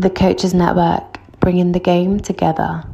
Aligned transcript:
The 0.00 0.10
Coaches 0.10 0.54
Network, 0.54 1.18
bringing 1.40 1.72
the 1.72 1.80
game 1.80 2.20
together. 2.20 2.84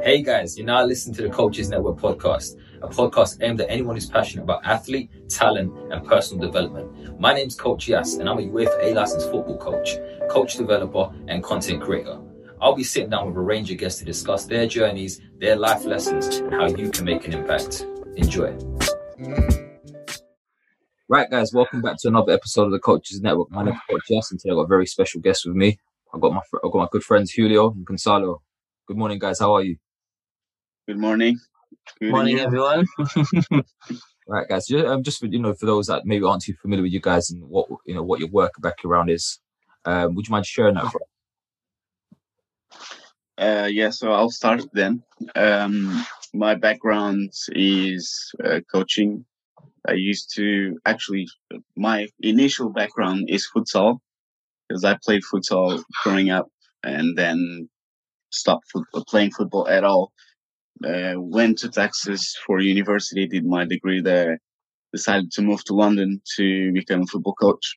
Hey 0.00 0.22
guys, 0.22 0.56
you're 0.56 0.64
now 0.64 0.84
listening 0.84 1.16
to 1.16 1.22
the 1.22 1.28
Coaches 1.28 1.68
Network 1.68 1.98
podcast, 1.98 2.56
a 2.80 2.86
podcast 2.86 3.38
aimed 3.42 3.60
at 3.60 3.68
anyone 3.68 3.96
who's 3.96 4.08
passionate 4.08 4.44
about 4.44 4.64
athlete, 4.64 5.10
talent, 5.28 5.76
and 5.92 6.06
personal 6.06 6.46
development. 6.46 7.18
My 7.18 7.34
name's 7.34 7.56
Coach 7.56 7.88
Yas, 7.88 8.14
and 8.14 8.28
I'm 8.28 8.38
a 8.38 8.42
UEFA 8.42 8.80
A 8.80 8.94
licensed 8.94 9.28
football 9.28 9.58
coach, 9.58 9.96
coach 10.30 10.56
developer, 10.56 11.12
and 11.26 11.42
content 11.42 11.82
creator. 11.82 12.20
I'll 12.60 12.76
be 12.76 12.84
sitting 12.84 13.10
down 13.10 13.26
with 13.26 13.36
a 13.36 13.40
range 13.40 13.72
of 13.72 13.78
guests 13.78 13.98
to 13.98 14.04
discuss 14.04 14.44
their 14.44 14.68
journeys, 14.68 15.20
their 15.40 15.56
life 15.56 15.84
lessons, 15.84 16.36
and 16.36 16.54
how 16.54 16.68
you 16.68 16.92
can 16.92 17.04
make 17.04 17.26
an 17.26 17.32
impact. 17.32 17.84
Enjoy. 18.14 18.56
Right, 21.10 21.28
guys, 21.28 21.52
welcome 21.52 21.82
back 21.82 21.96
to 22.02 22.08
another 22.08 22.30
episode 22.30 22.66
of 22.66 22.70
the 22.70 22.78
Coaches 22.78 23.20
Network. 23.20 23.50
My 23.50 23.64
name 23.64 23.74
is 23.74 23.80
Coach 23.90 24.02
Yas, 24.08 24.30
and 24.30 24.38
today 24.38 24.52
I've 24.52 24.58
got 24.58 24.62
a 24.62 24.68
very 24.68 24.86
special 24.86 25.20
guest 25.20 25.44
with 25.44 25.56
me. 25.56 25.76
I've 26.14 26.20
got 26.20 26.32
my 26.32 26.40
I've 26.64 26.70
got 26.70 26.78
my 26.78 26.86
good 26.92 27.02
friends 27.02 27.32
Julio 27.32 27.72
and 27.72 27.84
Goncalo. 27.84 28.38
Good 28.86 28.96
morning, 28.96 29.18
guys. 29.18 29.40
How 29.40 29.52
are 29.56 29.62
you? 29.64 29.76
Good 30.86 30.98
morning. 30.98 31.36
Good 31.98 32.12
morning, 32.12 32.38
everyone. 32.38 32.86
right, 34.28 34.48
guys. 34.48 34.68
Just, 34.68 34.86
um, 34.86 35.02
just 35.02 35.18
for, 35.18 35.26
you 35.26 35.40
know, 35.40 35.52
for 35.52 35.66
those 35.66 35.88
that 35.88 36.06
maybe 36.06 36.24
aren't 36.24 36.44
too 36.44 36.54
familiar 36.62 36.84
with 36.84 36.92
you 36.92 37.00
guys 37.00 37.28
and 37.28 37.42
what 37.42 37.66
you 37.84 37.94
know 37.96 38.04
what 38.04 38.20
your 38.20 38.28
work 38.28 38.52
background 38.60 39.10
is, 39.10 39.40
um, 39.86 40.14
would 40.14 40.28
you 40.28 40.30
mind 40.30 40.46
sharing 40.46 40.76
that? 40.76 40.92
For 40.92 41.00
uh, 43.36 43.66
yeah, 43.66 43.90
so 43.90 44.12
I'll 44.12 44.30
start 44.30 44.62
then. 44.72 45.02
Um, 45.34 46.06
my 46.32 46.54
background 46.54 47.32
is 47.48 48.32
uh, 48.44 48.60
coaching 48.70 49.24
I 49.88 49.92
used 49.92 50.34
to 50.36 50.78
actually, 50.84 51.26
my 51.76 52.08
initial 52.20 52.70
background 52.70 53.28
is 53.28 53.48
futsal 53.54 53.98
because 54.68 54.84
I 54.84 54.98
played 55.02 55.22
futsal 55.22 55.82
growing 56.02 56.30
up 56.30 56.48
and 56.82 57.16
then 57.16 57.68
stopped 58.30 58.70
football, 58.70 59.04
playing 59.08 59.32
football 59.32 59.68
at 59.68 59.84
all. 59.84 60.12
Uh, 60.84 61.14
went 61.16 61.58
to 61.58 61.68
Texas 61.68 62.36
for 62.46 62.60
university, 62.60 63.26
did 63.26 63.44
my 63.44 63.64
degree 63.66 64.00
there, 64.00 64.38
decided 64.92 65.30
to 65.32 65.42
move 65.42 65.62
to 65.64 65.74
London 65.74 66.22
to 66.36 66.72
become 66.72 67.02
a 67.02 67.06
football 67.06 67.34
coach. 67.34 67.76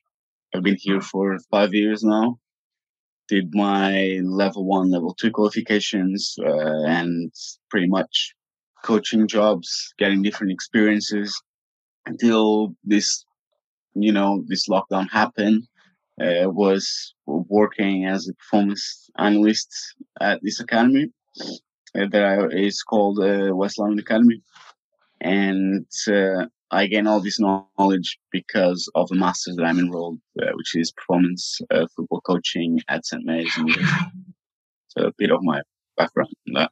I've 0.54 0.62
been 0.62 0.76
here 0.78 1.00
for 1.00 1.38
five 1.50 1.74
years 1.74 2.02
now. 2.02 2.38
Did 3.28 3.54
my 3.54 4.20
level 4.22 4.64
one, 4.66 4.90
level 4.90 5.14
two 5.14 5.30
qualifications, 5.30 6.36
uh, 6.38 6.84
and 6.86 7.32
pretty 7.70 7.88
much 7.88 8.34
coaching 8.84 9.26
jobs, 9.26 9.94
getting 9.98 10.22
different 10.22 10.52
experiences 10.52 11.42
until 12.06 12.74
this, 12.84 13.24
you 13.94 14.12
know, 14.12 14.44
this 14.46 14.68
lockdown 14.68 15.10
happened. 15.10 15.64
Uh, 16.20 16.48
was 16.48 17.12
working 17.26 18.06
as 18.06 18.28
a 18.28 18.34
performance 18.34 19.10
analyst 19.18 19.68
at 20.20 20.38
this 20.44 20.60
academy 20.60 21.10
uh, 21.40 22.06
that 22.08 22.50
is 22.52 22.84
called 22.84 23.18
uh, 23.18 23.50
West 23.52 23.80
London 23.80 23.98
Academy, 23.98 24.40
and 25.20 25.84
uh, 26.06 26.46
I 26.70 26.86
gain 26.86 27.06
all 27.06 27.20
this 27.20 27.40
knowledge 27.40 28.18
because 28.30 28.90
of 28.94 29.08
the 29.08 29.16
masters 29.16 29.56
that 29.56 29.64
I'm 29.64 29.78
enrolled, 29.78 30.18
uh, 30.40 30.52
which 30.54 30.76
is 30.76 30.92
performance 30.92 31.60
uh, 31.70 31.86
football 31.96 32.20
coaching 32.20 32.80
at 32.88 33.06
St 33.06 33.24
Mary's. 33.24 33.52
so 34.88 35.06
a 35.06 35.12
bit 35.18 35.30
of 35.30 35.40
my 35.42 35.62
background 35.96 36.30
on 36.48 36.54
that. 36.54 36.70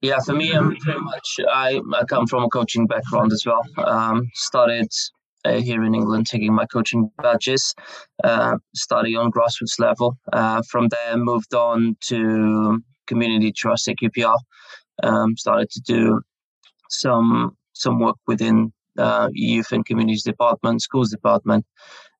Yeah, 0.00 0.20
for 0.24 0.32
me, 0.32 0.52
I'm 0.52 0.76
pretty 0.76 1.00
much 1.00 1.36
I, 1.48 1.80
I 1.94 2.04
come 2.04 2.26
from 2.28 2.44
a 2.44 2.48
coaching 2.48 2.86
background 2.86 3.32
as 3.32 3.44
well. 3.44 3.62
Um, 3.84 4.28
started 4.34 4.88
uh, 5.44 5.60
here 5.60 5.82
in 5.82 5.94
England 5.94 6.26
taking 6.26 6.54
my 6.54 6.66
coaching 6.66 7.10
badges, 7.20 7.74
uh, 8.22 8.56
study 8.76 9.16
on 9.16 9.32
grassroots 9.32 9.80
level. 9.80 10.16
Uh, 10.32 10.62
from 10.70 10.88
there, 10.88 11.16
moved 11.16 11.52
on 11.52 11.96
to 12.02 12.80
community 13.08 13.50
trust 13.50 13.88
QPR. 13.88 14.36
Um, 15.02 15.36
started 15.36 15.70
to 15.70 15.80
do 15.80 16.20
some 16.90 17.56
some 17.72 17.98
work 17.98 18.16
within 18.28 18.72
uh, 18.98 19.28
youth 19.32 19.72
and 19.72 19.84
communities 19.84 20.22
department, 20.22 20.80
schools 20.82 21.10
department, 21.10 21.64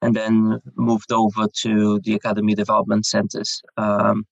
and 0.03 0.17
then 0.17 0.59
moved 0.77 1.13
over 1.13 1.47
to 1.63 2.01
the 2.05 2.15
academy 2.15 2.55
development 2.55 3.07
centers. 3.07 3.63
Um, 3.77 4.27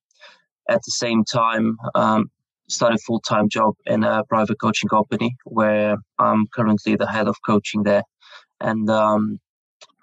at 0.69 0.81
the 0.85 0.91
same 0.91 1.23
time, 1.23 1.77
um, 1.95 2.29
started 2.67 2.99
full 3.01 3.19
time 3.21 3.49
job 3.49 3.75
in 3.85 4.03
a 4.03 4.23
private 4.25 4.59
coaching 4.59 4.89
company 4.89 5.35
where 5.45 5.97
I'm 6.19 6.47
currently 6.53 6.95
the 6.95 7.07
head 7.07 7.27
of 7.27 7.35
coaching 7.45 7.83
there, 7.83 8.03
and 8.59 8.89
um, 8.89 9.39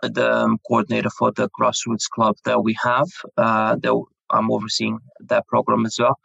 the 0.02 0.56
coordinator 0.66 1.10
for 1.10 1.32
the 1.32 1.48
grassroots 1.58 2.08
club 2.08 2.36
that 2.44 2.62
we 2.62 2.76
have. 2.82 3.08
Uh, 3.36 3.76
that 3.76 4.04
I'm 4.30 4.50
overseeing 4.50 4.98
that 5.28 5.46
program 5.46 5.86
as 5.86 5.96
well, 5.98 6.18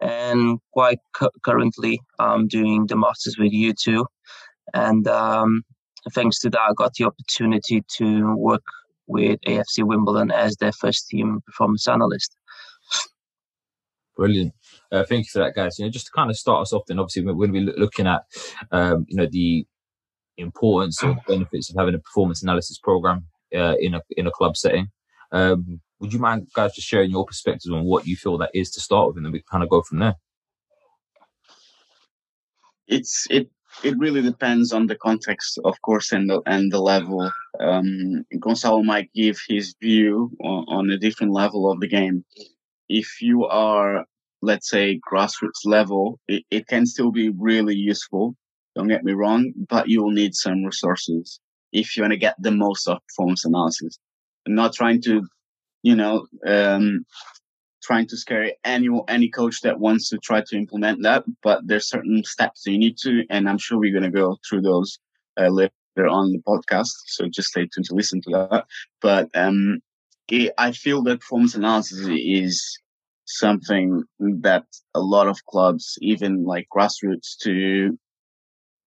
and 0.00 0.58
quite 0.72 0.98
cu- 1.14 1.30
currently 1.44 2.00
I'm 2.18 2.46
doing 2.48 2.86
the 2.86 2.96
masters 2.96 3.36
with 3.38 3.52
U2, 3.52 4.04
and 4.74 5.08
um, 5.08 5.62
thanks 6.12 6.38
to 6.40 6.50
that 6.50 6.60
I 6.60 6.72
got 6.76 6.94
the 6.94 7.04
opportunity 7.04 7.82
to 7.96 8.36
work 8.36 8.62
with 9.06 9.40
AFC 9.46 9.84
Wimbledon 9.84 10.30
as 10.30 10.56
their 10.56 10.72
first 10.72 11.08
team 11.08 11.40
performance 11.46 11.88
analyst. 11.88 12.36
Brilliant. 14.16 14.52
Uh, 14.90 15.04
thank 15.04 15.26
you 15.26 15.30
for 15.30 15.40
that, 15.40 15.54
guys. 15.54 15.78
You 15.78 15.84
know, 15.84 15.90
just 15.90 16.06
to 16.06 16.12
kind 16.12 16.30
of 16.30 16.36
start 16.36 16.62
us 16.62 16.72
off, 16.72 16.86
then 16.86 16.98
obviously 16.98 17.22
we're 17.22 17.34
going 17.34 17.52
to 17.66 17.72
be 17.72 17.78
looking 17.78 18.06
at, 18.06 18.22
um, 18.72 19.04
you 19.08 19.16
know, 19.16 19.28
the 19.30 19.66
importance 20.38 21.02
or 21.02 21.16
benefits 21.26 21.68
of 21.68 21.76
having 21.76 21.94
a 21.94 21.98
performance 21.98 22.42
analysis 22.42 22.78
program 22.78 23.26
uh, 23.54 23.74
in 23.80 23.94
a 23.94 24.00
in 24.16 24.26
a 24.26 24.30
club 24.30 24.56
setting. 24.56 24.88
Um, 25.32 25.80
would 26.00 26.12
you 26.12 26.18
mind, 26.18 26.48
guys, 26.54 26.74
just 26.74 26.88
sharing 26.88 27.10
your 27.10 27.26
perspectives 27.26 27.72
on 27.72 27.84
what 27.84 28.06
you 28.06 28.16
feel 28.16 28.38
that 28.38 28.50
is 28.54 28.70
to 28.72 28.80
start 28.80 29.08
with, 29.08 29.16
and 29.16 29.26
then 29.26 29.32
we 29.32 29.42
kind 29.50 29.62
of 29.62 29.68
go 29.68 29.82
from 29.82 29.98
there? 29.98 30.14
It's 32.86 33.26
it 33.28 33.50
it 33.84 33.98
really 33.98 34.22
depends 34.22 34.72
on 34.72 34.86
the 34.86 34.96
context, 34.96 35.58
of 35.64 35.80
course, 35.82 36.12
and 36.12 36.30
the 36.30 36.40
and 36.46 36.72
the 36.72 36.80
level. 36.80 37.30
Um, 37.60 38.24
Goncalo 38.36 38.82
might 38.82 39.12
give 39.12 39.38
his 39.46 39.74
view 39.82 40.30
on, 40.42 40.64
on 40.68 40.90
a 40.90 40.98
different 40.98 41.32
level 41.32 41.70
of 41.70 41.80
the 41.80 41.88
game 41.88 42.24
if 42.88 43.20
you 43.20 43.44
are, 43.44 44.06
let's 44.42 44.70
say, 44.70 45.00
grassroots 45.10 45.64
level, 45.64 46.18
it, 46.28 46.44
it 46.50 46.66
can 46.66 46.86
still 46.86 47.10
be 47.10 47.30
really 47.30 47.74
useful. 47.74 48.34
Don't 48.76 48.88
get 48.88 49.04
me 49.04 49.12
wrong, 49.12 49.52
but 49.68 49.88
you 49.88 50.02
will 50.02 50.12
need 50.12 50.34
some 50.34 50.64
resources 50.64 51.40
if 51.72 51.96
you 51.96 52.02
want 52.02 52.12
to 52.12 52.18
get 52.18 52.36
the 52.38 52.50
most 52.50 52.86
of 52.88 52.98
performance 53.08 53.44
analysis. 53.44 53.98
I'm 54.46 54.54
not 54.54 54.72
trying 54.72 55.02
to, 55.02 55.26
you 55.82 55.96
know, 55.96 56.26
um, 56.46 57.04
trying 57.82 58.06
to 58.06 58.16
scare 58.16 58.52
any 58.64 58.88
any 59.08 59.28
coach 59.28 59.60
that 59.62 59.80
wants 59.80 60.08
to 60.10 60.18
try 60.18 60.42
to 60.46 60.56
implement 60.56 61.02
that. 61.02 61.24
But 61.42 61.66
there's 61.66 61.88
certain 61.88 62.22
steps 62.24 62.66
you 62.66 62.78
need 62.78 62.96
to, 62.98 63.24
and 63.30 63.48
I'm 63.48 63.58
sure 63.58 63.78
we're 63.78 63.98
going 63.98 64.10
to 64.10 64.20
go 64.22 64.38
through 64.48 64.62
those 64.62 64.98
uh, 65.40 65.48
later 65.48 65.72
on 66.08 66.32
the 66.32 66.42
podcast. 66.46 66.92
So 67.06 67.28
just 67.28 67.48
stay 67.48 67.66
tuned 67.66 67.86
to 67.86 67.94
listen 67.94 68.20
to 68.22 68.30
that. 68.30 68.64
But 69.00 69.28
um, 69.34 69.80
it, 70.28 70.52
I 70.58 70.72
feel 70.72 71.02
that 71.02 71.20
performance 71.20 71.54
analysis 71.54 72.06
is 72.08 72.78
something 73.28 74.02
that 74.18 74.64
a 74.94 75.00
lot 75.00 75.28
of 75.28 75.44
clubs, 75.46 75.98
even 76.00 76.44
like 76.44 76.66
grassroots 76.74 77.36
to 77.42 77.98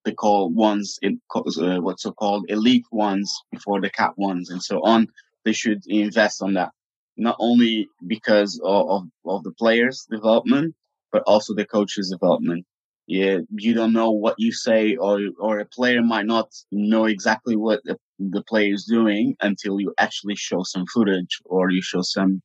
the 0.04 0.14
call 0.14 0.52
ones 0.52 0.98
in 1.02 1.22
uh, 1.36 1.80
what's 1.80 2.04
so 2.04 2.12
called 2.12 2.46
elite 2.50 2.86
ones 2.92 3.32
before 3.52 3.80
the 3.82 3.90
cat 3.90 4.14
ones 4.18 4.50
and 4.50 4.62
so 4.62 4.82
on. 4.84 5.08
They 5.46 5.54
should 5.54 5.82
invest 5.88 6.42
on 6.42 6.54
that, 6.56 6.72
not 7.18 7.36
only 7.40 7.88
because 8.08 8.60
of, 8.64 8.90
of, 8.90 9.04
of 9.26 9.44
the 9.44 9.52
players' 9.52 10.08
development, 10.10 10.76
but 11.12 11.24
also 11.28 11.54
the 11.54 11.66
coaches' 11.66 12.10
development 12.10 12.66
yeah, 13.12 13.40
you 13.54 13.74
don't 13.74 13.92
know 13.92 14.12
what 14.12 14.36
you 14.38 14.54
say, 14.54 14.96
or 14.96 15.20
or 15.38 15.60
a 15.60 15.66
player 15.66 16.02
might 16.02 16.26
not 16.26 16.48
know 16.72 17.06
exactly 17.06 17.58
what 17.58 17.82
the, 17.84 17.98
the 18.20 18.42
player 18.44 18.74
is 18.74 18.86
doing 18.86 19.36
until 19.42 19.82
you 19.82 19.94
actually 20.00 20.36
show 20.36 20.64
some 20.64 20.86
footage 20.94 21.42
or 21.44 21.70
you 21.72 21.82
show 21.82 22.02
some 22.02 22.42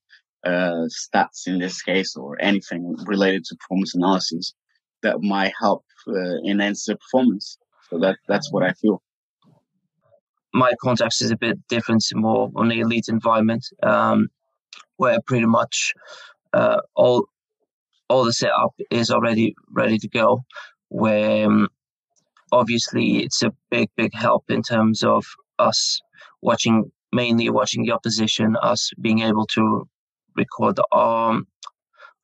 uh, 0.47 0.87
stats 0.89 1.47
in 1.47 1.59
this 1.59 1.83
case 1.83 2.17
or 2.17 2.41
anything 2.41 2.97
related 3.07 3.45
to 3.45 3.57
performance 3.57 3.95
analysis 3.95 4.55
that 5.03 5.21
might 5.21 5.53
help 5.61 5.85
uh, 6.09 6.37
enhance 6.49 6.85
the 6.85 6.97
performance. 6.97 7.59
So 7.91 7.99
that 7.99 8.17
that's 8.29 8.53
what 8.53 8.63
I 8.63 8.73
feel. 8.73 9.03
My 10.55 10.73
context 10.81 11.21
is 11.23 11.31
a 11.31 11.37
bit 11.37 11.59
different, 11.69 12.03
more 12.15 12.51
on 12.57 12.69
the 12.69 12.81
elite 12.81 13.09
environment, 13.09 13.67
um, 13.83 14.29
where 14.97 15.21
pretty 15.27 15.47
much 15.47 15.93
uh, 16.53 16.81
all 16.95 17.27
all 18.09 18.25
the 18.25 18.33
setup 18.33 18.75
is 18.91 19.11
already 19.11 19.55
ready 19.71 19.99
to 19.99 20.09
go. 20.09 20.45
Where 20.89 21.47
um, 21.47 21.69
obviously 22.53 23.25
it's 23.25 23.43
a 23.43 23.53
big, 23.71 23.89
big 23.97 24.15
help 24.15 24.45
in 24.49 24.63
terms 24.63 25.03
of 25.03 25.25
us 25.59 26.01
watching, 26.43 26.91
mainly 27.13 27.51
watching 27.51 27.85
the 27.85 27.93
opposition, 27.93 28.57
us 28.63 28.91
being 29.01 29.21
able 29.21 29.47
to 29.47 29.89
record 30.37 30.79
our 30.93 31.41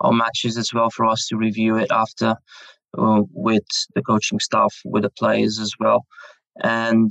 our 0.00 0.12
matches 0.12 0.58
as 0.58 0.72
well 0.74 0.90
for 0.90 1.06
us 1.06 1.26
to 1.28 1.36
review 1.36 1.76
it 1.76 1.90
after 1.90 2.34
uh, 2.98 3.22
with 3.32 3.64
the 3.94 4.02
coaching 4.02 4.40
staff, 4.40 4.74
with 4.84 5.04
the 5.04 5.10
players 5.10 5.58
as 5.58 5.72
well, 5.78 6.04
and 6.62 7.10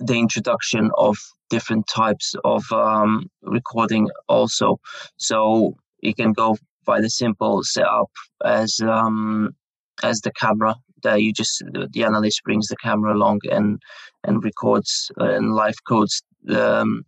the 0.00 0.14
introduction 0.14 0.90
of 0.96 1.16
different 1.50 1.86
types 1.86 2.34
of 2.44 2.64
um, 2.72 3.30
recording 3.42 4.08
also. 4.28 4.78
So 5.18 5.76
you 6.00 6.14
can 6.14 6.32
go 6.32 6.56
by 6.84 7.00
the 7.00 7.10
simple 7.10 7.62
setup 7.62 8.10
as 8.44 8.80
um, 8.80 9.54
as 10.02 10.20
the 10.20 10.32
camera 10.32 10.74
that 11.02 11.22
you 11.22 11.32
just 11.32 11.62
the 11.92 12.02
analyst 12.02 12.42
brings 12.44 12.66
the 12.68 12.76
camera 12.76 13.14
along 13.14 13.40
and 13.50 13.80
and 14.24 14.42
records 14.42 15.10
uh, 15.20 15.30
and 15.30 15.54
live 15.54 15.76
codes 15.86 16.22
um, 16.50 17.04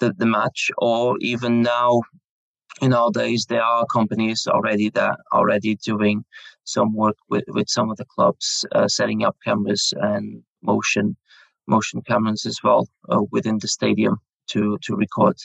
the 0.00 0.12
the 0.18 0.26
match 0.26 0.70
or 0.78 1.16
even 1.20 1.62
now 1.62 2.02
nowadays 2.82 3.46
there 3.48 3.62
are 3.62 3.86
companies 3.86 4.46
already 4.46 4.90
that 4.90 5.16
already 5.32 5.76
doing 5.76 6.24
some 6.64 6.94
work 6.94 7.16
with, 7.28 7.44
with 7.48 7.68
some 7.68 7.90
of 7.90 7.96
the 7.96 8.04
clubs 8.04 8.64
uh, 8.74 8.86
setting 8.86 9.24
up 9.24 9.36
cameras 9.44 9.92
and 9.96 10.42
motion 10.62 11.16
motion 11.66 12.00
cameras 12.02 12.46
as 12.46 12.58
well 12.62 12.88
uh, 13.10 13.22
within 13.30 13.58
the 13.58 13.68
stadium 13.68 14.16
to 14.48 14.78
to 14.82 14.96
record. 14.96 15.36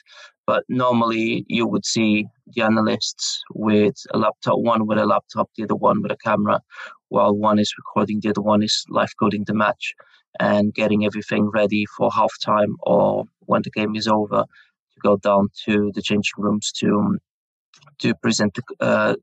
But 0.46 0.64
normally 0.68 1.46
you 1.48 1.68
would 1.68 1.86
see 1.86 2.26
the 2.48 2.64
analysts 2.64 3.42
with 3.54 3.96
a 4.14 4.18
laptop 4.18 4.60
one 4.60 4.88
with 4.88 4.98
a 4.98 5.06
laptop 5.06 5.50
the 5.56 5.64
other 5.64 5.76
one 5.76 6.02
with 6.02 6.12
a 6.12 6.18
camera 6.18 6.62
while 7.10 7.36
one 7.36 7.60
is 7.60 7.74
recording 7.78 8.20
the 8.22 8.30
other 8.30 8.42
one 8.42 8.64
is 8.64 8.84
live 8.90 9.14
coding 9.20 9.44
the 9.46 9.54
match 9.54 9.94
and 10.40 10.74
getting 10.74 11.06
everything 11.06 11.50
ready 11.50 11.86
for 11.86 12.10
halftime 12.10 12.74
or 12.82 13.26
when 13.46 13.62
the 13.64 13.72
game 13.72 13.96
is 13.96 14.08
over 14.08 14.44
to 14.94 15.00
go 15.02 15.18
down 15.18 15.50
to 15.66 15.92
the 15.94 16.02
changing 16.02 16.38
rooms 16.38 16.72
to 16.72 17.18
to 18.00 18.14
present 18.16 18.54
the, 18.56 18.86
uh, 18.86 19.16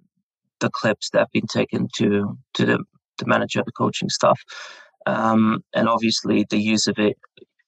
the 0.61 0.71
clips 0.71 1.11
that 1.11 1.21
have 1.21 1.33
been 1.33 1.47
taken 1.47 1.89
to 1.97 2.37
to 2.55 2.67
the, 2.67 2.79
the 3.19 3.27
manager, 3.27 3.63
the 3.65 3.73
coaching 3.73 4.09
staff, 4.09 4.41
um, 5.07 5.63
and 5.75 5.89
obviously 5.89 6.47
the 6.51 6.59
use 6.59 6.87
of 6.87 6.99
it 6.99 7.17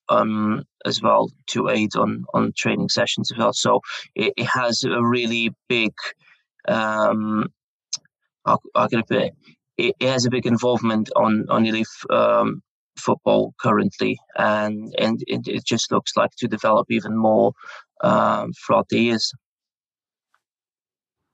um, 0.09 0.65
as 0.85 1.01
well 1.03 1.31
to 1.49 1.69
aid 1.69 1.97
on 1.97 2.25
on 2.35 2.53
training 2.57 2.89
sessions 2.89 3.31
as 3.33 3.39
well. 3.39 3.53
So 3.53 3.81
it, 4.15 4.35
it 4.37 4.47
has 4.47 4.85
a 4.85 5.03
really 5.03 5.51
big. 5.69 5.93
Um, 6.69 7.49
how, 8.45 8.59
can 8.89 8.99
I 8.99 9.03
put 9.03 9.17
it? 9.17 9.35
it? 9.79 9.95
Has 10.03 10.27
a 10.27 10.31
big 10.31 10.47
involvement 10.47 11.11
on 11.17 11.47
on 11.49 11.67
elite 11.67 11.87
um, 12.11 12.63
football 12.97 13.55
currently, 13.61 14.19
and 14.37 14.95
and 14.99 15.23
it, 15.27 15.47
it, 15.47 15.65
just 15.65 15.91
looks 15.91 16.17
like 16.17 16.31
to 16.39 16.49
develop 16.49 16.91
even 16.91 17.17
more 17.17 17.53
um, 18.03 18.53
throughout 18.53 18.89
the 18.89 19.01
years. 19.01 19.33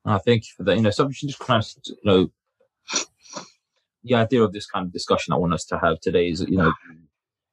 I 0.05 0.19
thank 0.19 0.44
you 0.44 0.50
for 0.56 0.64
that. 0.64 0.76
You 0.76 0.82
know, 0.82 0.90
so 0.90 1.06
we 1.06 1.14
should 1.14 1.28
just 1.28 1.40
kind 1.40 1.62
of, 1.62 1.69
you 1.87 1.96
know, 2.05 2.31
the 4.05 4.14
idea 4.14 4.43
of 4.43 4.52
this 4.52 4.66
kind 4.66 4.87
of 4.87 4.93
discussion 4.93 5.32
I 5.32 5.37
want 5.37 5.52
us 5.52 5.64
to 5.66 5.78
have 5.78 6.00
today 6.00 6.28
is, 6.31 6.40
you 6.40 6.56
know, 6.56 6.72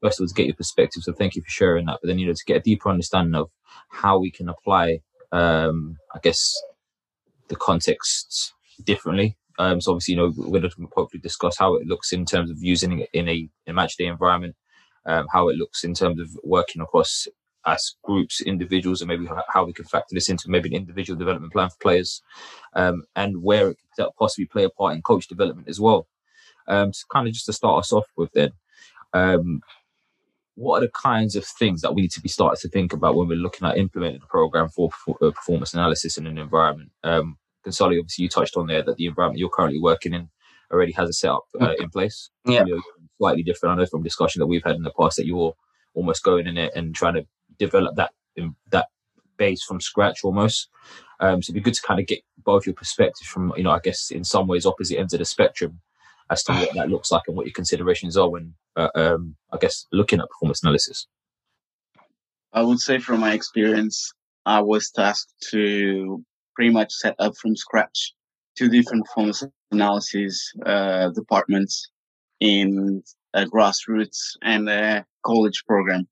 first 0.02 0.20
of 0.20 0.24
all, 0.24 0.28
to 0.28 0.34
get 0.34 0.46
your 0.46 0.56
perspective. 0.56 1.04
So 1.04 1.14
thank 1.14 1.36
you 1.36 1.42
for 1.42 1.50
sharing 1.50 1.86
that. 1.88 2.00
But 2.02 2.08
then, 2.08 2.20
you 2.20 2.28
know, 2.28 2.34
to 2.34 2.46
get 2.46 2.58
a 2.58 2.62
deeper 2.62 2.90
understanding 2.90 3.36
of 3.36 3.50
how 3.90 4.20
we 4.20 4.32
can 4.32 4.48
apply, 4.48 5.00
um, 5.32 5.98
I 6.14 6.20
guess, 6.22 6.54
the 7.50 7.56
contexts 7.56 8.54
differently. 8.84 9.38
Um, 9.58 9.80
so 9.82 9.92
obviously, 9.92 10.14
you 10.14 10.18
know, 10.18 10.34
we're 10.36 10.60
going 10.60 10.70
to 10.70 10.90
hopefully 10.96 11.22
discuss 11.22 11.58
how 11.58 11.76
it 11.76 11.88
looks 11.88 12.12
in 12.12 12.26
terms 12.26 12.50
of 12.50 12.62
using 12.62 13.00
it 13.00 13.10
in 13.14 13.28
a, 13.30 13.34
in 13.34 13.50
a 13.68 13.74
match 13.74 13.98
day 13.98 14.06
environment, 14.06 14.56
um, 15.06 15.28
how 15.32 15.50
it 15.50 15.56
looks 15.56 15.84
in 15.84 15.94
terms 15.94 16.20
of 16.20 16.30
working 16.44 16.82
across 16.82 17.28
as 17.66 17.96
groups, 18.04 18.42
individuals, 18.42 19.02
and 19.02 19.08
maybe 19.08 19.28
how 19.50 19.66
we 19.66 19.74
can 19.74 19.86
factor 19.86 20.14
this 20.14 20.30
into 20.30 20.50
maybe 20.50 20.70
an 20.70 20.76
individual 20.76 21.18
development 21.18 21.52
plan 21.52 21.70
for 21.70 21.78
players, 21.82 22.22
um, 22.74 23.04
and 23.16 23.42
where 23.42 23.70
it 23.70 23.78
could 23.98 24.08
possibly 24.20 24.46
play 24.46 24.64
a 24.64 24.70
part 24.70 24.94
in 24.94 25.02
coach 25.02 25.28
development 25.28 25.68
as 25.68 25.80
well. 25.80 26.08
Um, 26.68 26.94
so 26.94 27.06
kind 27.12 27.28
of 27.28 27.34
just 27.34 27.46
to 27.48 27.54
start 27.54 27.80
us 27.80 27.92
off 27.92 28.06
with, 28.16 28.32
then, 28.34 28.52
um, 29.14 29.62
what 30.56 30.78
are 30.78 30.86
the 30.86 30.92
kinds 30.92 31.36
of 31.36 31.46
things 31.46 31.82
that 31.82 31.94
we 31.94 32.04
need 32.04 32.12
to 32.12 32.22
be 32.22 32.30
starting 32.30 32.60
to 32.62 32.70
think 32.70 32.94
about 32.94 33.16
when 33.16 33.28
we're 33.28 33.36
looking 33.36 33.68
at 33.68 33.78
implementing 33.78 34.22
a 34.24 34.28
program 34.28 34.70
for 34.70 34.90
uh, 35.22 35.32
performance 35.32 35.74
analysis 35.74 36.18
in 36.18 36.28
an 36.28 36.38
environment? 36.38 36.92
Um, 37.04 37.38
Goncalo, 37.66 38.00
obviously, 38.00 38.24
you 38.24 38.30
touched 38.30 38.58
on 38.58 38.68
there 38.68 38.84
that 38.84 38.98
the 38.98 39.08
environment 39.08 39.40
you're 39.40 39.50
currently 39.50 39.82
working 39.82 40.14
in 40.14 40.30
already 40.72 40.92
has 40.94 41.10
a 41.10 41.14
setup 41.14 41.46
uh, 41.60 41.74
in 41.80 41.90
place. 41.90 42.30
Yeah, 42.46 42.66
you 42.66 42.76
know, 42.76 42.82
slightly 43.18 43.44
different. 43.44 43.74
I 43.74 43.82
know 43.82 43.86
from 43.88 44.04
discussion 44.04 44.40
that 44.40 44.48
we've 44.48 44.64
had 44.64 44.76
in 44.76 44.84
the 44.84 44.94
past 45.00 45.18
that 45.18 45.26
you're 45.26 45.54
almost 45.94 46.24
going 46.24 46.48
in 46.48 46.58
it 46.58 46.74
and 46.76 46.94
trying 46.94 47.16
to 47.16 47.26
develop 47.58 47.96
that 47.96 48.12
that 48.72 48.88
base 49.38 49.64
from 49.64 49.82
scratch 49.82 50.24
almost. 50.24 50.70
Um, 51.20 51.42
so 51.42 51.52
it'd 51.52 51.56
be 51.56 51.62
good 51.62 51.74
to 51.74 51.82
kind 51.82 52.00
of 52.00 52.08
get 52.08 52.22
both 52.44 52.66
your 52.66 52.76
perspectives 52.76 53.28
from, 53.28 53.54
you 53.56 53.64
know, 53.64 53.72
I 53.72 53.80
guess 53.80 54.12
in 54.12 54.24
some 54.24 54.48
ways 54.48 54.66
opposite 54.66 55.00
ends 55.00 55.14
of 55.14 55.20
the 55.20 55.26
spectrum 55.26 55.80
as 56.30 56.44
to 56.44 56.54
what 56.54 56.74
that 56.74 56.90
looks 56.90 57.12
like 57.12 57.24
and 57.28 57.38
what 57.38 57.46
your 57.46 57.54
considerations 57.54 58.18
are 58.18 58.30
when, 58.30 58.56
uh, 58.76 58.90
um, 58.96 59.36
I 59.52 59.58
guess, 59.58 59.86
looking 59.92 60.20
at 60.20 60.30
performance 60.30 60.62
analysis. 60.64 61.08
I 62.52 62.62
would 62.62 62.80
say 62.80 63.00
from 63.00 63.20
my 63.20 63.34
experience, 63.34 64.14
I 64.46 64.62
was 64.62 64.90
tasked 64.90 65.34
to 65.52 66.24
pretty 66.56 66.72
much 66.72 66.92
set 66.94 67.16
up 67.20 67.36
from 67.38 67.56
scratch. 67.56 68.14
Two 68.58 68.70
different 68.70 69.06
performance 69.06 69.44
analysis 69.72 70.54
uh, 70.66 71.10
departments 71.10 71.90
in 72.40 73.04
a 73.34 73.46
grassroots 73.46 74.38
and 74.42 74.70
a 74.70 75.06
college 75.26 75.64
program. 75.68 76.08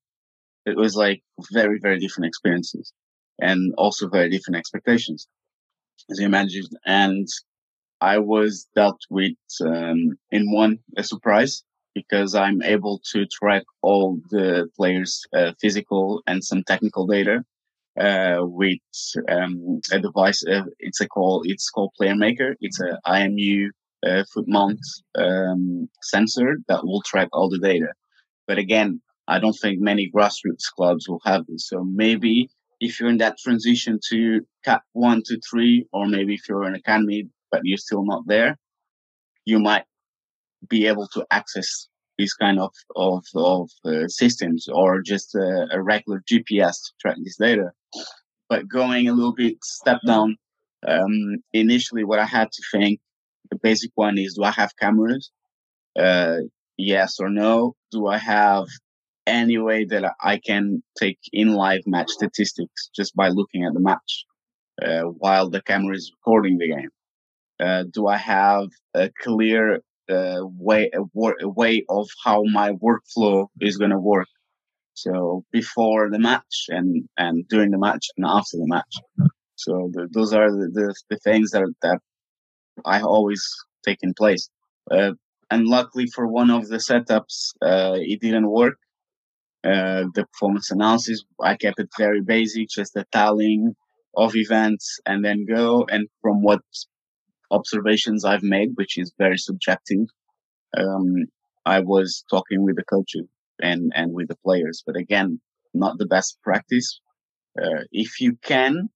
It 0.66 0.76
was 0.76 0.96
like 0.96 1.22
very, 1.52 1.80
very 1.80 2.00
different 2.00 2.28
experiences 2.28 2.94
and 3.42 3.74
also 3.78 4.08
very 4.08 4.30
different 4.30 4.58
expectations, 4.58 5.28
as 6.10 6.20
you 6.20 6.26
imagine. 6.26 6.66
And 6.86 7.28
I 8.02 8.18
was 8.20 8.68
dealt 8.76 9.02
with 9.10 9.38
um, 9.66 10.18
in 10.32 10.52
one 10.52 10.80
a 10.98 11.04
surprise 11.04 11.64
because 11.96 12.36
I'm 12.36 12.62
able 12.64 13.00
to 13.12 13.26
track 13.28 13.64
all 13.82 14.20
the 14.30 14.68
players' 14.76 15.22
uh, 15.34 15.54
physical 15.62 16.22
and 16.28 16.44
some 16.44 16.64
technical 16.64 17.06
data 17.06 17.46
uh, 18.00 18.40
with 18.42 18.80
um, 19.30 19.82
a 19.92 20.00
device. 20.00 20.44
Uh, 20.46 20.64
it's 20.80 21.02
a 21.02 21.08
call. 21.08 21.42
It's 21.46 21.70
called 21.70 21.94
PlayerMaker. 22.00 22.56
It's 22.60 22.80
a 22.80 23.00
IMU 23.06 23.70
uh, 24.06 24.24
foot 24.34 24.46
mount 24.48 24.80
um, 25.16 25.90
sensor 26.02 26.58
that 26.68 26.86
will 26.86 27.02
track 27.02 27.30
all 27.34 27.50
the 27.50 27.60
data. 27.60 27.94
But 28.48 28.58
again, 28.58 29.02
I 29.28 29.40
don't 29.40 29.58
think 29.62 29.80
many 29.80 30.12
grassroots 30.14 30.66
clubs 30.76 31.08
will 31.08 31.22
have 31.26 31.46
this. 31.48 31.68
So 31.68 31.84
maybe 31.84 32.50
if 32.80 33.00
you're 33.00 33.10
in 33.10 33.18
that 33.18 33.38
transition 33.38 34.00
to 34.10 34.42
cat 34.66 34.82
one 34.92 35.22
to 35.26 35.40
three, 35.50 35.88
or 35.94 36.08
maybe 36.08 36.34
if 36.34 36.50
you're 36.50 36.64
an 36.64 36.76
academy 36.76 37.30
but 37.52 37.62
you're 37.64 37.78
still 37.78 38.04
not 38.04 38.24
there, 38.28 38.58
you 39.46 39.60
might 39.60 39.86
be 40.68 40.88
able 40.88 41.08
to 41.10 41.26
access 41.32 41.88
these 42.18 42.34
kind 42.34 42.60
of 42.60 42.74
of, 42.96 43.24
of 43.36 43.70
uh, 43.86 44.08
systems 44.08 44.68
or 44.68 45.02
just 45.02 45.36
a, 45.36 45.68
a, 45.72 45.82
regular 45.82 46.22
GPS 46.30 46.76
to 46.84 46.92
track 47.02 47.18
this 47.24 47.38
data. 47.38 47.72
But 48.50 48.68
going 48.68 49.08
a 49.08 49.14
little 49.14 49.34
bit 49.34 49.64
step 49.64 50.00
down, 50.06 50.38
um, 50.88 51.38
initially 51.54 52.04
what 52.04 52.20
I 52.20 52.26
had 52.26 52.52
to 52.52 52.64
think, 52.72 53.00
the 53.50 53.58
basic 53.58 53.92
one 53.96 54.18
is, 54.18 54.36
do 54.36 54.44
I 54.44 54.52
have 54.52 54.78
cameras? 54.80 55.32
Uh, 55.98 56.38
yes 56.78 57.20
or 57.20 57.30
no? 57.30 57.76
Do 57.92 58.08
I 58.08 58.18
have 58.18 58.68
any 59.26 59.58
way 59.58 59.86
that 59.86 60.14
I 60.22 60.38
can 60.38 60.84
take 60.98 61.20
in 61.32 61.54
live 61.54 61.82
match 61.86 62.10
statistics 62.10 62.90
just 62.96 63.16
by 63.16 63.30
looking 63.30 63.64
at 63.64 63.74
the 63.74 63.80
match 63.80 64.26
uh, 64.82 65.04
while 65.04 65.50
the 65.50 65.62
camera 65.62 65.96
is 65.96 66.12
recording 66.12 66.58
the 66.58 66.70
game? 66.70 66.90
Uh, 67.60 67.84
do 67.92 68.08
I 68.08 68.18
have 68.18 68.68
a 68.94 69.10
clear 69.22 69.82
way 70.10 70.90
a, 70.94 71.04
wor- 71.14 71.38
way 71.42 71.86
of 71.90 72.08
how 72.24 72.44
my 72.44 72.74
workflow 72.74 73.48
is 73.62 73.78
going 73.78 73.92
to 73.92 74.00
work? 74.00 74.28
So 74.94 75.44
before 75.52 76.10
the 76.10 76.20
match 76.20 76.66
and 76.70 77.10
and 77.18 77.48
during 77.48 77.72
the 77.72 77.80
match 77.80 78.08
and 78.18 78.26
after 78.26 78.58
the 78.58 78.68
match. 78.68 78.96
So 79.56 79.90
the, 79.94 80.08
those 80.12 80.34
are 80.34 80.52
the, 80.52 80.70
the, 80.74 80.96
the 81.10 81.18
things 81.18 81.52
that 81.52 81.66
that 81.82 82.00
I 82.86 83.02
always 83.02 83.44
take 83.86 84.00
in 84.02 84.14
place. 84.14 84.50
Uh, 84.90 85.14
and 85.50 85.68
luckily 85.68 86.08
for 86.08 86.28
one 86.28 86.50
of 86.50 86.68
the 86.68 86.78
setups, 86.78 87.54
uh, 87.62 87.98
it 88.00 88.22
didn't 88.22 88.50
work 88.50 88.78
uh, 89.64 90.04
the 90.14 90.26
performance 90.32 90.72
analysis. 90.72 91.24
I 91.42 91.56
kept 91.56 91.80
it 91.80 91.90
very 91.98 92.22
basic, 92.22 92.70
just 92.70 92.94
the 92.94 93.06
tallying 93.12 93.76
of 94.16 94.36
events 94.36 95.00
and 95.06 95.24
then 95.24 95.46
go. 95.46 95.86
And 95.90 96.08
from 96.22 96.42
what 96.42 96.62
observations 97.52 98.26
I've 98.26 98.44
made, 98.44 98.72
which 98.76 98.98
is 98.98 99.14
very 99.18 99.38
subjective, 99.38 100.08
um, 100.78 101.26
I 101.66 101.80
was 101.80 102.24
talking 102.30 102.64
with 102.64 102.76
the 102.76 102.84
coaches 102.84 103.28
and, 103.62 103.92
and 103.96 104.14
with 104.14 104.28
the 104.28 104.38
players. 104.38 104.84
But 104.86 104.96
again, 104.96 105.40
not 105.74 105.98
the 105.98 106.06
best 106.06 106.42
practice. 106.42 107.00
Uh, 107.62 107.84
if 107.92 108.20
you 108.20 108.38
can, 108.44 108.90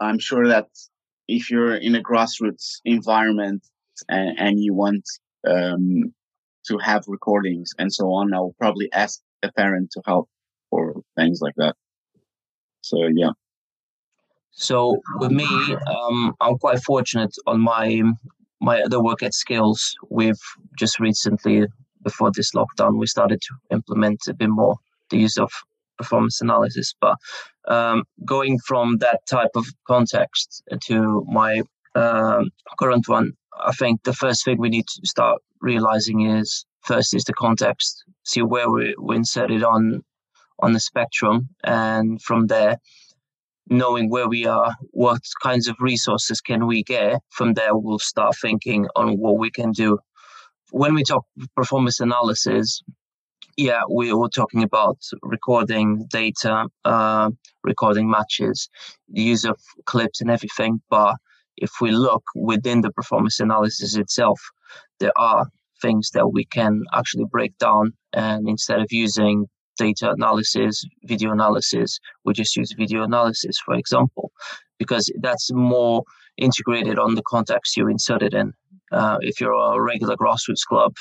I'm 0.00 0.18
sure 0.18 0.48
that 0.48 0.68
if 1.28 1.50
you're 1.50 1.76
in 1.76 1.94
a 1.94 2.02
grassroots 2.02 2.80
environment 2.84 3.64
and, 4.08 4.38
and 4.38 4.60
you 4.60 4.74
want 4.74 5.04
um, 5.46 6.12
to 6.66 6.78
have 6.78 7.04
recordings 7.06 7.70
and 7.78 7.92
so 7.92 8.06
on, 8.12 8.34
I'll 8.34 8.54
probably 8.58 8.92
ask 8.92 9.20
a 9.42 9.52
parent 9.52 9.90
to 9.92 10.02
help 10.04 10.28
or 10.70 11.02
things 11.16 11.40
like 11.40 11.54
that. 11.56 11.76
So 12.80 13.08
yeah. 13.14 13.30
So 14.52 15.00
with 15.18 15.32
me, 15.32 15.44
um, 15.44 16.34
I'm 16.40 16.58
quite 16.58 16.82
fortunate 16.82 17.34
on 17.46 17.60
my 17.60 18.02
my 18.60 18.80
other 18.80 19.02
work 19.02 19.22
at 19.22 19.34
Skills. 19.34 19.96
We've 20.08 20.38
just 20.78 21.00
recently 21.00 21.66
before 22.02 22.30
this 22.34 22.52
lockdown, 22.52 22.98
we 22.98 23.06
started 23.06 23.40
to 23.40 23.54
implement 23.70 24.20
a 24.28 24.34
bit 24.34 24.48
more 24.48 24.76
the 25.10 25.18
use 25.18 25.38
of 25.38 25.50
performance 25.98 26.40
analysis. 26.40 26.94
But 27.00 27.16
um, 27.68 28.04
going 28.24 28.58
from 28.66 28.98
that 28.98 29.20
type 29.26 29.50
of 29.54 29.66
context 29.86 30.62
to 30.86 31.24
my 31.28 31.62
um, 31.94 32.50
current 32.78 33.08
one, 33.08 33.32
I 33.64 33.72
think 33.72 34.02
the 34.02 34.12
first 34.12 34.44
thing 34.44 34.58
we 34.58 34.68
need 34.68 34.86
to 34.88 35.06
start 35.06 35.40
realizing 35.60 36.28
is 36.28 36.64
first 36.80 37.14
is 37.14 37.24
the 37.24 37.34
context, 37.34 38.04
see 38.24 38.42
where 38.42 38.70
we, 38.70 38.94
we 39.00 39.16
inserted 39.16 39.62
on 39.62 40.02
on 40.58 40.72
the 40.72 40.80
spectrum, 40.80 41.48
and 41.64 42.22
from 42.22 42.46
there, 42.46 42.76
knowing 43.68 44.10
where 44.10 44.28
we 44.28 44.46
are, 44.46 44.74
what 44.90 45.20
kinds 45.42 45.68
of 45.68 45.76
resources 45.80 46.40
can 46.40 46.66
we 46.66 46.82
get. 46.82 47.20
From 47.30 47.54
there, 47.54 47.76
we'll 47.76 47.98
start 47.98 48.34
thinking 48.40 48.86
on 48.96 49.18
what 49.18 49.38
we 49.38 49.50
can 49.50 49.72
do. 49.72 49.98
When 50.70 50.94
we 50.94 51.04
talk 51.04 51.24
performance 51.54 52.00
analysis, 52.00 52.82
yeah, 53.56 53.82
we 53.90 54.12
were 54.12 54.28
talking 54.28 54.62
about 54.62 54.98
recording 55.22 56.06
data, 56.10 56.66
uh, 56.84 57.30
recording 57.62 58.08
matches, 58.10 58.68
use 59.08 59.44
of 59.44 59.58
clips 59.84 60.20
and 60.20 60.30
everything. 60.30 60.80
But 60.88 61.16
if 61.56 61.70
we 61.80 61.90
look 61.90 62.24
within 62.34 62.80
the 62.80 62.90
performance 62.90 63.40
analysis 63.40 63.96
itself, 63.96 64.40
there 65.00 65.12
are 65.16 65.46
things 65.82 66.10
that 66.14 66.28
we 66.32 66.44
can 66.46 66.82
actually 66.94 67.26
break 67.30 67.56
down. 67.58 67.92
And 68.14 68.48
instead 68.48 68.80
of 68.80 68.90
using 68.90 69.46
data 69.82 70.12
analysis, 70.12 70.84
video 71.04 71.32
analysis, 71.32 71.98
we 72.24 72.32
just 72.32 72.56
use 72.56 72.72
video 72.72 73.02
analysis, 73.02 73.56
for 73.64 73.74
example, 73.74 74.30
because 74.78 75.10
that's 75.20 75.52
more 75.52 76.04
integrated 76.36 76.98
on 76.98 77.14
the 77.14 77.22
context 77.34 77.76
you 77.76 77.88
insert 77.88 78.22
it 78.22 78.34
in. 78.34 78.52
Uh, 78.92 79.18
if 79.20 79.40
you're 79.40 79.52
a 79.52 79.80
regular 79.80 80.16
grassroots 80.16 80.64
club, 80.68 80.92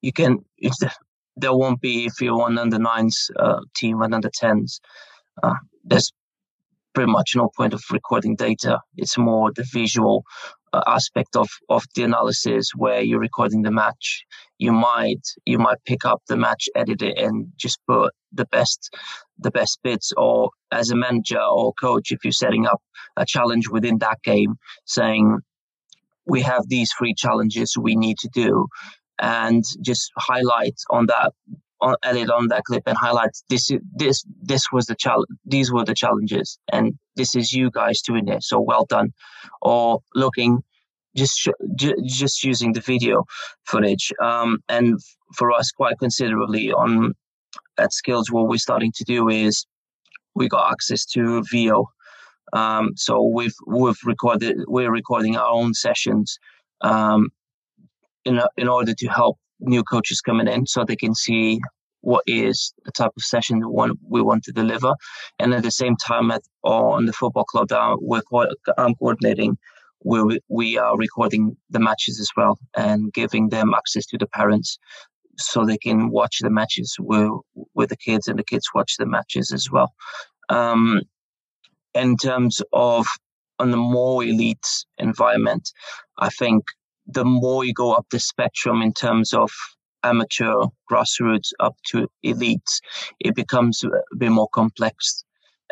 you 0.00 0.12
can 0.12 0.38
there 1.42 1.54
won't 1.54 1.80
be 1.80 2.06
if 2.06 2.14
you're 2.20 2.42
on 2.42 2.58
under 2.58 2.78
nines 2.78 3.30
uh, 3.38 3.60
team 3.76 4.02
and 4.02 4.14
under 4.14 4.30
tens. 4.42 4.80
Uh, 5.42 5.54
there's 5.84 6.12
pretty 6.94 7.12
much 7.12 7.36
no 7.36 7.48
point 7.56 7.74
of 7.74 7.82
recording 7.92 8.34
data. 8.34 8.80
It's 8.96 9.16
more 9.18 9.52
the 9.52 9.66
visual 9.72 10.24
Uh, 10.72 10.82
aspect 10.86 11.34
of, 11.34 11.48
of 11.70 11.82
the 11.94 12.02
analysis 12.02 12.72
where 12.76 13.00
you're 13.00 13.20
recording 13.20 13.62
the 13.62 13.70
match. 13.70 14.24
You 14.58 14.72
might 14.72 15.26
you 15.46 15.58
might 15.58 15.78
pick 15.86 16.04
up 16.04 16.20
the 16.28 16.36
match, 16.36 16.68
edit 16.74 17.00
it, 17.00 17.18
and 17.18 17.52
just 17.56 17.78
put 17.86 18.12
the 18.32 18.44
best 18.46 18.94
the 19.38 19.50
best 19.50 19.78
bits. 19.82 20.12
Or 20.16 20.50
as 20.70 20.90
a 20.90 20.96
manager 20.96 21.40
or 21.40 21.72
coach, 21.80 22.12
if 22.12 22.18
you're 22.22 22.32
setting 22.32 22.66
up 22.66 22.82
a 23.16 23.24
challenge 23.24 23.68
within 23.68 23.98
that 23.98 24.22
game, 24.22 24.56
saying 24.84 25.38
we 26.26 26.42
have 26.42 26.68
these 26.68 26.92
three 26.98 27.14
challenges 27.14 27.76
we 27.78 27.96
need 27.96 28.18
to 28.18 28.28
do 28.28 28.66
and 29.18 29.64
just 29.80 30.12
highlight 30.16 30.78
on 30.90 31.06
that 31.06 31.32
on, 31.80 31.94
edit 32.02 32.30
on 32.30 32.48
that 32.48 32.64
clip 32.64 32.82
and 32.86 32.96
highlight 32.96 33.30
this 33.48 33.70
this 33.94 34.24
this 34.42 34.64
was 34.72 34.86
the 34.86 34.94
challenge 34.94 35.28
these 35.44 35.72
were 35.72 35.84
the 35.84 35.94
challenges 35.94 36.58
and 36.72 36.98
this 37.18 37.34
is 37.34 37.52
you 37.52 37.70
guys 37.70 38.00
doing 38.00 38.28
it. 38.28 38.42
So 38.42 38.60
well 38.60 38.86
done. 38.88 39.12
Or 39.60 40.00
looking 40.14 40.62
just 41.16 41.48
just 42.04 42.44
using 42.44 42.72
the 42.72 42.80
video 42.80 43.24
footage 43.64 44.12
um, 44.22 44.58
and 44.68 44.98
for 45.36 45.50
us 45.52 45.70
quite 45.72 45.98
considerably 45.98 46.72
on 46.72 47.12
at 47.76 47.92
skills 47.92 48.30
what 48.30 48.48
we're 48.48 48.56
starting 48.56 48.92
to 48.94 49.04
do 49.04 49.28
is 49.28 49.66
we 50.34 50.48
got 50.48 50.70
access 50.70 51.04
to 51.04 51.42
Veo 51.50 51.86
um, 52.52 52.90
so 52.94 53.24
we've 53.24 53.54
we've 53.66 53.98
recorded 54.04 54.58
we're 54.68 54.92
recording 54.92 55.36
our 55.36 55.48
own 55.48 55.74
sessions 55.74 56.38
um, 56.82 57.30
in, 58.24 58.40
in 58.56 58.68
order 58.68 58.94
to 58.94 59.08
help 59.08 59.38
new 59.60 59.82
coaches 59.82 60.20
coming 60.20 60.48
in 60.48 60.66
so 60.66 60.84
they 60.84 60.96
can 60.96 61.14
see 61.14 61.60
what 62.00 62.22
is 62.26 62.72
the 62.84 62.92
type 62.92 63.10
of 63.16 63.22
session 63.22 63.58
we 63.58 63.66
want, 63.66 63.98
we 64.08 64.22
want 64.22 64.44
to 64.44 64.52
deliver. 64.52 64.94
And 65.38 65.52
at 65.52 65.62
the 65.62 65.70
same 65.70 65.96
time, 65.96 66.30
at 66.30 66.42
on 66.62 67.06
the 67.06 67.12
football 67.12 67.44
club 67.44 67.68
that 67.68 67.98
we're 68.00 68.22
I'm 68.76 68.94
coordinating, 68.94 69.58
we 70.04 70.40
we 70.48 70.78
are 70.78 70.96
recording 70.96 71.56
the 71.70 71.80
matches 71.80 72.20
as 72.20 72.30
well 72.36 72.58
and 72.76 73.12
giving 73.12 73.48
them 73.48 73.74
access 73.74 74.06
to 74.06 74.18
the 74.18 74.28
parents 74.28 74.78
so 75.38 75.64
they 75.64 75.78
can 75.78 76.10
watch 76.10 76.38
the 76.40 76.50
matches 76.50 76.96
with 76.98 77.30
with 77.74 77.90
the 77.90 77.96
kids 77.96 78.28
and 78.28 78.38
the 78.38 78.44
kids 78.44 78.68
watch 78.74 78.96
the 78.98 79.06
matches 79.06 79.52
as 79.52 79.70
well. 79.70 79.92
Um, 80.48 81.02
in 81.94 82.16
terms 82.16 82.62
of 82.72 83.06
on 83.58 83.70
the 83.70 83.76
more 83.76 84.22
elite 84.22 84.84
environment, 84.98 85.72
I 86.18 86.28
think 86.28 86.64
the 87.08 87.24
more 87.24 87.64
you 87.64 87.72
go 87.72 87.92
up 87.92 88.06
the 88.10 88.20
spectrum 88.20 88.82
in 88.82 88.92
terms 88.92 89.32
of 89.32 89.50
amateur, 90.04 90.66
grassroots, 90.90 91.50
up 91.58 91.74
to 91.86 92.06
elites, 92.24 92.80
it 93.18 93.34
becomes 93.34 93.82
a 93.82 94.16
bit 94.16 94.30
more 94.30 94.48
complex. 94.54 95.24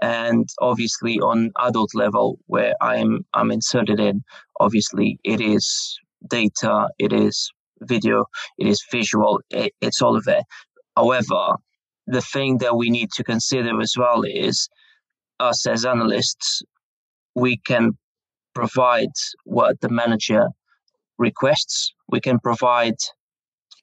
And 0.02 0.49
obviously, 0.61 1.21
on 1.21 1.52
adult 1.61 1.95
level, 1.95 2.38
where 2.47 2.75
I'm 2.81 3.25
I'm 3.35 3.50
inserted 3.50 4.00
in, 4.00 4.25
obviously 4.61 5.19
it 5.25 5.40
is 5.40 5.99
data, 6.28 6.88
it 6.99 7.12
is 7.12 7.50
video, 7.81 8.26
it 8.59 8.66
is 8.66 8.83
visual, 8.90 9.40
it, 9.50 9.73
it's 9.81 10.02
all 10.02 10.16
of 10.16 10.26
it. 10.26 10.45
However, 10.97 11.57
the 12.07 12.23
thing 12.23 12.59
that 12.59 12.76
we 12.76 12.90
need 12.90 13.11
to 13.12 13.25
consider 13.25 13.81
as 13.81 13.95
well 13.97 14.23
is 14.23 14.69
us 15.40 15.66
as 15.66 15.85
analysts, 15.85 16.62
we 17.35 17.59
can 17.59 17.93
provide 18.55 19.12
what 19.45 19.81
the 19.81 19.90
manager 19.90 20.49
requests, 21.18 21.92
we 22.08 22.20
can 22.20 22.38
provide 22.38 22.96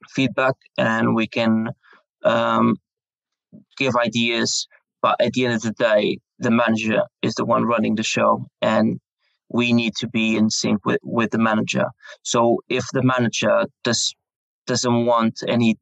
feedback, 0.10 0.56
and 0.78 1.16
we 1.16 1.28
can 1.28 1.70
um, 2.24 2.76
give 3.78 3.96
ideas. 3.96 4.68
But 5.02 5.20
at 5.20 5.34
the 5.34 5.46
end 5.46 5.56
of 5.56 5.62
the 5.62 5.72
day, 5.72 6.20
the 6.40 6.52
manager 6.52 7.04
is 7.22 7.36
the 7.36 7.46
one 7.46 7.66
running 7.66 7.96
the 7.96 8.04
show, 8.04 8.48
and 8.62 9.00
we 9.50 9.74
need 9.74 9.94
to 9.98 10.08
be 10.08 10.36
in 10.36 10.50
sync 10.50 10.86
with, 10.86 11.00
with 11.04 11.32
the 11.32 11.38
manager. 11.38 11.86
So 12.24 12.60
if 12.70 12.86
the 12.94 13.04
manager 13.04 13.66
does 13.84 14.14
doesn't 14.66 15.06
want 15.06 15.44
any 15.48 15.78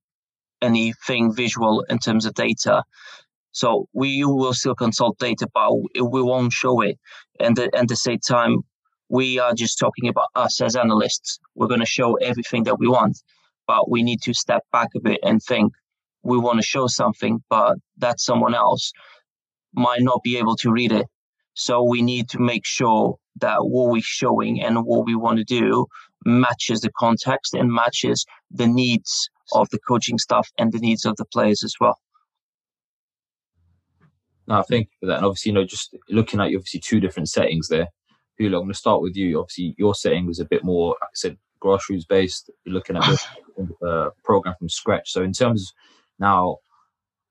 anything 0.62 1.34
visual 1.34 1.86
in 1.89 2.00
terms 2.00 2.25
of 2.25 2.34
data, 2.34 2.84
so 3.51 3.88
we 3.93 4.24
will 4.24 4.53
still 4.53 4.75
consult 4.75 5.17
data, 5.20 5.48
but 5.53 5.72
we 5.74 6.22
won't 6.22 6.53
show 6.53 6.81
it. 6.81 6.98
And 7.39 7.58
at 7.60 7.88
the 7.88 7.96
same 7.96 8.20
time, 8.20 8.63
we 9.12 9.38
are 9.39 9.53
just 9.53 9.77
talking 9.77 10.08
about 10.08 10.30
us 10.36 10.62
as 10.62 10.77
analysts. 10.77 11.38
We're 11.56 11.68
going 11.68 11.82
to 11.82 11.86
show 11.86 12.15
everything 12.15 12.63
that 12.63 12.80
we 12.80 12.88
want, 12.88 13.22
but 13.68 13.91
we 13.91 14.03
need 14.03 14.22
to 14.22 14.34
step 14.34 14.63
back 14.72 14.88
a 14.96 15.01
bit 15.01 15.20
and 15.22 15.44
think 15.44 15.74
we 16.24 16.38
want 16.38 16.60
to 16.60 16.65
show 16.65 16.88
something, 16.88 17.44
but 17.50 17.77
that 17.98 18.22
someone 18.22 18.56
else 18.56 18.94
might 19.74 20.01
not 20.01 20.22
be 20.24 20.38
able 20.38 20.56
to 20.58 20.72
read 20.72 20.94
it. 20.94 21.08
So 21.56 21.84
we 21.84 22.01
need 22.01 22.30
to 22.30 22.39
make 22.39 22.65
sure 22.65 23.18
that 23.41 23.58
what 23.60 23.91
we're 23.91 24.01
showing 24.01 24.62
and 24.62 24.86
what 24.86 25.06
we 25.06 25.15
want 25.15 25.39
to 25.39 25.44
do 25.44 25.88
matches 26.25 26.80
the 26.80 26.91
context 26.98 27.53
and 27.53 27.70
matches 27.70 28.25
the 28.50 28.68
needs 28.68 29.30
of 29.51 29.68
the 29.72 29.80
coaching 29.86 30.20
staff 30.20 30.48
and 30.58 30.72
the 30.72 30.80
needs 30.80 31.06
of 31.06 31.18
the 31.18 31.25
players 31.25 31.65
as 31.65 31.74
well. 31.82 32.00
No, 34.48 34.62
thank 34.62 34.88
you 34.88 34.98
for 35.01 35.08
that. 35.08 35.18
And 35.18 35.25
obviously, 35.25 35.50
you 35.50 35.56
know, 35.56 35.65
just 35.65 35.98
looking 36.10 36.39
at 36.39 36.46
obviously 36.46 36.80
two 36.80 37.01
different 37.01 37.27
settings 37.27 37.68
there. 37.68 37.88
Hula, 38.41 38.57
I'm 38.57 38.63
going 38.63 38.74
to 38.74 38.77
start 38.77 39.01
with 39.01 39.15
you. 39.15 39.39
Obviously, 39.39 39.75
your 39.77 39.95
setting 39.95 40.25
was 40.25 40.39
a 40.39 40.45
bit 40.45 40.63
more, 40.63 40.89
like 40.89 41.10
I 41.10 41.15
said, 41.15 41.38
grassroots 41.62 42.07
based. 42.07 42.50
You're 42.65 42.74
looking 42.74 42.98
at 42.98 43.03
the 43.55 43.86
uh, 43.88 44.10
program 44.24 44.55
from 44.57 44.69
scratch. 44.69 45.12
So, 45.12 45.21
in 45.21 45.33
terms 45.33 45.69
of 45.69 45.75
now 46.19 46.57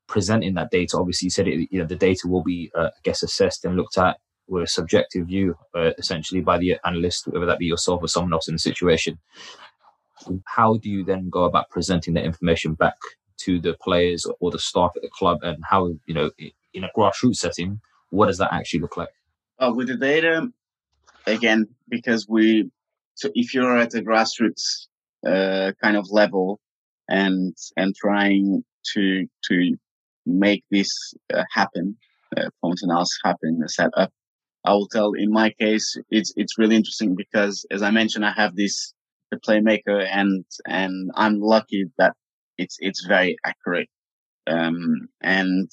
presenting 0.07 0.53
that 0.55 0.71
data, 0.71 0.97
obviously, 0.97 1.27
you 1.27 1.31
said 1.31 1.47
it. 1.47 1.67
You 1.71 1.79
know, 1.79 1.85
the 1.85 1.95
data 1.95 2.27
will 2.27 2.43
be, 2.43 2.71
uh, 2.75 2.87
I 2.87 2.99
guess, 3.03 3.23
assessed 3.23 3.65
and 3.65 3.75
looked 3.75 3.97
at 3.97 4.17
with 4.47 4.63
a 4.63 4.67
subjective 4.67 5.27
view, 5.27 5.55
uh, 5.75 5.91
essentially 5.97 6.41
by 6.41 6.57
the 6.57 6.77
analyst, 6.85 7.27
whether 7.27 7.45
that 7.45 7.59
be 7.59 7.65
yourself 7.65 8.03
or 8.03 8.07
someone 8.07 8.33
else 8.33 8.47
in 8.47 8.55
the 8.55 8.59
situation. 8.59 9.17
How 10.45 10.77
do 10.77 10.89
you 10.89 11.03
then 11.03 11.29
go 11.29 11.45
about 11.45 11.69
presenting 11.69 12.13
that 12.13 12.25
information 12.25 12.73
back 12.73 12.97
to 13.39 13.59
the 13.59 13.75
players 13.81 14.27
or 14.39 14.51
the 14.51 14.59
staff 14.59 14.91
at 14.95 15.01
the 15.01 15.09
club, 15.09 15.39
and 15.41 15.57
how 15.67 15.87
you 16.05 16.13
know 16.13 16.29
in 16.73 16.83
a 16.83 16.89
grassroots 16.95 17.37
setting, 17.37 17.81
what 18.11 18.27
does 18.27 18.37
that 18.37 18.53
actually 18.53 18.79
look 18.79 18.97
like? 18.97 19.09
Uh, 19.59 19.71
with 19.75 19.87
the 19.87 19.95
data, 19.95 20.51
again 21.27 21.67
because 21.89 22.27
we 22.27 22.69
so 23.15 23.29
if 23.33 23.53
you're 23.53 23.77
at 23.77 23.93
a 23.93 24.01
grassroots 24.01 24.87
uh, 25.25 25.71
kind 25.83 25.97
of 25.97 26.07
level 26.11 26.59
and 27.09 27.55
and 27.77 27.95
trying 27.95 28.63
to 28.93 29.27
to 29.47 29.75
make 30.25 30.63
this 30.71 31.13
uh, 31.33 31.43
happen 31.51 31.97
uh, 32.37 32.49
point 32.61 32.79
analysis 32.81 33.19
happen 33.23 33.61
set 33.67 33.89
up 33.97 34.11
i 34.65 34.71
will 34.71 34.87
tell 34.87 35.13
in 35.13 35.31
my 35.31 35.49
case 35.59 35.97
it's 36.09 36.33
it's 36.35 36.57
really 36.57 36.75
interesting 36.75 37.15
because 37.15 37.65
as 37.71 37.81
i 37.81 37.91
mentioned 37.91 38.25
i 38.25 38.31
have 38.31 38.55
this 38.55 38.93
the 39.31 39.37
PlayerMaker 39.37 40.05
and 40.11 40.43
and 40.67 41.11
i'm 41.15 41.39
lucky 41.39 41.85
that 41.97 42.13
it's 42.61 42.77
it's 42.79 43.05
very 43.05 43.35
accurate. 43.45 43.89
Um 44.47 45.07
and 45.21 45.69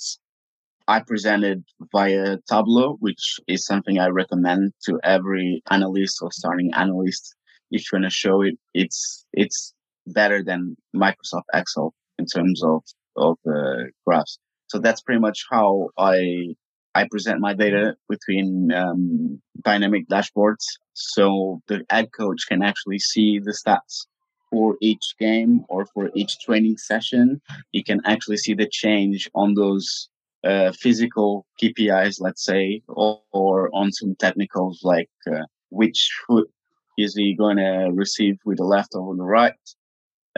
I 0.88 1.00
presented 1.00 1.64
via 1.92 2.38
Tableau, 2.48 2.96
which 2.98 3.38
is 3.46 3.66
something 3.66 3.98
I 3.98 4.08
recommend 4.08 4.72
to 4.86 4.98
every 5.04 5.62
analyst 5.70 6.18
or 6.22 6.32
starting 6.32 6.72
analyst. 6.74 7.34
If 7.70 7.82
you 7.82 7.98
want 7.98 8.10
to 8.10 8.10
show 8.10 8.40
it, 8.40 8.54
it's, 8.72 9.26
it's 9.34 9.74
better 10.06 10.42
than 10.42 10.76
Microsoft 10.96 11.42
Excel 11.52 11.92
in 12.18 12.24
terms 12.24 12.62
of 12.64 12.82
of 13.16 13.36
the 13.44 13.90
graphs. 14.06 14.38
So 14.68 14.78
that's 14.78 15.02
pretty 15.02 15.20
much 15.20 15.44
how 15.50 15.90
I 15.98 16.54
I 16.94 17.06
present 17.10 17.40
my 17.40 17.54
data 17.54 17.96
between 18.08 18.72
um, 18.72 19.40
dynamic 19.62 20.08
dashboards. 20.08 20.64
So 20.94 21.60
the 21.68 21.84
ad 21.90 22.08
coach 22.12 22.46
can 22.48 22.62
actually 22.62 22.98
see 22.98 23.38
the 23.38 23.52
stats 23.52 24.06
for 24.50 24.76
each 24.80 25.14
game 25.18 25.64
or 25.68 25.86
for 25.86 26.10
each 26.14 26.38
training 26.40 26.78
session. 26.78 27.40
You 27.72 27.84
can 27.84 28.00
actually 28.04 28.38
see 28.38 28.54
the 28.54 28.68
change 28.68 29.28
on 29.34 29.54
those 29.54 30.08
uh, 30.44 30.72
physical 30.72 31.46
KPIs, 31.62 32.20
let's 32.20 32.44
say, 32.44 32.82
or, 32.88 33.20
or 33.32 33.70
on 33.72 33.92
some 33.92 34.14
technicals 34.16 34.80
like 34.82 35.10
uh, 35.30 35.44
which 35.70 36.10
foot 36.26 36.48
is 36.96 37.14
he 37.14 37.34
going 37.34 37.56
to 37.58 37.90
receive 37.92 38.38
with 38.44 38.58
the 38.58 38.64
left 38.64 38.94
or 38.94 39.14
the 39.16 39.22
right? 39.22 39.54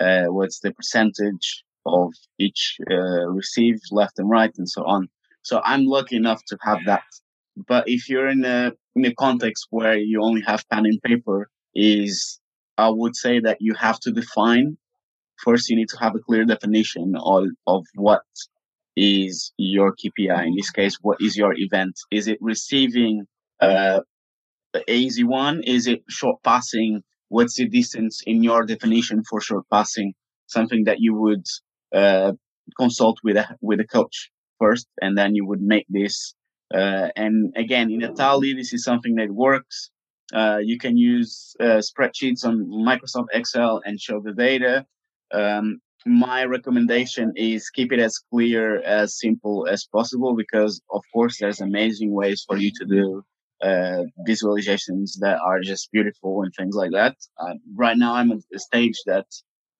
Uh, 0.00 0.26
what's 0.26 0.60
the 0.60 0.72
percentage 0.72 1.64
of 1.86 2.12
each 2.38 2.76
uh, 2.90 3.26
received 3.28 3.84
left 3.90 4.18
and 4.18 4.28
right 4.30 4.52
and 4.56 4.68
so 4.68 4.84
on. 4.84 5.08
So 5.42 5.60
I'm 5.64 5.86
lucky 5.86 6.16
enough 6.16 6.42
to 6.48 6.58
have 6.62 6.80
that. 6.86 7.04
But 7.56 7.88
if 7.88 8.08
you're 8.08 8.28
in 8.28 8.44
a 8.44 8.72
in 8.94 9.04
a 9.04 9.14
context 9.14 9.66
where 9.70 9.96
you 9.96 10.22
only 10.22 10.42
have 10.42 10.68
pen 10.70 10.86
and 10.86 11.00
paper, 11.02 11.48
is 11.74 12.40
I 12.78 12.88
would 12.88 13.16
say 13.16 13.40
that 13.40 13.58
you 13.60 13.74
have 13.74 14.00
to 14.00 14.12
define 14.12 14.76
first. 15.36 15.68
You 15.68 15.76
need 15.76 15.88
to 15.90 15.98
have 15.98 16.14
a 16.14 16.20
clear 16.20 16.44
definition 16.44 17.14
of 17.16 17.44
of 17.66 17.86
what 17.94 18.22
is 18.96 19.52
your 19.56 19.94
KPI. 19.94 20.46
In 20.46 20.56
this 20.56 20.70
case, 20.70 20.96
what 21.02 21.18
is 21.20 21.36
your 21.36 21.54
event? 21.56 21.98
Is 22.10 22.28
it 22.28 22.38
receiving 22.40 23.26
uh, 23.60 24.00
the 24.72 24.90
easy 24.90 25.24
one? 25.24 25.62
Is 25.62 25.86
it 25.86 26.02
short 26.08 26.42
passing? 26.42 27.02
What's 27.28 27.56
the 27.56 27.68
distance 27.68 28.22
in 28.26 28.42
your 28.42 28.64
definition 28.64 29.22
for 29.28 29.40
short 29.40 29.64
passing? 29.72 30.14
Something 30.46 30.84
that 30.84 31.00
you 31.00 31.14
would 31.14 31.46
uh, 31.94 32.32
consult 32.76 33.18
with 33.22 33.36
a 33.36 33.56
with 33.60 33.80
a 33.80 33.86
coach 33.86 34.30
first, 34.58 34.86
and 35.00 35.16
then 35.16 35.34
you 35.34 35.46
would 35.46 35.62
make 35.62 35.86
this. 35.88 36.34
Uh, 36.72 37.08
and 37.16 37.52
again, 37.56 37.90
in 37.90 38.02
Italy, 38.02 38.52
this 38.54 38.72
is 38.72 38.84
something 38.84 39.16
that 39.16 39.30
works. 39.30 39.90
Uh, 40.32 40.58
you 40.62 40.78
can 40.78 40.96
use 40.96 41.56
uh, 41.60 41.80
spreadsheets 41.88 42.44
on 42.44 42.66
Microsoft 42.66 43.26
Excel 43.32 43.80
and 43.84 44.00
show 44.00 44.20
the 44.20 44.32
data. 44.32 44.86
Um, 45.32 45.80
my 46.06 46.44
recommendation 46.44 47.32
is 47.36 47.70
keep 47.70 47.92
it 47.92 48.00
as 48.00 48.18
clear 48.18 48.80
as 48.82 49.18
simple 49.18 49.66
as 49.66 49.84
possible 49.84 50.34
because 50.34 50.80
of 50.90 51.02
course 51.12 51.38
there's 51.38 51.60
amazing 51.60 52.12
ways 52.12 52.44
for 52.46 52.56
you 52.56 52.70
to 52.78 52.86
do 52.86 53.22
uh, 53.62 54.04
visualizations 54.26 55.18
that 55.20 55.38
are 55.44 55.60
just 55.60 55.92
beautiful 55.92 56.42
and 56.42 56.52
things 56.54 56.74
like 56.74 56.92
that. 56.92 57.16
Uh, 57.38 57.54
right 57.74 57.98
now 57.98 58.14
i'm 58.14 58.32
at 58.32 58.38
a 58.54 58.58
stage 58.58 58.98
that 59.06 59.26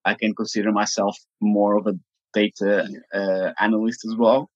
i 0.04 0.14
can 0.14 0.34
consider 0.34 0.70
myself 0.72 1.16
more 1.40 1.76
of 1.78 1.86
a 1.86 1.94
data 2.32 2.88
uh, 3.12 3.52
analyst 3.58 4.04
as 4.04 4.14
well. 4.16 4.48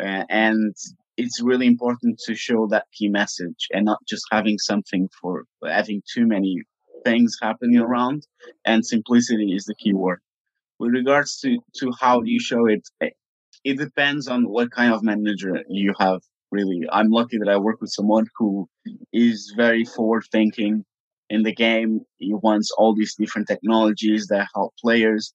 Uh, 0.00 0.24
and 0.28 0.74
it's 1.16 1.40
really 1.40 1.66
important 1.66 2.18
to 2.26 2.34
show 2.34 2.66
that 2.66 2.86
key 2.92 3.08
message 3.08 3.68
and 3.72 3.84
not 3.84 3.98
just 4.08 4.24
having 4.30 4.58
something 4.58 5.08
for 5.20 5.44
having 5.64 6.02
too 6.12 6.26
many 6.26 6.62
things 7.04 7.36
happening 7.40 7.78
around 7.78 8.26
and 8.64 8.84
simplicity 8.84 9.54
is 9.54 9.64
the 9.64 9.74
key 9.76 9.92
word 9.92 10.20
with 10.84 10.92
regards 10.94 11.38
to 11.40 11.58
to 11.80 11.92
how 12.00 12.22
you 12.22 12.40
show 12.40 12.66
it 12.66 12.82
eh, 13.02 13.10
it 13.64 13.78
depends 13.78 14.28
on 14.28 14.44
what 14.44 14.70
kind 14.70 14.92
of 14.92 15.02
manager 15.02 15.54
you 15.68 15.92
have 15.98 16.20
really. 16.52 16.80
I'm 16.92 17.10
lucky 17.10 17.38
that 17.38 17.48
i 17.48 17.56
work 17.56 17.80
with 17.80 17.90
someone 17.98 18.26
who 18.38 18.68
is 19.12 19.54
very 19.56 19.84
forward 19.84 20.24
thinking 20.30 20.84
in 21.30 21.42
the 21.42 21.54
game. 21.54 22.00
He 22.18 22.34
wants 22.34 22.70
all 22.78 22.94
these 22.94 23.14
different 23.16 23.48
technologies 23.48 24.28
that 24.28 24.48
help 24.54 24.74
players. 24.84 25.32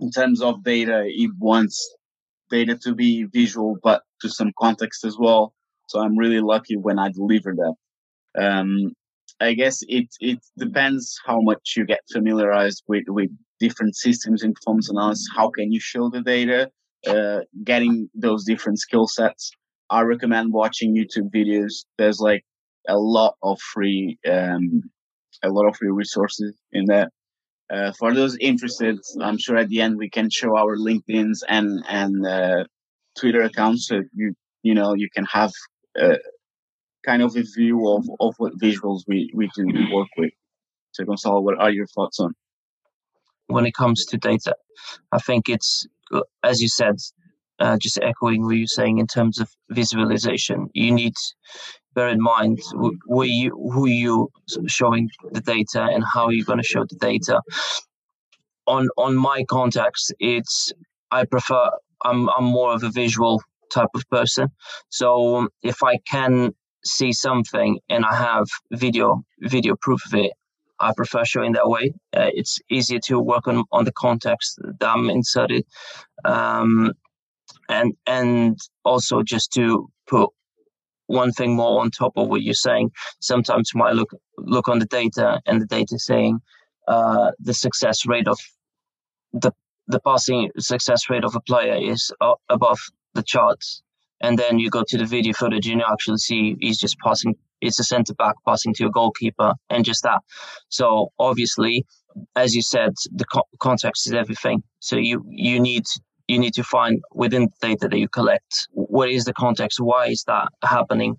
In 0.00 0.10
terms 0.10 0.42
of 0.42 0.64
data 0.64 1.04
he 1.06 1.30
wants 1.38 1.76
data 2.50 2.76
to 2.84 2.94
be 2.94 3.24
visual 3.24 3.76
but 3.82 4.02
to 4.22 4.28
some 4.28 4.52
context 4.58 5.04
as 5.04 5.16
well. 5.18 5.54
So 5.88 6.00
i'm 6.00 6.18
really 6.18 6.40
lucky 6.40 6.76
when 6.76 6.98
i 6.98 7.10
deliver 7.10 7.54
that. 7.62 7.74
Um, 8.46 8.92
I 9.40 9.54
guess 9.54 9.80
it 9.88 10.08
it 10.20 10.38
depends 10.58 11.18
how 11.24 11.40
much 11.40 11.74
you 11.76 11.86
get 11.86 12.00
familiarized 12.12 12.82
with 12.88 13.04
with 13.08 13.30
different 13.58 13.96
systems 13.96 14.42
in 14.42 14.54
performance 14.54 14.90
analysis. 14.90 15.26
How 15.34 15.50
can 15.50 15.72
you 15.72 15.80
show 15.80 16.10
the 16.10 16.22
data? 16.22 16.70
Uh, 17.06 17.40
getting 17.64 18.10
those 18.14 18.44
different 18.44 18.78
skill 18.78 19.06
sets. 19.06 19.50
I 19.88 20.02
recommend 20.02 20.52
watching 20.52 20.94
YouTube 20.94 21.30
videos. 21.34 21.84
There's 21.96 22.20
like 22.20 22.44
a 22.88 22.98
lot 22.98 23.36
of 23.42 23.58
free 23.60 24.18
um, 24.30 24.82
a 25.42 25.48
lot 25.48 25.66
of 25.66 25.76
free 25.76 25.90
resources 25.90 26.54
in 26.72 26.84
there. 26.86 27.08
Uh, 27.72 27.92
for 27.98 28.12
those 28.12 28.36
interested, 28.40 28.98
I'm 29.22 29.38
sure 29.38 29.56
at 29.56 29.68
the 29.68 29.80
end 29.80 29.96
we 29.96 30.10
can 30.10 30.28
show 30.28 30.56
our 30.56 30.76
LinkedIn's 30.76 31.42
and 31.48 31.82
and 31.88 32.26
uh, 32.26 32.64
Twitter 33.18 33.42
accounts, 33.42 33.86
so 33.88 34.02
you 34.12 34.34
you 34.62 34.74
know 34.74 34.94
you 34.94 35.08
can 35.14 35.24
have 35.26 35.52
uh, 36.00 36.16
kind 37.04 37.22
of 37.22 37.36
a 37.36 37.42
view 37.42 37.88
of, 37.88 38.08
of 38.20 38.34
what 38.38 38.58
visuals 38.58 39.02
we, 39.06 39.30
we 39.34 39.50
do 39.54 39.66
work 39.92 40.08
with. 40.16 40.32
So 40.92 41.04
Goncalo, 41.04 41.42
what 41.42 41.58
are 41.58 41.70
your 41.70 41.86
thoughts 41.86 42.20
on? 42.20 42.34
When 43.46 43.66
it 43.66 43.74
comes 43.74 44.04
to 44.06 44.16
data, 44.16 44.54
I 45.12 45.18
think 45.18 45.48
it's, 45.48 45.86
as 46.42 46.60
you 46.60 46.68
said, 46.68 46.96
uh, 47.58 47.76
just 47.78 47.98
echoing 48.02 48.44
what 48.44 48.56
you're 48.56 48.66
saying 48.66 48.98
in 48.98 49.06
terms 49.06 49.38
of 49.38 49.48
visualization, 49.70 50.70
you 50.72 50.92
need 50.92 51.14
bear 51.94 52.08
in 52.08 52.20
mind 52.20 52.58
who 52.72 53.24
you 53.24 53.50
who 53.72 53.88
you 53.88 54.30
showing 54.66 55.10
the 55.32 55.40
data 55.40 55.82
and 55.82 56.04
how 56.14 56.28
you're 56.28 56.44
going 56.44 56.58
to 56.58 56.64
show 56.64 56.84
the 56.88 56.96
data. 56.96 57.40
On 58.66 58.88
on 58.96 59.16
my 59.16 59.44
context, 59.44 60.14
it's 60.18 60.72
I 61.10 61.24
prefer 61.24 61.70
I'm 62.04 62.28
I'm 62.30 62.44
more 62.44 62.72
of 62.72 62.82
a 62.82 62.90
visual 62.90 63.42
type 63.72 63.90
of 63.94 64.08
person. 64.10 64.48
So 64.88 65.48
if 65.62 65.82
I 65.82 65.98
can 65.98 66.54
see 66.84 67.12
something 67.12 67.78
and 67.88 68.04
I 68.04 68.14
have 68.14 68.46
video 68.72 69.22
video 69.40 69.76
proof 69.80 70.04
of 70.06 70.14
it, 70.14 70.32
I 70.78 70.92
prefer 70.96 71.24
showing 71.24 71.52
that 71.52 71.68
way. 71.68 71.92
Uh, 72.16 72.30
it's 72.32 72.58
easier 72.70 72.98
to 73.06 73.20
work 73.20 73.46
on 73.46 73.64
on 73.72 73.84
the 73.84 73.92
context 73.92 74.58
that 74.62 74.88
I'm 74.88 75.10
inserted, 75.10 75.64
um, 76.24 76.92
and 77.68 77.94
and 78.06 78.58
also 78.84 79.22
just 79.22 79.52
to 79.52 79.88
put 80.08 80.30
one 81.06 81.32
thing 81.32 81.54
more 81.56 81.80
on 81.80 81.90
top 81.90 82.12
of 82.16 82.28
what 82.28 82.42
you're 82.42 82.54
saying. 82.54 82.90
Sometimes 83.20 83.72
you 83.74 83.78
might 83.78 83.94
look 83.94 84.10
look 84.38 84.68
on 84.68 84.78
the 84.78 84.86
data 84.86 85.40
and 85.46 85.60
the 85.60 85.66
data 85.66 85.98
saying 85.98 86.40
uh, 86.88 87.32
the 87.40 87.54
success 87.54 88.06
rate 88.06 88.28
of 88.28 88.38
the 89.32 89.52
the 89.86 90.00
passing 90.00 90.50
success 90.58 91.10
rate 91.10 91.24
of 91.24 91.34
a 91.34 91.40
player 91.40 91.74
is 91.74 92.12
above 92.48 92.78
the 93.14 93.22
charts 93.22 93.82
and 94.20 94.38
then 94.38 94.58
you 94.58 94.70
go 94.70 94.84
to 94.86 94.98
the 94.98 95.04
video 95.04 95.32
footage 95.32 95.66
and 95.68 95.80
you 95.80 95.86
actually 95.90 96.18
see 96.18 96.56
he's 96.60 96.78
just 96.78 96.98
passing 96.98 97.34
it's 97.60 97.78
a 97.78 97.84
centre 97.84 98.14
back 98.14 98.34
passing 98.46 98.72
to 98.74 98.86
a 98.86 98.90
goalkeeper 98.90 99.52
and 99.68 99.84
just 99.84 100.02
that. 100.02 100.20
So 100.68 101.12
obviously 101.18 101.84
as 102.36 102.54
you 102.54 102.62
said 102.62 102.92
the 103.12 103.24
co- 103.24 103.48
context 103.60 104.06
is 104.06 104.14
everything. 104.14 104.62
So 104.80 104.96
you 104.96 105.24
you 105.28 105.60
need 105.60 105.84
you 106.28 106.38
need 106.38 106.54
to 106.54 106.64
find 106.64 107.00
within 107.12 107.48
the 107.60 107.68
data 107.68 107.88
that 107.88 107.98
you 107.98 108.08
collect 108.08 108.68
what 108.72 109.10
is 109.10 109.24
the 109.24 109.34
context? 109.34 109.80
Why 109.80 110.06
is 110.06 110.24
that 110.26 110.48
happening? 110.64 111.16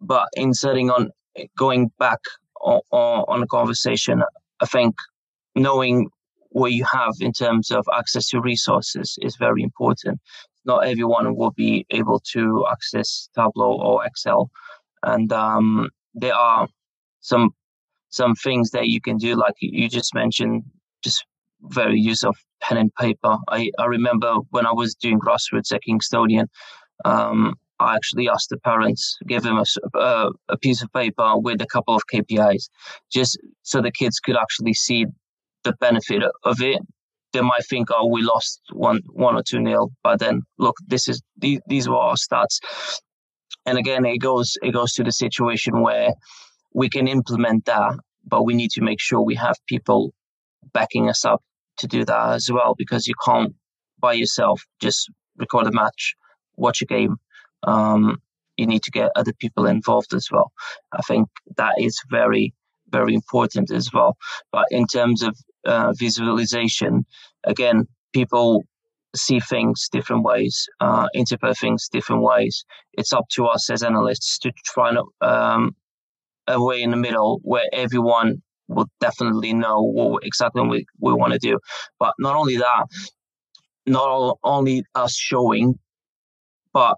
But 0.00 0.26
inserting 0.36 0.90
on 0.90 1.10
going 1.56 1.90
back 1.98 2.18
on, 2.60 2.80
on 2.90 3.42
a 3.42 3.46
conversation 3.46 4.22
i 4.60 4.66
think 4.66 4.94
knowing 5.54 6.08
what 6.50 6.72
you 6.72 6.84
have 6.84 7.14
in 7.20 7.32
terms 7.32 7.70
of 7.70 7.84
access 7.96 8.28
to 8.28 8.40
resources 8.40 9.18
is 9.22 9.36
very 9.36 9.62
important 9.62 10.20
not 10.64 10.86
everyone 10.86 11.36
will 11.36 11.50
be 11.52 11.86
able 11.90 12.20
to 12.32 12.66
access 12.70 13.28
Tableau 13.34 13.72
or 13.80 14.04
Excel, 14.04 14.50
and 15.02 15.32
um, 15.32 15.88
there 16.14 16.34
are 16.34 16.68
some 17.20 17.50
some 18.10 18.34
things 18.36 18.70
that 18.70 18.88
you 18.88 19.00
can 19.00 19.16
do, 19.16 19.34
like 19.34 19.54
you 19.58 19.88
just 19.88 20.14
mentioned, 20.14 20.62
just 21.02 21.26
very 21.62 21.98
use 21.98 22.22
of 22.22 22.36
pen 22.60 22.76
and 22.76 22.94
paper. 22.94 23.36
I, 23.48 23.70
I 23.78 23.86
remember 23.86 24.36
when 24.50 24.66
I 24.66 24.72
was 24.72 24.94
doing 24.94 25.18
grassroots 25.18 25.72
at 25.72 25.82
Kingstonian, 25.88 26.46
um, 27.04 27.54
I 27.80 27.96
actually 27.96 28.28
asked 28.28 28.50
the 28.50 28.58
parents, 28.58 29.18
give 29.26 29.42
them 29.42 29.62
a, 29.94 30.30
a 30.48 30.56
piece 30.56 30.82
of 30.82 30.92
paper 30.92 31.36
with 31.36 31.60
a 31.60 31.66
couple 31.66 31.94
of 31.94 32.02
KPIs, 32.12 32.68
just 33.12 33.38
so 33.62 33.80
the 33.80 33.90
kids 33.90 34.20
could 34.20 34.36
actually 34.36 34.74
see 34.74 35.06
the 35.64 35.72
benefit 35.80 36.22
of 36.44 36.60
it 36.60 36.80
they 37.34 37.42
might 37.42 37.66
think, 37.68 37.88
oh, 37.90 38.06
we 38.06 38.22
lost 38.22 38.62
one 38.72 39.00
one 39.12 39.36
or 39.36 39.42
two 39.42 39.60
nil, 39.60 39.92
but 40.02 40.18
then 40.18 40.42
look, 40.58 40.76
this 40.86 41.08
is 41.08 41.20
these, 41.36 41.60
these 41.66 41.86
were 41.88 41.96
our 41.96 42.14
stats. 42.14 42.60
And 43.66 43.76
again, 43.76 44.06
it 44.06 44.18
goes 44.18 44.56
it 44.62 44.72
goes 44.72 44.92
to 44.94 45.04
the 45.04 45.12
situation 45.12 45.82
where 45.82 46.14
we 46.72 46.88
can 46.88 47.06
implement 47.06 47.66
that, 47.66 47.98
but 48.24 48.44
we 48.44 48.54
need 48.54 48.70
to 48.70 48.82
make 48.82 49.00
sure 49.00 49.20
we 49.20 49.34
have 49.34 49.56
people 49.66 50.14
backing 50.72 51.10
us 51.10 51.24
up 51.24 51.42
to 51.78 51.86
do 51.86 52.04
that 52.04 52.30
as 52.30 52.50
well, 52.50 52.74
because 52.78 53.06
you 53.06 53.14
can't 53.22 53.54
by 53.98 54.14
yourself 54.14 54.62
just 54.80 55.10
record 55.36 55.66
a 55.66 55.72
match, 55.72 56.14
watch 56.56 56.80
a 56.82 56.86
game. 56.86 57.16
Um, 57.64 58.18
you 58.56 58.66
need 58.66 58.82
to 58.84 58.90
get 58.90 59.10
other 59.16 59.32
people 59.32 59.66
involved 59.66 60.14
as 60.14 60.28
well. 60.30 60.52
I 60.92 61.02
think 61.08 61.28
that 61.56 61.74
is 61.78 62.00
very 62.10 62.54
very 62.90 63.14
important 63.14 63.70
as 63.72 63.92
well. 63.92 64.16
But 64.52 64.66
in 64.70 64.86
terms 64.86 65.22
of 65.22 65.36
uh, 65.66 65.92
visualization, 65.98 67.04
again, 67.44 67.86
people 68.12 68.62
see 69.16 69.40
things 69.40 69.88
different 69.92 70.24
ways, 70.24 70.68
uh, 70.80 71.06
interpret 71.14 71.56
things 71.58 71.88
different 71.88 72.22
ways. 72.22 72.64
It's 72.94 73.12
up 73.12 73.26
to 73.30 73.46
us 73.46 73.70
as 73.70 73.82
analysts 73.82 74.38
to 74.40 74.52
try 74.64 74.90
and 74.90 74.98
um, 75.20 75.76
a 76.46 76.62
way 76.62 76.82
in 76.82 76.90
the 76.90 76.96
middle 76.96 77.40
where 77.42 77.68
everyone 77.72 78.42
will 78.68 78.88
definitely 79.00 79.52
know 79.52 79.82
what 79.82 80.24
exactly 80.24 80.62
we, 80.66 80.86
we 81.00 81.12
want 81.12 81.32
to 81.32 81.38
do. 81.38 81.58
But 81.98 82.14
not 82.18 82.34
only 82.36 82.56
that, 82.56 82.86
not 83.86 84.38
only 84.42 84.84
us 84.94 85.14
showing, 85.14 85.78
but 86.72 86.96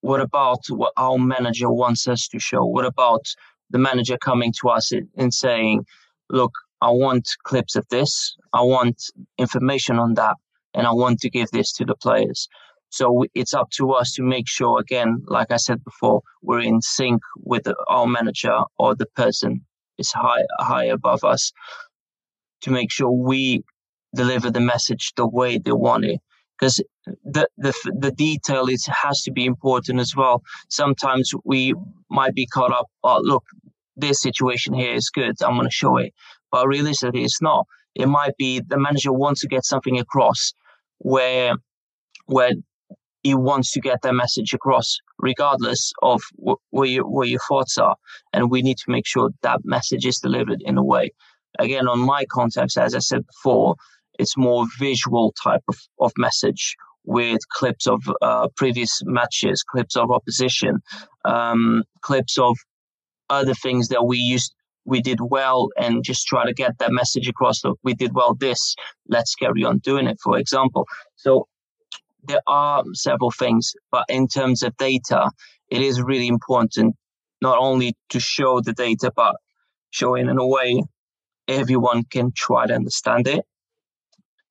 what 0.00 0.20
about 0.20 0.60
what 0.68 0.92
our 0.96 1.18
manager 1.18 1.70
wants 1.70 2.06
us 2.08 2.28
to 2.28 2.38
show? 2.38 2.64
What 2.64 2.84
about 2.84 3.24
the 3.70 3.78
manager 3.78 4.16
coming 4.18 4.52
to 4.60 4.68
us 4.70 4.92
and 5.16 5.32
saying, 5.32 5.84
look, 6.30 6.52
I 6.80 6.90
want 6.90 7.28
clips 7.44 7.76
of 7.76 7.86
this, 7.88 8.36
I 8.52 8.62
want 8.62 9.02
information 9.38 9.98
on 9.98 10.14
that, 10.14 10.36
and 10.74 10.86
I 10.86 10.92
want 10.92 11.20
to 11.20 11.30
give 11.30 11.50
this 11.50 11.72
to 11.74 11.84
the 11.84 11.96
players. 11.96 12.48
So 12.90 13.24
it's 13.34 13.52
up 13.52 13.70
to 13.72 13.92
us 13.92 14.12
to 14.14 14.22
make 14.22 14.48
sure, 14.48 14.80
again, 14.80 15.22
like 15.26 15.50
I 15.50 15.56
said 15.56 15.84
before, 15.84 16.22
we're 16.42 16.60
in 16.60 16.80
sync 16.80 17.20
with 17.36 17.66
our 17.88 18.06
manager 18.06 18.56
or 18.78 18.94
the 18.94 19.06
person 19.14 19.66
is 19.98 20.12
high, 20.12 20.44
high 20.58 20.84
above 20.84 21.24
us 21.24 21.52
to 22.62 22.70
make 22.70 22.90
sure 22.90 23.10
we 23.10 23.62
deliver 24.14 24.50
the 24.50 24.60
message 24.60 25.12
the 25.16 25.28
way 25.28 25.58
they 25.58 25.72
want 25.72 26.04
it. 26.04 26.20
Because 26.58 26.82
the, 27.24 27.46
the 27.56 27.72
the 28.00 28.10
detail 28.10 28.66
is 28.66 28.84
has 28.86 29.22
to 29.22 29.30
be 29.30 29.44
important 29.44 30.00
as 30.00 30.16
well. 30.16 30.42
Sometimes 30.68 31.30
we 31.44 31.74
might 32.10 32.34
be 32.34 32.46
caught 32.46 32.72
up. 32.72 32.86
Oh, 33.04 33.20
look, 33.22 33.44
this 33.96 34.20
situation 34.20 34.74
here 34.74 34.94
is 34.94 35.10
good. 35.10 35.40
I'm 35.40 35.54
going 35.54 35.66
to 35.66 35.70
show 35.70 35.98
it, 35.98 36.12
but 36.50 36.66
realistically, 36.66 37.24
it's 37.24 37.42
not. 37.42 37.66
It 37.94 38.06
might 38.06 38.36
be 38.36 38.60
the 38.60 38.78
manager 38.78 39.12
wants 39.12 39.40
to 39.42 39.48
get 39.48 39.64
something 39.64 39.98
across 39.98 40.52
where 40.98 41.54
where 42.26 42.52
he 43.22 43.34
wants 43.34 43.72
to 43.72 43.80
get 43.80 44.02
that 44.02 44.14
message 44.14 44.52
across, 44.54 44.98
regardless 45.18 45.92
of 46.02 46.20
wh- 46.46 46.60
where, 46.70 46.86
you, 46.86 47.02
where 47.02 47.26
your 47.26 47.40
thoughts 47.48 47.76
are. 47.76 47.96
And 48.32 48.50
we 48.50 48.62
need 48.62 48.78
to 48.78 48.90
make 48.90 49.06
sure 49.06 49.30
that 49.42 49.60
message 49.64 50.06
is 50.06 50.18
delivered 50.18 50.62
in 50.64 50.78
a 50.78 50.84
way. 50.84 51.10
Again, 51.58 51.88
on 51.88 51.98
my 51.98 52.24
context, 52.30 52.78
as 52.78 52.94
I 52.94 53.00
said 53.00 53.26
before, 53.26 53.74
it's 54.18 54.36
more 54.36 54.66
visual 54.78 55.34
type 55.42 55.62
of, 55.68 55.76
of 56.00 56.12
message 56.16 56.76
with 57.04 57.40
clips 57.50 57.86
of 57.86 58.02
uh, 58.22 58.48
previous 58.56 59.00
matches, 59.04 59.62
clips 59.62 59.96
of 59.96 60.10
opposition, 60.10 60.80
um, 61.24 61.82
clips 62.02 62.38
of 62.38 62.56
other 63.30 63.54
things 63.54 63.88
that 63.88 64.06
we 64.06 64.18
used 64.18 64.54
we 64.88 65.02
did 65.02 65.18
well 65.20 65.68
and 65.76 66.02
just 66.02 66.26
try 66.26 66.46
to 66.46 66.54
get 66.54 66.78
that 66.78 66.90
message 66.90 67.28
across. 67.28 67.62
Look, 67.62 67.78
we 67.82 67.94
did 67.94 68.14
well 68.14 68.34
this. 68.34 68.74
Let's 69.06 69.34
carry 69.34 69.62
on 69.62 69.78
doing 69.78 70.06
it, 70.08 70.18
for 70.22 70.38
example. 70.38 70.86
So 71.16 71.46
there 72.24 72.40
are 72.46 72.82
several 72.94 73.30
things, 73.30 73.72
but 73.92 74.04
in 74.08 74.26
terms 74.26 74.62
of 74.62 74.76
data, 74.78 75.30
it 75.70 75.82
is 75.82 76.02
really 76.02 76.26
important 76.28 76.96
not 77.40 77.58
only 77.58 77.94
to 78.08 78.18
show 78.18 78.60
the 78.60 78.72
data, 78.72 79.12
but 79.14 79.36
showing 79.90 80.28
in 80.28 80.38
a 80.38 80.46
way 80.46 80.82
everyone 81.46 82.04
can 82.04 82.32
try 82.34 82.66
to 82.66 82.74
understand 82.74 83.28
it. 83.28 83.44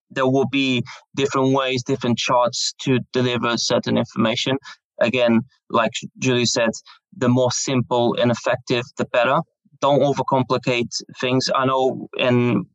There 0.10 0.28
will 0.28 0.47
be 0.47 0.84
different 1.15 1.54
ways, 1.54 1.84
different 1.84 2.17
charts 2.17 2.73
to 2.84 3.00
deliver 3.12 3.58
certain 3.58 3.97
information. 3.97 4.58
Again, 5.02 5.41
like 5.69 5.91
Julie 6.17 6.45
said, 6.45 6.69
the 7.15 7.28
more 7.28 7.52
simple 7.52 8.15
and 8.19 8.32
effective, 8.32 8.84
the 8.97 9.06
better. 9.06 9.39
Don't 9.82 10.02
overcomplicate 10.02 10.92
things. 11.20 11.50
I 11.56 11.66
know 11.66 12.10
and 12.20 12.66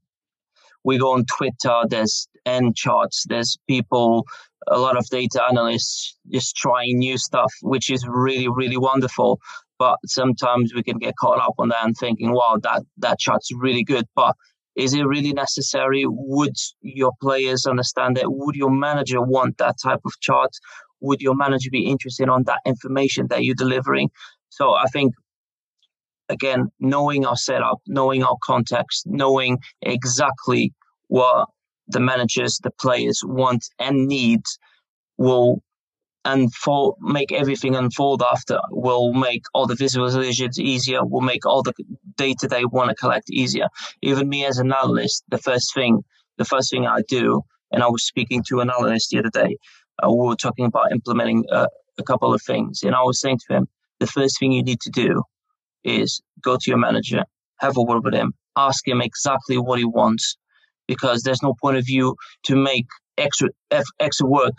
we 0.85 0.99
go 0.99 1.13
on 1.13 1.25
Twitter, 1.25 1.83
there's 1.89 2.29
end 2.45 2.75
charts, 2.75 3.25
there's 3.29 3.57
people 3.69 4.27
a 4.69 4.79
lot 4.79 4.97
of 4.97 5.07
data 5.07 5.43
analysts 5.49 6.17
just 6.31 6.57
trying 6.57 6.99
new 6.99 7.19
stuff, 7.19 7.53
which 7.63 7.91
is 7.91 8.07
really, 8.07 8.49
really 8.49 8.77
wonderful. 8.77 9.41
But 9.79 9.99
sometimes 10.07 10.73
we 10.75 10.83
can 10.83 10.99
get 10.99 11.15
caught 11.17 11.41
up 11.41 11.55
on 11.59 11.69
that 11.71 11.85
and 11.85 11.97
thinking, 11.97 12.33
wow, 12.33 12.59
that, 12.63 12.83
that 12.99 13.19
chart's 13.19 13.51
really 13.53 13.83
good. 13.83 14.07
But 14.15 14.37
is 14.77 14.95
it 14.95 15.03
really 15.03 15.33
necessary? 15.33 16.05
Would 16.07 16.55
your 16.81 17.13
players 17.21 17.67
understand 17.67 18.19
it? 18.19 18.27
Would 18.27 18.55
your 18.55 18.71
manager 18.71 19.21
want 19.21 19.59
that 19.59 19.77
type 19.83 20.01
of 20.05 20.13
chart? 20.21 20.51
Would 21.01 21.21
your 21.21 21.35
manager 21.35 21.69
be 21.71 21.87
interested 21.87 22.29
on 22.29 22.45
that 22.45 22.61
information 22.65 23.27
that 23.29 23.43
you're 23.45 23.57
delivering? 23.57 24.11
So 24.51 24.73
I 24.75 24.85
think 24.93 25.15
again, 26.33 26.71
knowing 26.81 27.25
our 27.25 27.37
setup, 27.37 27.79
knowing 27.87 28.25
our 28.25 28.37
context, 28.43 29.05
knowing 29.07 29.59
exactly 29.83 30.73
what 31.09 31.49
the 31.89 32.01
managers, 32.01 32.59
the 32.63 32.71
players 32.81 33.21
want 33.25 33.65
and 33.79 34.07
need 34.09 34.41
will 35.19 35.63
unfold, 36.25 36.97
make 37.01 37.33
everything 37.33 37.75
unfold 37.77 38.23
after, 38.23 38.59
will 38.71 39.13
make 39.13 39.43
all 39.55 39.67
the 39.67 39.75
visualizations 39.75 40.59
easier, 40.59 41.05
will 41.05 41.21
make 41.21 41.45
all 41.47 41.63
the 41.63 41.75
data 42.17 42.49
they 42.49 42.65
want 42.65 42.89
to 42.89 42.95
collect 42.95 43.31
easier. 43.31 43.67
Even 44.03 44.29
me 44.29 44.45
as 44.45 44.59
an 44.59 44.73
analyst, 44.73 45.25
the 45.29 45.39
first 45.39 45.75
thing, 45.75 46.03
the 46.39 46.45
first 46.45 46.71
thing 46.71 46.87
I 46.87 47.03
do, 47.09 47.43
and 47.71 47.83
I 47.83 47.89
was 47.89 48.07
speaking 48.07 48.43
to 48.49 48.61
an 48.61 48.71
analyst 48.71 49.11
the 49.11 49.19
other 49.19 49.31
day, 49.31 49.57
uh, 50.03 50.11
we 50.11 50.27
were 50.27 50.37
talking 50.37 50.65
about 50.65 50.93
implementing 50.93 51.45
uh, 51.51 51.67
a 51.99 52.03
couple 52.03 52.33
of 52.33 52.43
things, 52.43 52.83
and 52.83 52.95
I 52.95 53.03
was 53.03 53.21
saying 53.21 53.39
to 53.49 53.57
him, 53.57 53.69
the 54.01 54.07
first 54.07 54.39
thing 54.39 54.53
you 54.53 54.63
need 54.63 54.81
to 54.81 54.91
do 54.91 55.23
is 55.85 56.21
go 56.43 56.57
to 56.57 56.71
your 56.71 56.79
manager, 56.79 57.25
have 57.59 57.77
a 57.77 57.83
word 57.83 58.05
with 58.05 58.15
him, 58.15 58.35
ask 58.57 58.87
him 58.87 59.01
exactly 59.01 59.59
what 59.59 59.79
he 59.79 59.85
wants, 59.85 60.37
because 60.87 61.23
there's 61.23 61.43
no 61.43 61.55
point 61.61 61.77
of 61.77 61.87
view 61.87 62.17
to 62.45 62.57
make 62.57 62.87
extra 63.19 63.49
extra 64.01 64.27
work 64.27 64.55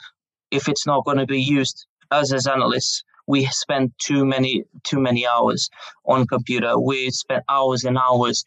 if 0.52 0.68
it's 0.68 0.86
not 0.86 1.06
going 1.06 1.18
to 1.18 1.26
be 1.26 1.42
used. 1.42 1.86
Us 2.12 2.32
as 2.32 2.46
analysts, 2.48 3.04
we 3.28 3.46
spend 3.46 3.92
too 4.00 4.26
many 4.26 4.64
too 4.84 5.00
many 5.00 5.26
hours 5.28 5.70
on 6.06 6.28
computer. 6.28 6.80
We 6.80 7.10
spend 7.10 7.44
hours 7.50 7.84
and 7.84 7.98
hours. 7.98 8.44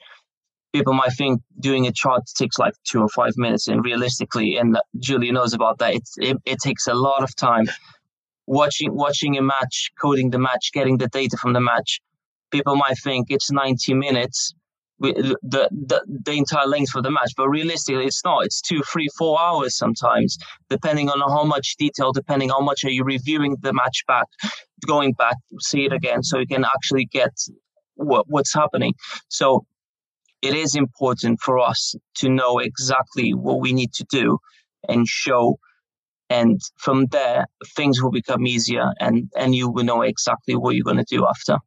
People 0.73 0.93
might 0.93 1.12
think 1.12 1.41
doing 1.59 1.87
a 1.87 1.93
chart 1.93 2.23
takes 2.37 2.59
like 2.59 2.75
two 2.85 3.01
or 3.01 3.09
five 3.09 3.33
minutes, 3.37 3.67
and 3.69 3.85
realistically, 3.85 4.57
and 4.57 4.79
Julie 4.99 5.33
knows 5.33 5.55
about 5.55 5.79
that. 5.79 5.95
It, 6.19 6.37
it 6.45 6.59
takes 6.61 6.87
a 6.87 6.95
lot 6.95 7.23
of 7.23 7.35
time. 7.35 7.67
Watching 8.47 8.95
watching 8.95 9.37
a 9.39 9.43
match, 9.43 9.91
coding 10.01 10.31
the 10.31 10.39
match, 10.39 10.71
getting 10.73 10.99
the 10.99 11.09
data 11.09 11.37
from 11.37 11.53
the 11.53 11.61
match. 11.61 12.01
People 12.51 12.77
might 12.77 12.99
think 13.03 13.27
it's 13.31 13.51
90 13.51 13.95
minutes, 13.95 14.55
the, 14.99 15.37
the 15.43 16.03
the 16.07 16.33
entire 16.33 16.67
length 16.67 16.95
of 16.95 17.03
the 17.03 17.11
match. 17.11 17.33
But 17.37 17.49
realistically, 17.49 18.07
it's 18.07 18.25
not. 18.25 18.45
It's 18.45 18.61
two, 18.61 18.83
three, 18.83 19.09
four 19.19 19.41
hours 19.41 19.77
sometimes, 19.77 20.39
depending 20.71 21.11
on 21.11 21.21
how 21.21 21.45
much 21.45 21.77
detail, 21.79 22.13
depending 22.13 22.49
how 22.49 22.61
much 22.61 22.85
are 22.85 22.91
you 22.91 23.05
reviewing 23.05 23.57
the 23.61 23.73
match 23.73 24.05
back, 24.07 24.27
going 24.87 25.13
back, 25.13 25.37
see 25.61 25.85
it 25.85 25.93
again, 25.93 26.23
so 26.23 26.39
you 26.39 26.47
can 26.47 26.65
actually 26.65 27.07
get 27.07 27.33
what 27.95 28.27
what's 28.29 28.55
happening. 28.55 28.95
So 29.29 29.67
it 30.43 30.55
is 30.55 30.75
important 30.75 31.41
for 31.41 31.59
us 31.59 31.95
to 32.17 32.29
know 32.29 32.59
exactly 32.59 33.35
what 33.35 33.61
we 33.61 33.73
need 33.73 33.93
to 33.95 34.05
do 34.05 34.39
and 34.89 35.07
show. 35.07 35.59
And 36.29 36.61
from 36.77 37.07
there, 37.07 37.47
things 37.77 38.03
will 38.03 38.11
become 38.11 38.47
easier, 38.47 38.93
and 38.99 39.31
and 39.37 39.55
you 39.55 39.71
will 39.71 39.85
know 39.85 40.03
exactly 40.03 40.57
what 40.57 40.75
you're 40.75 40.85
going 40.85 41.05
to 41.05 41.17
do 41.17 41.25
after. 41.27 41.59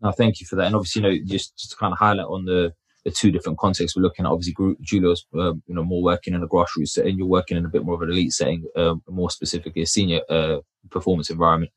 No, 0.00 0.12
thank 0.12 0.40
you 0.40 0.46
for 0.46 0.56
that. 0.56 0.66
And 0.66 0.76
obviously, 0.76 1.02
you 1.02 1.08
know, 1.08 1.24
just, 1.26 1.56
just 1.58 1.70
to 1.72 1.76
kind 1.76 1.92
of 1.92 1.98
highlight 1.98 2.26
on 2.26 2.44
the, 2.44 2.72
the 3.04 3.10
two 3.10 3.32
different 3.32 3.58
contexts 3.58 3.96
we're 3.96 4.02
looking 4.02 4.24
at. 4.26 4.30
Obviously, 4.30 4.54
Julio's, 4.80 5.26
um, 5.34 5.62
you 5.66 5.74
know, 5.74 5.82
more 5.84 6.02
working 6.02 6.34
in 6.34 6.42
a 6.42 6.46
grassroots 6.46 6.90
setting. 6.90 7.18
You're 7.18 7.26
working 7.26 7.56
in 7.56 7.64
a 7.64 7.68
bit 7.68 7.84
more 7.84 7.96
of 7.96 8.02
an 8.02 8.10
elite 8.10 8.32
setting, 8.32 8.66
um, 8.76 9.02
more 9.08 9.30
specifically 9.30 9.82
a 9.82 9.86
senior 9.86 10.20
uh, 10.28 10.58
performance 10.90 11.30
environment. 11.30 11.72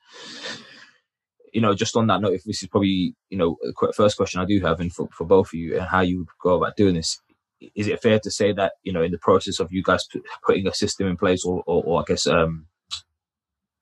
You 1.54 1.62
know, 1.62 1.74
just 1.74 1.98
on 1.98 2.08
that 2.08 2.22
note, 2.22 2.34
if 2.34 2.44
this 2.44 2.62
is 2.62 2.70
probably, 2.70 3.16
you 3.30 3.38
know, 3.38 3.58
first 3.96 4.18
question 4.18 4.40
I 4.40 4.46
do 4.46 4.60
have, 4.62 4.80
and 4.80 4.94
for, 4.94 5.10
for 5.12 5.26
both 5.26 5.48
of 5.48 5.54
you, 5.54 5.78
and 5.78 5.88
how 5.88 6.02
you 6.02 6.20
would 6.20 6.28
go 6.42 6.56
about 6.56 6.78
doing 6.78 6.96
this, 6.96 7.20
is 7.76 7.88
it 7.88 8.02
fair 8.02 8.20
to 8.20 8.32
say 8.32 8.54
that, 8.54 8.74
you 8.84 8.94
know, 8.94 9.02
in 9.02 9.12
the 9.12 9.18
process 9.18 9.60
of 9.60 9.72
you 9.72 9.84
guys 9.84 10.08
putting 10.46 10.68
a 10.68 10.74
system 10.74 11.08
in 11.08 11.18
place 11.18 11.44
or, 11.44 11.64
or, 11.66 11.84
or 11.84 12.02
I 12.02 12.04
guess, 12.08 12.26
um, 12.26 12.68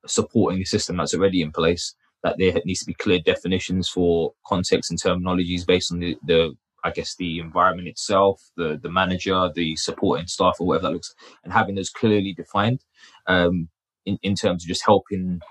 supporting 0.06 0.62
a 0.62 0.66
system 0.66 0.98
that's 0.98 1.14
already 1.14 1.42
in 1.42 1.52
place, 1.52 1.94
that 2.24 2.36
there 2.38 2.54
needs 2.66 2.80
to 2.82 2.86
be 2.86 2.94
clear 2.94 3.20
definitions 3.20 3.90
for 3.90 4.34
context 4.46 4.92
and 4.92 5.02
terminologies 5.02 5.66
based 5.66 5.92
on 5.92 6.00
the, 6.00 6.18
the 6.26 6.54
I 6.84 6.92
guess 6.92 7.16
the 7.16 7.40
environment 7.40 7.88
itself, 7.88 8.42
the 8.56 8.80
the 8.82 8.90
manager, 8.90 9.50
the 9.54 9.76
supporting 9.76 10.28
staff, 10.28 10.58
or 10.60 10.68
whatever 10.68 10.88
that 10.88 10.94
looks, 10.94 11.14
and 11.44 11.54
having 11.54 11.76
those 11.76 11.90
clearly 11.90 12.34
defined 12.34 12.84
um, 13.28 13.70
in 14.06 14.18
in 14.22 14.36
terms 14.36 14.64
of 14.64 14.68
just 14.68 14.86
helping 14.86 15.42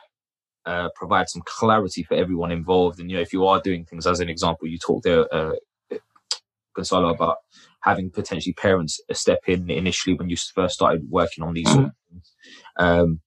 uh, 0.67 0.89
provide 0.95 1.29
some 1.29 1.43
clarity 1.45 2.03
for 2.03 2.15
everyone 2.15 2.53
involved. 2.53 3.01
And 3.01 3.11
you 3.11 3.17
know, 3.17 3.23
if 3.23 3.33
you 3.33 3.47
are 3.47 3.61
doing 3.61 3.85
things, 3.85 4.07
as 4.07 4.21
an 4.21 4.29
example, 4.29 4.69
you 4.69 4.79
talked 4.79 5.05
there, 5.05 5.33
uh, 5.35 5.55
Goncalo, 6.77 7.15
about 7.15 7.39
having 7.83 8.11
potentially 8.11 8.53
parents 8.53 9.01
step 9.13 9.41
in 9.47 9.71
initially 9.71 10.15
when 10.15 10.29
you 10.29 10.37
first 10.37 10.75
started 10.75 11.09
working 11.11 11.45
on 11.45 11.55
these. 11.55 11.69
Mm-hmm. 11.69 12.19
Um, 12.77 13.21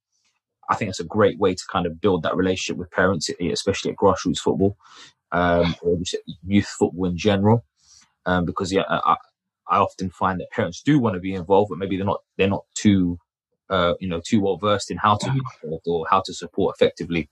I 0.71 0.75
think 0.75 0.89
it's 0.89 1.01
a 1.01 1.05
great 1.05 1.37
way 1.37 1.53
to 1.53 1.63
kind 1.69 1.85
of 1.85 1.99
build 1.99 2.23
that 2.23 2.35
relationship 2.35 2.77
with 2.77 2.89
parents, 2.91 3.29
especially 3.39 3.91
at 3.91 3.97
grassroots 3.97 4.39
football 4.39 4.77
um, 5.33 5.75
or 5.81 5.97
youth 6.45 6.67
football 6.67 7.05
in 7.05 7.17
general. 7.17 7.65
Um, 8.25 8.45
because 8.45 8.71
yeah, 8.71 8.83
I, 8.87 9.17
I 9.67 9.79
often 9.79 10.09
find 10.11 10.39
that 10.39 10.51
parents 10.51 10.81
do 10.81 10.97
want 10.97 11.15
to 11.15 11.19
be 11.19 11.33
involved, 11.33 11.69
but 11.69 11.77
maybe 11.77 11.97
they're 11.97 12.05
not 12.05 12.21
they're 12.37 12.47
not 12.47 12.63
too 12.73 13.17
uh, 13.69 13.95
you 13.99 14.07
know 14.07 14.21
too 14.25 14.39
well 14.39 14.57
versed 14.57 14.91
in 14.91 14.97
how 14.97 15.17
to 15.17 15.25
be 15.25 15.39
mm-hmm. 15.39 15.65
involved 15.65 15.83
or 15.87 16.05
how 16.09 16.21
to 16.25 16.33
support 16.33 16.75
effectively. 16.75 17.29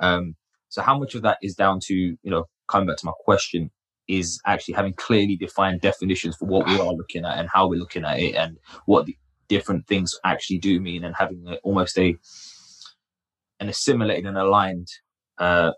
Um, 0.00 0.36
so 0.70 0.80
how 0.80 0.98
much 0.98 1.14
of 1.14 1.22
that 1.22 1.38
is 1.42 1.54
down 1.54 1.80
to 1.84 1.94
you 1.94 2.18
know 2.24 2.46
coming 2.68 2.86
back 2.86 2.96
to 2.98 3.06
my 3.06 3.12
question 3.24 3.70
is 4.06 4.40
actually 4.46 4.74
having 4.74 4.94
clearly 4.94 5.36
defined 5.36 5.82
definitions 5.82 6.36
for 6.36 6.46
what 6.46 6.66
we 6.66 6.80
are 6.80 6.94
looking 6.94 7.26
at 7.26 7.36
and 7.38 7.50
how 7.52 7.68
we're 7.68 7.78
looking 7.78 8.04
at 8.04 8.18
it 8.18 8.34
and 8.34 8.56
what 8.86 9.04
the 9.04 9.14
different 9.48 9.86
things 9.86 10.14
actually 10.24 10.58
do 10.58 10.80
mean 10.80 11.04
and 11.04 11.14
having 11.16 11.44
a, 11.46 11.56
almost 11.56 11.98
a 11.98 12.16
an 13.60 13.68
assimilated 13.68 14.26
and 14.26 14.38
aligned 14.38 14.88
uh, 15.38 15.72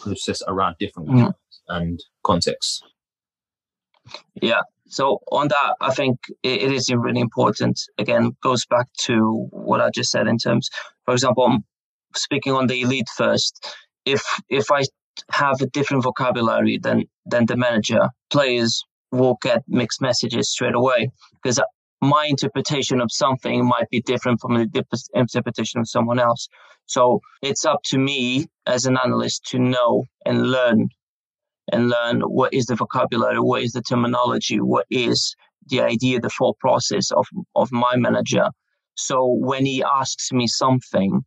process 0.00 0.42
around 0.46 0.76
different 0.78 1.08
mm. 1.08 1.32
and 1.68 2.00
contexts. 2.24 2.82
Yeah. 4.34 4.60
So 4.88 5.20
on 5.30 5.48
that, 5.48 5.76
I 5.80 5.94
think 5.94 6.18
it, 6.42 6.62
it 6.62 6.72
is 6.72 6.90
really 6.92 7.20
important. 7.20 7.80
Again, 7.98 8.32
goes 8.42 8.66
back 8.66 8.88
to 9.02 9.46
what 9.50 9.80
I 9.80 9.90
just 9.90 10.10
said 10.10 10.26
in 10.26 10.36
terms, 10.36 10.68
for 11.04 11.14
example, 11.14 11.58
speaking 12.14 12.52
on 12.52 12.66
the 12.66 12.80
elite 12.82 13.08
first. 13.16 13.74
If 14.04 14.22
if 14.48 14.70
I 14.72 14.82
have 15.30 15.60
a 15.60 15.66
different 15.66 16.02
vocabulary 16.02 16.78
than 16.78 17.04
than 17.26 17.46
the 17.46 17.56
manager, 17.56 18.08
players 18.30 18.82
will 19.12 19.38
get 19.42 19.62
mixed 19.68 20.00
messages 20.00 20.50
straight 20.50 20.74
away 20.74 21.10
because 21.42 21.60
my 22.00 22.26
interpretation 22.28 23.00
of 23.00 23.12
something 23.12 23.66
might 23.66 23.88
be 23.90 24.00
different 24.00 24.40
from 24.40 24.54
the 24.54 24.84
interpretation 25.14 25.80
of 25.80 25.88
someone 25.88 26.18
else. 26.18 26.48
So 26.86 27.20
it's 27.42 27.64
up 27.64 27.80
to 27.86 27.98
me 27.98 28.46
as 28.66 28.86
an 28.86 28.96
analyst 29.02 29.44
to 29.50 29.58
know 29.58 30.04
and 30.24 30.50
learn 30.50 30.88
and 31.72 31.88
learn 31.88 32.22
what 32.22 32.52
is 32.52 32.66
the 32.66 32.74
vocabulary, 32.74 33.38
what 33.38 33.62
is 33.62 33.72
the 33.72 33.82
terminology, 33.82 34.60
what 34.60 34.86
is 34.90 35.36
the 35.68 35.80
idea, 35.82 36.20
the 36.20 36.30
thought 36.30 36.58
process 36.58 37.10
of, 37.12 37.26
of 37.54 37.70
my 37.70 37.96
manager. 37.96 38.48
So 38.96 39.26
when 39.26 39.64
he 39.64 39.84
asks 39.84 40.32
me 40.32 40.46
something, 40.46 41.24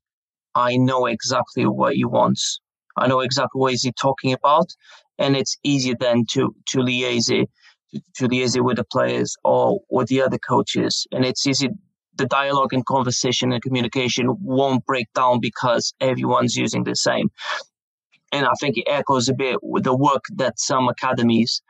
I 0.54 0.76
know 0.76 1.06
exactly 1.06 1.66
what 1.66 1.96
he 1.96 2.06
wants. 2.06 2.60
I 2.98 3.08
know 3.08 3.22
exactly 3.22 3.60
what 3.60 3.74
is 3.74 3.84
he 3.84 3.92
talking 3.94 4.34
about. 4.34 4.70
And 5.18 5.36
it's 5.36 5.58
easier 5.64 5.96
then 6.00 6.26
to, 6.32 6.54
to 6.68 6.80
liaise 6.80 7.32
it, 7.32 7.50
to, 7.94 8.28
to 8.28 8.36
easy 8.36 8.60
with 8.60 8.78
the 8.78 8.84
players 8.84 9.36
or 9.44 9.80
with 9.90 10.08
the 10.08 10.22
other 10.22 10.38
coaches. 10.38 11.08
And 11.12 11.26
it's 11.26 11.46
easy 11.48 11.70
the 12.16 12.26
dialogue 12.28 12.74
and 12.74 12.86
conversation 12.86 13.52
and 13.52 13.64
communication 13.64 14.28
won't 14.40 14.86
break 14.86 15.08
down 15.16 15.40
because 15.40 15.96
everyone's 16.00 16.56
using 16.56 16.84
the 16.84 16.96
same 16.96 17.32
and 18.34 18.48
I 18.48 18.54
think 18.60 18.78
it 18.78 18.88
echoes 18.88 19.30
a 19.30 19.34
bit 19.34 19.58
with 19.62 19.84
the 19.84 19.96
work 19.96 20.24
that 20.36 20.60
some 20.60 20.90
academies 20.90 21.62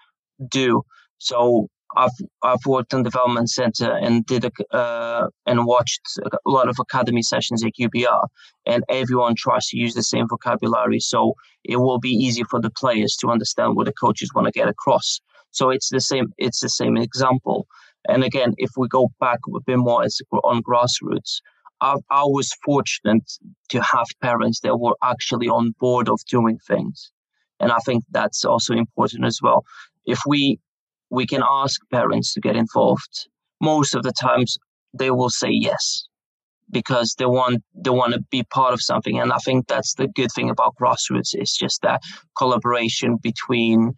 do. 0.49 0.83
So 1.17 1.67
I've 1.95 2.17
I've 2.41 2.65
worked 2.65 2.93
in 2.93 3.03
development 3.03 3.49
center 3.49 3.91
and 3.91 4.25
did 4.25 4.45
a, 4.45 4.75
uh, 4.75 5.27
and 5.45 5.65
watched 5.65 6.01
a 6.25 6.49
lot 6.49 6.69
of 6.69 6.77
academy 6.79 7.21
sessions 7.21 7.63
at 7.63 7.73
QPR, 7.79 8.27
and 8.65 8.83
everyone 8.89 9.35
tries 9.35 9.67
to 9.67 9.77
use 9.77 9.93
the 9.93 10.01
same 10.01 10.27
vocabulary, 10.27 10.99
so 10.99 11.33
it 11.63 11.77
will 11.77 11.99
be 11.99 12.09
easy 12.09 12.43
for 12.49 12.59
the 12.61 12.71
players 12.71 13.15
to 13.17 13.29
understand 13.29 13.75
what 13.75 13.85
the 13.85 13.93
coaches 13.93 14.31
want 14.33 14.47
to 14.47 14.51
get 14.51 14.69
across. 14.69 15.19
So 15.53 15.69
it's 15.69 15.89
the 15.89 16.01
same 16.01 16.33
it's 16.37 16.59
the 16.59 16.69
same 16.69 16.97
example. 16.97 17.67
And 18.09 18.23
again, 18.23 18.53
if 18.57 18.71
we 18.75 18.87
go 18.89 19.09
back 19.19 19.39
a 19.47 19.59
bit 19.65 19.77
more 19.77 20.03
on 20.43 20.61
grassroots, 20.61 21.39
I, 21.79 21.95
I 22.09 22.23
was 22.23 22.51
fortunate 22.65 23.31
to 23.69 23.81
have 23.81 24.07
parents 24.21 24.59
that 24.61 24.77
were 24.77 24.97
actually 25.03 25.47
on 25.47 25.73
board 25.79 26.09
of 26.09 26.19
doing 26.29 26.59
things. 26.67 27.11
And 27.59 27.71
I 27.71 27.77
think 27.85 28.03
that's 28.11 28.43
also 28.43 28.73
important 28.73 29.25
as 29.25 29.39
well. 29.41 29.63
If 30.05 30.19
we 30.27 30.59
we 31.09 31.25
can 31.25 31.43
ask 31.47 31.79
parents 31.91 32.33
to 32.33 32.41
get 32.41 32.55
involved, 32.55 33.27
most 33.61 33.95
of 33.95 34.03
the 34.03 34.11
times 34.11 34.57
they 34.93 35.11
will 35.11 35.29
say 35.29 35.49
yes 35.51 36.07
because 36.71 37.15
they 37.19 37.25
want 37.25 37.63
they 37.75 37.91
want 37.91 38.13
to 38.13 38.21
be 38.31 38.43
part 38.43 38.73
of 38.73 38.81
something. 38.81 39.19
And 39.19 39.31
I 39.31 39.37
think 39.37 39.67
that's 39.67 39.93
the 39.93 40.07
good 40.07 40.31
thing 40.35 40.49
about 40.49 40.75
grassroots 40.81 41.33
is 41.33 41.53
just 41.53 41.81
that 41.83 42.01
collaboration 42.37 43.17
between 43.17 43.93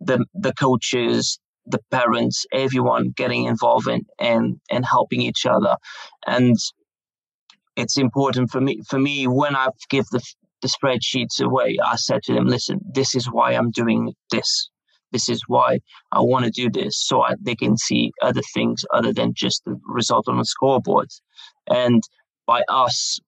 the 0.00 0.24
the 0.34 0.52
coaches, 0.54 1.38
the 1.66 1.80
parents, 1.90 2.46
everyone 2.52 3.12
getting 3.16 3.44
involved 3.44 3.88
in 3.88 4.02
and 4.18 4.60
and 4.70 4.84
helping 4.84 5.20
each 5.20 5.46
other. 5.46 5.76
And 6.26 6.56
it's 7.76 7.98
important 7.98 8.50
for 8.50 8.60
me 8.60 8.80
for 8.88 8.98
me 8.98 9.26
when 9.26 9.56
I 9.56 9.68
give 9.90 10.06
the 10.12 10.22
the 10.62 10.68
spreadsheets 10.68 11.40
away, 11.40 11.76
I 11.84 11.96
said 11.96 12.22
to 12.24 12.34
them, 12.34 12.46
listen, 12.46 12.80
this 12.92 13.14
is 13.14 13.26
why 13.26 13.52
I'm 13.52 13.70
doing 13.70 14.14
this. 14.30 14.70
This 15.12 15.28
is 15.28 15.42
why 15.46 15.80
I 16.12 16.20
want 16.20 16.44
to 16.46 16.50
do 16.50 16.68
this, 16.70 17.00
so 17.06 17.22
I, 17.22 17.34
they 17.40 17.54
can 17.54 17.76
see 17.76 18.12
other 18.22 18.42
things 18.54 18.84
other 18.92 19.12
than 19.12 19.34
just 19.34 19.64
the 19.64 19.78
result 19.86 20.28
on 20.28 20.38
the 20.38 20.44
scoreboard. 20.44 21.08
And 21.68 22.02
by 22.46 22.62
us 22.68 23.20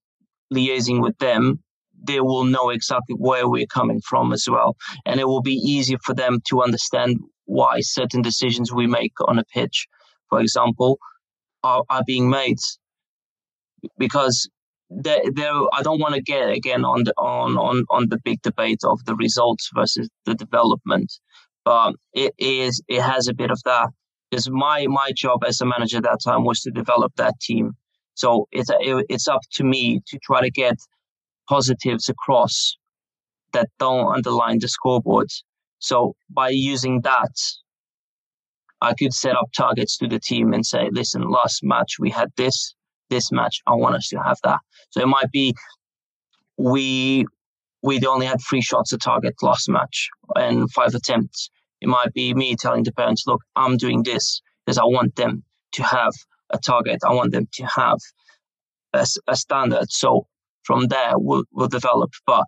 liaising 0.53 1.01
with 1.01 1.17
them, 1.19 1.63
they 2.03 2.21
will 2.21 2.45
know 2.45 2.71
exactly 2.71 3.15
where 3.17 3.49
we're 3.49 3.67
coming 3.67 4.01
from 4.01 4.33
as 4.33 4.47
well. 4.49 4.77
And 5.05 5.21
it 5.21 5.27
will 5.27 5.43
be 5.43 5.55
easier 5.55 5.99
for 6.05 6.15
them 6.15 6.41
to 6.49 6.63
understand 6.63 7.19
why 7.45 7.81
certain 7.81 8.23
decisions 8.23 8.73
we 8.73 8.87
make 8.87 9.13
on 9.27 9.39
a 9.39 9.45
pitch, 9.45 9.87
for 10.29 10.41
example, 10.41 10.99
are, 11.63 11.83
are 11.89 12.03
being 12.07 12.31
made. 12.31 12.59
Because 13.97 14.49
I 14.91 15.83
don't 15.83 16.01
want 16.01 16.15
to 16.15 16.23
get 16.23 16.49
again 16.51 16.85
on 16.85 17.05
the 17.05 17.13
on, 17.19 17.57
on 17.59 17.85
on 17.91 18.09
the 18.09 18.19
big 18.25 18.41
debate 18.43 18.81
of 18.85 19.05
the 19.05 19.15
results 19.15 19.71
versus 19.75 20.09
the 20.25 20.35
development, 20.35 21.13
but 21.65 21.95
it 22.15 22.35
is 22.39 22.83
it 22.89 23.03
has 23.03 23.29
a 23.29 23.35
bit 23.35 23.51
of 23.51 23.63
that. 23.65 23.91
Because 24.31 24.51
my 24.51 24.87
my 24.87 25.13
job 25.15 25.45
as 25.47 25.61
a 25.61 25.67
manager 25.67 25.99
at 25.99 26.05
that 26.05 26.21
time 26.25 26.45
was 26.45 26.61
to 26.63 26.71
develop 26.71 27.13
that 27.17 27.39
team, 27.41 27.73
so 28.15 28.49
it's 28.51 28.71
it, 28.81 29.07
it's 29.09 29.29
up 29.29 29.43
to 29.53 29.65
me 29.65 30.01
to 30.07 30.19
try 30.23 30.41
to 30.41 30.51
get 30.51 30.77
positives 31.49 32.09
across 32.09 32.77
that 33.53 33.69
don't 33.79 34.15
underline 34.15 34.59
the 34.61 34.69
scoreboard 34.69 35.29
so 35.79 36.15
by 36.29 36.51
using 36.51 37.03
that, 37.03 37.35
I 38.81 38.95
could 38.95 39.13
set 39.13 39.37
up 39.37 39.51
targets 39.57 39.97
to 39.99 40.09
the 40.09 40.21
team 40.21 40.53
and 40.53 40.65
say, 40.65 40.89
listen, 40.93 41.23
last 41.23 41.63
match 41.63 41.97
we 41.99 42.11
had 42.11 42.31
this, 42.37 42.75
this 43.11 43.33
match, 43.33 43.61
I 43.67 43.75
want 43.75 43.97
us 43.97 44.09
to 44.09 44.19
have 44.19 44.39
that. 44.45 44.61
So 44.91 45.01
it 45.01 45.09
might 45.09 45.31
be 45.33 45.55
we 46.57 47.25
we 47.83 48.05
only 48.07 48.27
had 48.27 48.41
three 48.41 48.61
shots 48.61 48.93
at 48.93 49.01
target 49.01 49.35
last 49.41 49.69
match 49.69 50.09
and 50.35 50.71
five 50.73 50.95
attempts. 50.95 51.49
It 51.81 51.89
might 51.89 52.13
be 52.13 52.35
me 52.35 52.57
telling 52.57 52.83
the 52.83 52.93
parents, 52.93 53.23
look, 53.27 53.41
I'm 53.55 53.77
doing 53.77 54.03
this 54.03 54.43
because 54.67 54.79
I 54.79 54.85
want 54.85 55.15
them 55.15 55.45
to 55.73 55.85
have 55.85 56.13
a 56.51 56.59
target. 56.59 56.99
I 57.07 57.15
want 57.15 57.31
them 57.31 57.47
to 57.53 57.67
have 57.67 57.99
a, 58.93 59.07
a 59.29 59.37
standard. 59.37 59.93
So 59.93 60.27
from 60.69 60.87
there, 60.89 61.15
we'll, 61.17 61.45
we'll 61.53 61.69
develop. 61.81 62.11
But 62.27 62.45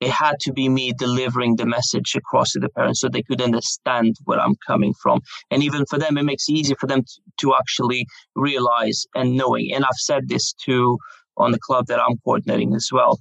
it 0.00 0.10
had 0.10 0.36
to 0.40 0.52
be 0.52 0.68
me 0.68 0.92
delivering 0.96 1.56
the 1.56 1.66
message 1.66 2.14
across 2.14 2.52
to 2.52 2.60
the 2.60 2.68
parents 2.70 3.00
so 3.00 3.08
they 3.08 3.22
could 3.22 3.42
understand 3.42 4.14
where 4.24 4.40
I'm 4.40 4.56
coming 4.66 4.94
from. 5.02 5.20
And 5.50 5.62
even 5.62 5.84
for 5.86 5.98
them, 5.98 6.16
it 6.16 6.24
makes 6.24 6.48
it 6.48 6.52
easy 6.52 6.74
for 6.80 6.86
them 6.86 7.02
to, 7.02 7.20
to 7.42 7.54
actually 7.54 8.06
realize 8.36 9.06
and 9.14 9.36
knowing. 9.36 9.72
And 9.74 9.84
I've 9.84 10.04
said 10.10 10.28
this 10.28 10.52
too 10.64 10.98
on 11.36 11.52
the 11.52 11.58
club 11.58 11.86
that 11.88 12.00
I'm 12.00 12.16
coordinating 12.24 12.74
as 12.74 12.88
well. 12.92 13.18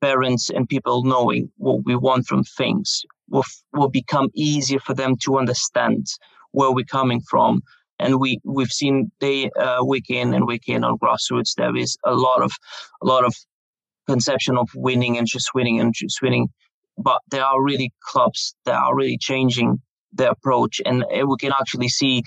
Parents 0.00 0.50
and 0.50 0.68
people 0.68 1.04
knowing 1.04 1.50
what 1.56 1.84
we 1.84 1.96
want 1.96 2.26
from 2.26 2.44
things 2.44 3.02
will, 3.30 3.44
will 3.72 3.88
become 3.88 4.28
easier 4.34 4.80
for 4.80 4.94
them 4.94 5.16
to 5.24 5.38
understand 5.38 6.06
where 6.52 6.72
we're 6.72 6.84
coming 6.84 7.22
from. 7.30 7.62
And 7.98 8.20
we, 8.20 8.40
we've 8.44 8.72
seen 8.72 9.10
day, 9.20 9.50
uh, 9.58 9.82
week 9.86 10.10
in 10.10 10.34
and 10.34 10.46
week 10.46 10.68
in 10.68 10.84
on 10.84 10.98
grassroots, 10.98 11.54
there 11.56 11.76
is 11.76 11.96
a 12.04 12.14
lot 12.14 12.42
of, 12.42 12.52
a 13.02 13.06
lot 13.06 13.24
of 13.24 13.34
conception 14.06 14.56
of 14.56 14.68
winning 14.74 15.18
and 15.18 15.26
just 15.26 15.50
winning 15.54 15.80
and 15.80 15.94
just 15.94 16.20
winning. 16.22 16.48
But 16.98 17.20
there 17.30 17.44
are 17.44 17.62
really 17.62 17.92
clubs 18.02 18.54
that 18.66 18.76
are 18.76 18.94
really 18.94 19.18
changing 19.18 19.80
their 20.12 20.30
approach, 20.30 20.80
and 20.86 21.04
we 21.10 21.36
can 21.40 21.52
actually 21.52 21.88
see 21.88 22.22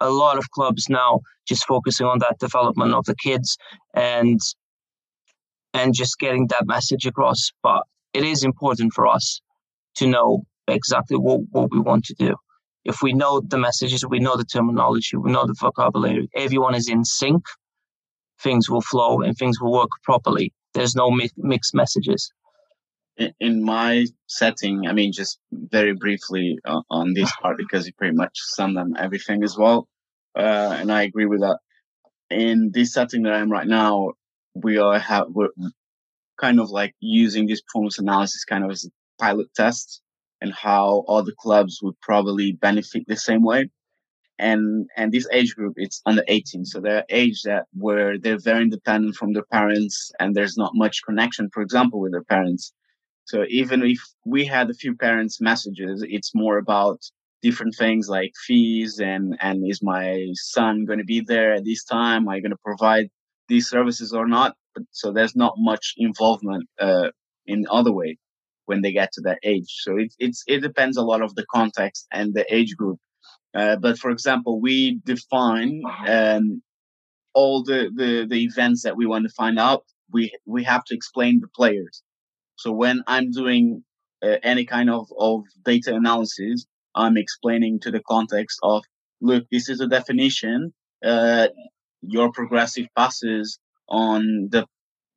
a 0.00 0.10
lot 0.10 0.38
of 0.38 0.50
clubs 0.50 0.88
now 0.88 1.20
just 1.46 1.66
focusing 1.66 2.06
on 2.06 2.18
that 2.20 2.38
development 2.38 2.94
of 2.94 3.04
the 3.04 3.14
kids 3.16 3.56
and 3.94 4.40
and 5.74 5.94
just 5.94 6.18
getting 6.18 6.46
that 6.48 6.66
message 6.66 7.06
across. 7.06 7.50
But 7.62 7.82
it 8.12 8.24
is 8.24 8.42
important 8.42 8.92
for 8.92 9.06
us 9.06 9.40
to 9.96 10.06
know 10.06 10.44
exactly 10.66 11.16
what, 11.16 11.40
what 11.50 11.70
we 11.70 11.78
want 11.78 12.04
to 12.06 12.14
do. 12.14 12.34
If 12.84 13.02
we 13.02 13.12
know 13.12 13.40
the 13.46 13.58
messages, 13.58 14.04
we 14.06 14.20
know 14.20 14.36
the 14.36 14.44
terminology, 14.44 15.16
we 15.16 15.30
know 15.30 15.46
the 15.46 15.54
vocabulary, 15.60 16.28
everyone 16.34 16.74
is 16.74 16.88
in 16.88 17.04
sync, 17.04 17.42
things 18.42 18.70
will 18.70 18.80
flow 18.80 19.20
and 19.20 19.36
things 19.36 19.60
will 19.60 19.72
work 19.72 19.90
properly 20.02 20.52
there's 20.74 20.94
no 20.94 21.10
mi- 21.10 21.30
mixed 21.36 21.74
messages 21.74 22.32
in 23.38 23.62
my 23.62 24.06
setting, 24.26 24.86
I 24.86 24.92
mean, 24.92 25.12
just 25.12 25.38
very 25.52 25.94
briefly 25.94 26.58
uh, 26.64 26.82
on 26.90 27.12
this 27.14 27.30
part 27.40 27.58
because 27.58 27.86
you 27.86 27.92
pretty 27.92 28.16
much 28.16 28.32
sum 28.34 28.74
them 28.74 28.94
everything 28.98 29.42
as 29.42 29.56
well, 29.56 29.88
uh, 30.36 30.76
and 30.78 30.90
I 30.90 31.02
agree 31.02 31.26
with 31.26 31.40
that. 31.40 31.58
In 32.30 32.70
this 32.72 32.92
setting 32.92 33.24
that 33.24 33.34
I 33.34 33.40
am 33.40 33.50
right 33.50 33.66
now, 33.66 34.12
we 34.54 34.78
are 34.78 34.98
have 34.98 35.26
we're 35.28 35.50
kind 36.40 36.60
of 36.60 36.70
like 36.70 36.94
using 37.00 37.46
this 37.46 37.60
performance 37.60 37.98
analysis 37.98 38.44
kind 38.44 38.64
of 38.64 38.70
as 38.70 38.84
a 38.86 39.22
pilot 39.22 39.48
test 39.54 40.00
and 40.40 40.52
how 40.54 41.04
other 41.08 41.32
clubs 41.38 41.80
would 41.82 42.00
probably 42.00 42.52
benefit 42.52 43.04
the 43.06 43.16
same 43.16 43.42
way. 43.42 43.68
And 44.40 44.88
and 44.96 45.12
this 45.12 45.28
age 45.32 45.54
group, 45.54 45.74
it's 45.76 46.00
under 46.06 46.24
18, 46.26 46.64
so 46.64 46.80
they're 46.80 47.04
age 47.10 47.42
that 47.42 47.66
where 47.74 48.18
they're 48.18 48.38
very 48.38 48.62
independent 48.62 49.16
from 49.16 49.32
their 49.34 49.48
parents, 49.52 50.10
and 50.18 50.34
there's 50.34 50.56
not 50.56 50.72
much 50.74 51.02
connection, 51.04 51.50
for 51.52 51.62
example, 51.62 52.00
with 52.00 52.12
their 52.12 52.24
parents. 52.24 52.72
So 53.26 53.44
even 53.48 53.82
if 53.84 54.00
we 54.24 54.44
had 54.46 54.70
a 54.70 54.74
few 54.82 54.96
parents' 54.96 55.40
messages, 55.40 56.04
it's 56.16 56.34
more 56.34 56.58
about 56.58 57.00
different 57.42 57.74
things 57.74 58.08
like 58.08 58.32
fees 58.46 59.00
and 59.00 59.36
and 59.40 59.56
is 59.68 59.82
my 59.82 60.28
son 60.34 60.84
going 60.84 60.98
to 60.98 61.04
be 61.04 61.20
there 61.20 61.54
at 61.54 61.64
this 61.64 61.84
time? 61.84 62.28
Are 62.28 62.36
you 62.36 62.42
going 62.42 62.58
to 62.58 62.64
provide 62.64 63.08
these 63.48 63.68
services 63.68 64.12
or 64.12 64.26
not? 64.26 64.54
But, 64.74 64.84
so 64.90 65.12
there's 65.12 65.36
not 65.36 65.54
much 65.58 65.94
involvement 65.96 66.68
uh, 66.78 67.10
in 67.46 67.66
other 67.70 67.92
way 67.92 68.18
when 68.66 68.82
they 68.82 68.92
get 68.92 69.12
to 69.12 69.20
that 69.22 69.38
age. 69.42 69.70
So 69.84 69.96
it, 69.96 70.14
it's 70.18 70.44
it 70.46 70.60
depends 70.60 70.96
a 70.96 71.02
lot 71.02 71.22
of 71.22 71.34
the 71.34 71.46
context 71.52 72.06
and 72.12 72.34
the 72.34 72.46
age 72.54 72.76
group. 72.76 72.98
Uh, 73.54 73.76
but 73.76 73.98
for 73.98 74.10
example, 74.10 74.60
we 74.60 75.00
define 75.04 75.82
um, 76.06 76.62
all 77.34 77.62
the, 77.62 77.90
the 77.94 78.26
the 78.28 78.44
events 78.44 78.82
that 78.82 78.96
we 78.96 79.06
want 79.06 79.24
to 79.26 79.34
find 79.34 79.58
out. 79.58 79.84
We 80.12 80.32
we 80.46 80.64
have 80.64 80.84
to 80.84 80.94
explain 80.94 81.40
the 81.40 81.48
players. 81.48 82.02
So 82.56 82.72
when 82.72 83.02
I'm 83.06 83.30
doing 83.30 83.84
uh, 84.22 84.36
any 84.42 84.64
kind 84.66 84.90
of, 84.90 85.08
of 85.18 85.44
data 85.64 85.94
analysis, 85.94 86.66
I'm 86.94 87.16
explaining 87.16 87.80
to 87.80 87.90
the 87.90 88.02
context 88.06 88.58
of, 88.62 88.84
look, 89.20 89.44
this 89.50 89.68
is 89.68 89.80
a 89.80 89.86
definition. 89.86 90.74
Uh, 91.04 91.48
your 92.02 92.30
progressive 92.32 92.86
passes 92.96 93.58
on 93.88 94.48
the 94.50 94.66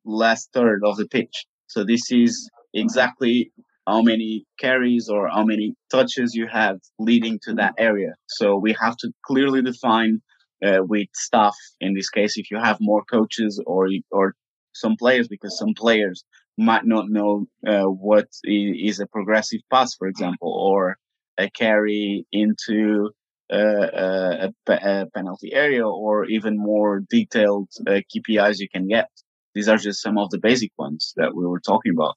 last 0.04 0.50
third 0.52 0.82
of 0.84 0.96
the 0.96 1.06
pitch. 1.06 1.46
So 1.66 1.84
this 1.84 2.10
is 2.10 2.50
exactly 2.72 3.52
how 3.86 4.02
many 4.02 4.44
carries 4.58 5.08
or 5.08 5.28
how 5.28 5.44
many 5.44 5.74
touches 5.90 6.34
you 6.34 6.46
have 6.46 6.78
leading 6.98 7.38
to 7.42 7.54
that 7.54 7.74
area. 7.78 8.14
So 8.26 8.56
we 8.56 8.74
have 8.80 8.96
to 8.98 9.12
clearly 9.26 9.62
define 9.62 10.22
uh, 10.64 10.80
with 10.82 11.08
staff 11.14 11.56
in 11.80 11.94
this 11.94 12.08
case 12.08 12.38
if 12.38 12.50
you 12.50 12.58
have 12.58 12.78
more 12.80 13.04
coaches 13.04 13.62
or 13.66 13.88
or 14.10 14.34
some 14.72 14.96
players 14.96 15.28
because 15.28 15.58
some 15.58 15.74
players 15.76 16.24
might 16.56 16.84
not 16.84 17.08
know 17.08 17.46
uh, 17.66 17.84
what 17.84 18.28
is 18.44 19.00
a 19.00 19.06
progressive 19.06 19.60
pass, 19.72 19.94
for 19.94 20.06
example, 20.06 20.52
or 20.52 20.96
a 21.38 21.50
carry 21.50 22.26
into 22.32 23.10
uh, 23.52 24.46
a, 24.46 24.52
a, 24.68 25.06
penalty 25.14 25.52
area, 25.52 25.86
or 25.86 26.24
even 26.26 26.56
more 26.56 27.00
detailed 27.10 27.68
uh, 27.86 28.00
KPIs 28.14 28.58
you 28.58 28.68
can 28.68 28.88
get. 28.88 29.08
These 29.54 29.68
are 29.68 29.76
just 29.76 30.02
some 30.02 30.16
of 30.16 30.30
the 30.30 30.38
basic 30.38 30.70
ones 30.78 31.12
that 31.16 31.34
we 31.34 31.44
were 31.46 31.60
talking 31.60 31.92
about. 31.92 32.14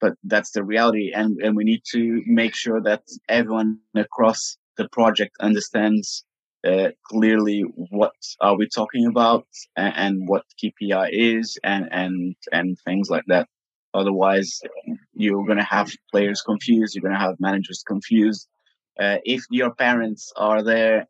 But 0.00 0.14
that's 0.22 0.52
the 0.52 0.62
reality, 0.62 1.12
and, 1.12 1.38
and 1.42 1.56
we 1.56 1.64
need 1.64 1.82
to 1.92 2.22
make 2.26 2.54
sure 2.54 2.80
that 2.82 3.02
everyone 3.28 3.80
across 3.96 4.56
the 4.76 4.88
project 4.90 5.32
understands 5.40 6.24
uh, 6.66 6.90
clearly 7.04 7.62
what 7.90 8.14
are 8.40 8.56
we 8.56 8.68
talking 8.68 9.06
about 9.06 9.46
and, 9.76 9.94
and, 9.96 10.28
what 10.28 10.44
KPI 10.62 11.08
is 11.12 11.58
and, 11.62 11.88
and, 11.90 12.36
and 12.52 12.76
things 12.84 13.08
like 13.10 13.24
that. 13.28 13.48
Otherwise, 13.94 14.60
you're 15.14 15.44
going 15.44 15.58
to 15.58 15.64
have 15.64 15.90
players 16.10 16.42
confused. 16.42 16.94
You're 16.94 17.02
going 17.02 17.14
to 17.14 17.20
have 17.20 17.40
managers 17.40 17.82
confused. 17.86 18.48
Uh, 19.00 19.18
if 19.24 19.44
your 19.50 19.74
parents 19.74 20.32
are 20.36 20.62
there 20.62 21.06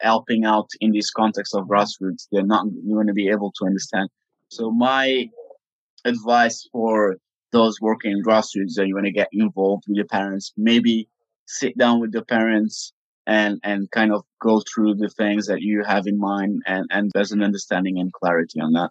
helping 0.00 0.44
out 0.44 0.68
in 0.80 0.92
this 0.92 1.10
context 1.10 1.54
of 1.54 1.66
grassroots, 1.66 2.26
they're 2.30 2.44
not 2.44 2.66
going 2.88 3.06
to 3.06 3.12
be 3.12 3.28
able 3.28 3.52
to 3.58 3.66
understand. 3.66 4.08
So 4.48 4.70
my 4.70 5.28
advice 6.04 6.68
for 6.72 7.16
those 7.52 7.80
working 7.80 8.12
in 8.12 8.22
grassroots 8.22 8.74
that 8.74 8.86
you 8.86 8.94
want 8.94 9.06
to 9.06 9.12
get 9.12 9.28
involved 9.32 9.84
with 9.86 9.96
your 9.96 10.06
parents, 10.06 10.52
maybe 10.56 11.08
sit 11.46 11.76
down 11.78 12.00
with 12.00 12.12
the 12.12 12.22
parents 12.22 12.92
and 13.26 13.60
and 13.64 13.90
kind 13.90 14.12
of 14.12 14.24
go 14.40 14.62
through 14.72 14.94
the 14.94 15.08
things 15.08 15.46
that 15.46 15.60
you 15.60 15.82
have 15.84 16.06
in 16.06 16.18
mind 16.18 16.62
and 16.66 16.86
and 16.90 17.10
there's 17.14 17.32
an 17.32 17.42
understanding 17.42 17.98
and 17.98 18.12
clarity 18.12 18.60
on 18.60 18.72
that. 18.72 18.90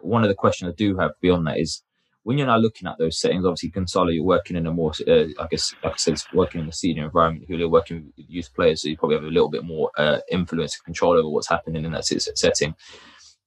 One 0.00 0.22
of 0.22 0.28
the 0.28 0.34
questions 0.34 0.72
I 0.72 0.74
do 0.76 0.96
have 0.98 1.12
beyond 1.20 1.46
that 1.46 1.58
is 1.58 1.82
when 2.24 2.38
you're 2.38 2.46
now 2.46 2.56
looking 2.56 2.86
at 2.86 2.98
those 2.98 3.18
settings, 3.18 3.44
obviously 3.44 3.70
Goncalo, 3.70 4.14
you're 4.14 4.24
working 4.24 4.56
in 4.56 4.66
a 4.66 4.72
more, 4.72 4.92
uh, 5.08 5.24
I 5.40 5.46
guess, 5.50 5.74
like 5.82 5.94
I 5.94 5.96
said, 5.96 6.22
working 6.32 6.60
in 6.60 6.68
a 6.68 6.72
senior 6.72 7.04
environment. 7.04 7.46
You're 7.48 7.68
working 7.68 8.12
with 8.16 8.26
youth 8.28 8.54
players, 8.54 8.82
so 8.82 8.88
you 8.88 8.96
probably 8.96 9.16
have 9.16 9.24
a 9.24 9.28
little 9.28 9.50
bit 9.50 9.64
more 9.64 9.90
uh, 9.98 10.18
influence 10.30 10.76
and 10.76 10.84
control 10.84 11.18
over 11.18 11.28
what's 11.28 11.48
happening 11.48 11.84
in 11.84 11.90
that 11.92 12.04
setting. 12.04 12.76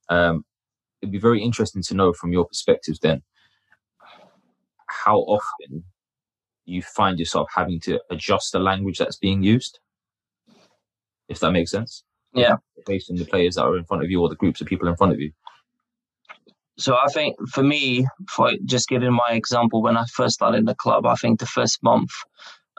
Um, 0.09 0.43
it'd 1.01 1.11
be 1.11 1.19
very 1.19 1.41
interesting 1.41 1.83
to 1.83 1.93
know 1.93 2.11
from 2.11 2.33
your 2.33 2.45
perspectives 2.45 2.99
then 2.99 3.23
how 5.05 5.19
often 5.19 5.83
you 6.65 6.81
find 6.81 7.19
yourself 7.19 7.47
having 7.53 7.79
to 7.79 7.99
adjust 8.09 8.51
the 8.51 8.59
language 8.59 8.97
that's 8.97 9.17
being 9.17 9.43
used, 9.43 9.79
if 11.29 11.39
that 11.39 11.51
makes 11.51 11.71
sense. 11.71 12.03
Yeah. 12.33 12.57
Based 12.85 13.09
on 13.09 13.15
the 13.17 13.25
players 13.25 13.55
that 13.55 13.63
are 13.63 13.77
in 13.77 13.85
front 13.85 14.03
of 14.03 14.09
you 14.09 14.21
or 14.21 14.29
the 14.29 14.35
groups 14.35 14.61
of 14.61 14.67
people 14.67 14.87
in 14.87 14.95
front 14.95 15.13
of 15.13 15.19
you 15.19 15.31
so 16.77 16.95
I 16.95 17.07
think 17.07 17.35
for 17.49 17.63
me, 17.63 18.05
for 18.29 18.51
just 18.65 18.89
giving 18.89 19.13
my 19.13 19.31
example, 19.31 19.81
when 19.81 19.97
I 19.97 20.05
first 20.05 20.35
started 20.35 20.57
in 20.57 20.65
the 20.65 20.75
club, 20.75 21.05
I 21.05 21.15
think 21.15 21.39
the 21.39 21.45
first 21.45 21.81
month 21.81 22.11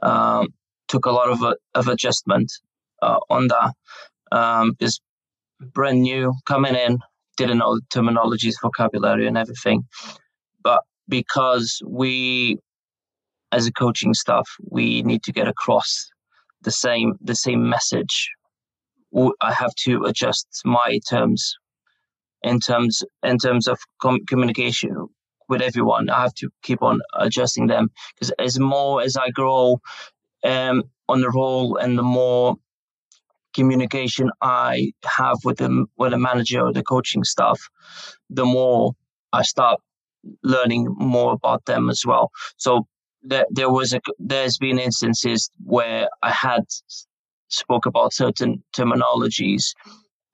um, 0.02 0.48
took 0.88 1.06
a 1.06 1.10
lot 1.10 1.30
of 1.30 1.42
of 1.74 1.88
adjustment 1.88 2.52
uh, 3.02 3.18
on 3.30 3.48
that. 3.48 3.72
Um, 4.32 4.76
is 4.80 5.00
brand 5.60 6.02
new 6.02 6.34
coming 6.46 6.74
in, 6.74 6.98
didn't 7.36 7.58
know 7.58 7.76
the 7.76 7.82
terminologies, 7.92 8.56
vocabulary, 8.60 9.26
and 9.26 9.38
everything. 9.38 9.84
But 10.62 10.82
because 11.08 11.80
we, 11.86 12.58
as 13.52 13.66
a 13.66 13.72
coaching 13.72 14.14
staff, 14.14 14.48
we 14.70 15.02
need 15.02 15.22
to 15.24 15.32
get 15.32 15.48
across 15.48 16.10
the 16.62 16.70
same 16.70 17.14
the 17.20 17.34
same 17.34 17.68
message. 17.68 18.30
I 19.40 19.52
have 19.52 19.74
to 19.84 20.04
adjust 20.04 20.48
my 20.64 21.00
terms 21.08 21.54
in 22.42 22.60
terms 22.60 23.02
in 23.22 23.38
terms 23.38 23.68
of 23.68 23.78
com- 24.02 24.24
communication 24.26 25.08
with 25.48 25.62
everyone. 25.62 26.10
I 26.10 26.22
have 26.22 26.34
to 26.34 26.50
keep 26.62 26.82
on 26.82 27.00
adjusting 27.14 27.66
them 27.66 27.90
because 28.14 28.32
as 28.38 28.58
more 28.58 29.02
as 29.02 29.16
I 29.16 29.30
grow 29.30 29.80
um, 30.44 30.82
on 31.08 31.20
the 31.20 31.30
role 31.30 31.76
and 31.76 31.98
the 31.98 32.02
more 32.02 32.56
communication 33.54 34.30
I 34.42 34.92
have 35.04 35.38
with 35.44 35.58
the 35.58 35.86
with 35.96 36.12
the 36.12 36.18
manager 36.18 36.60
or 36.60 36.72
the 36.72 36.82
coaching 36.82 37.24
staff, 37.24 37.60
the 38.28 38.44
more 38.44 38.92
I 39.32 39.42
start 39.42 39.80
learning 40.42 40.94
more 40.98 41.32
about 41.32 41.64
them 41.66 41.90
as 41.90 42.02
well. 42.06 42.30
So 42.56 42.86
there, 43.22 43.46
there 43.50 43.70
was 43.70 43.92
a 43.92 44.00
there's 44.18 44.58
been 44.58 44.78
instances 44.78 45.50
where 45.64 46.08
I 46.22 46.30
had 46.30 46.64
spoke 47.48 47.86
about 47.86 48.12
certain 48.12 48.62
terminologies 48.76 49.64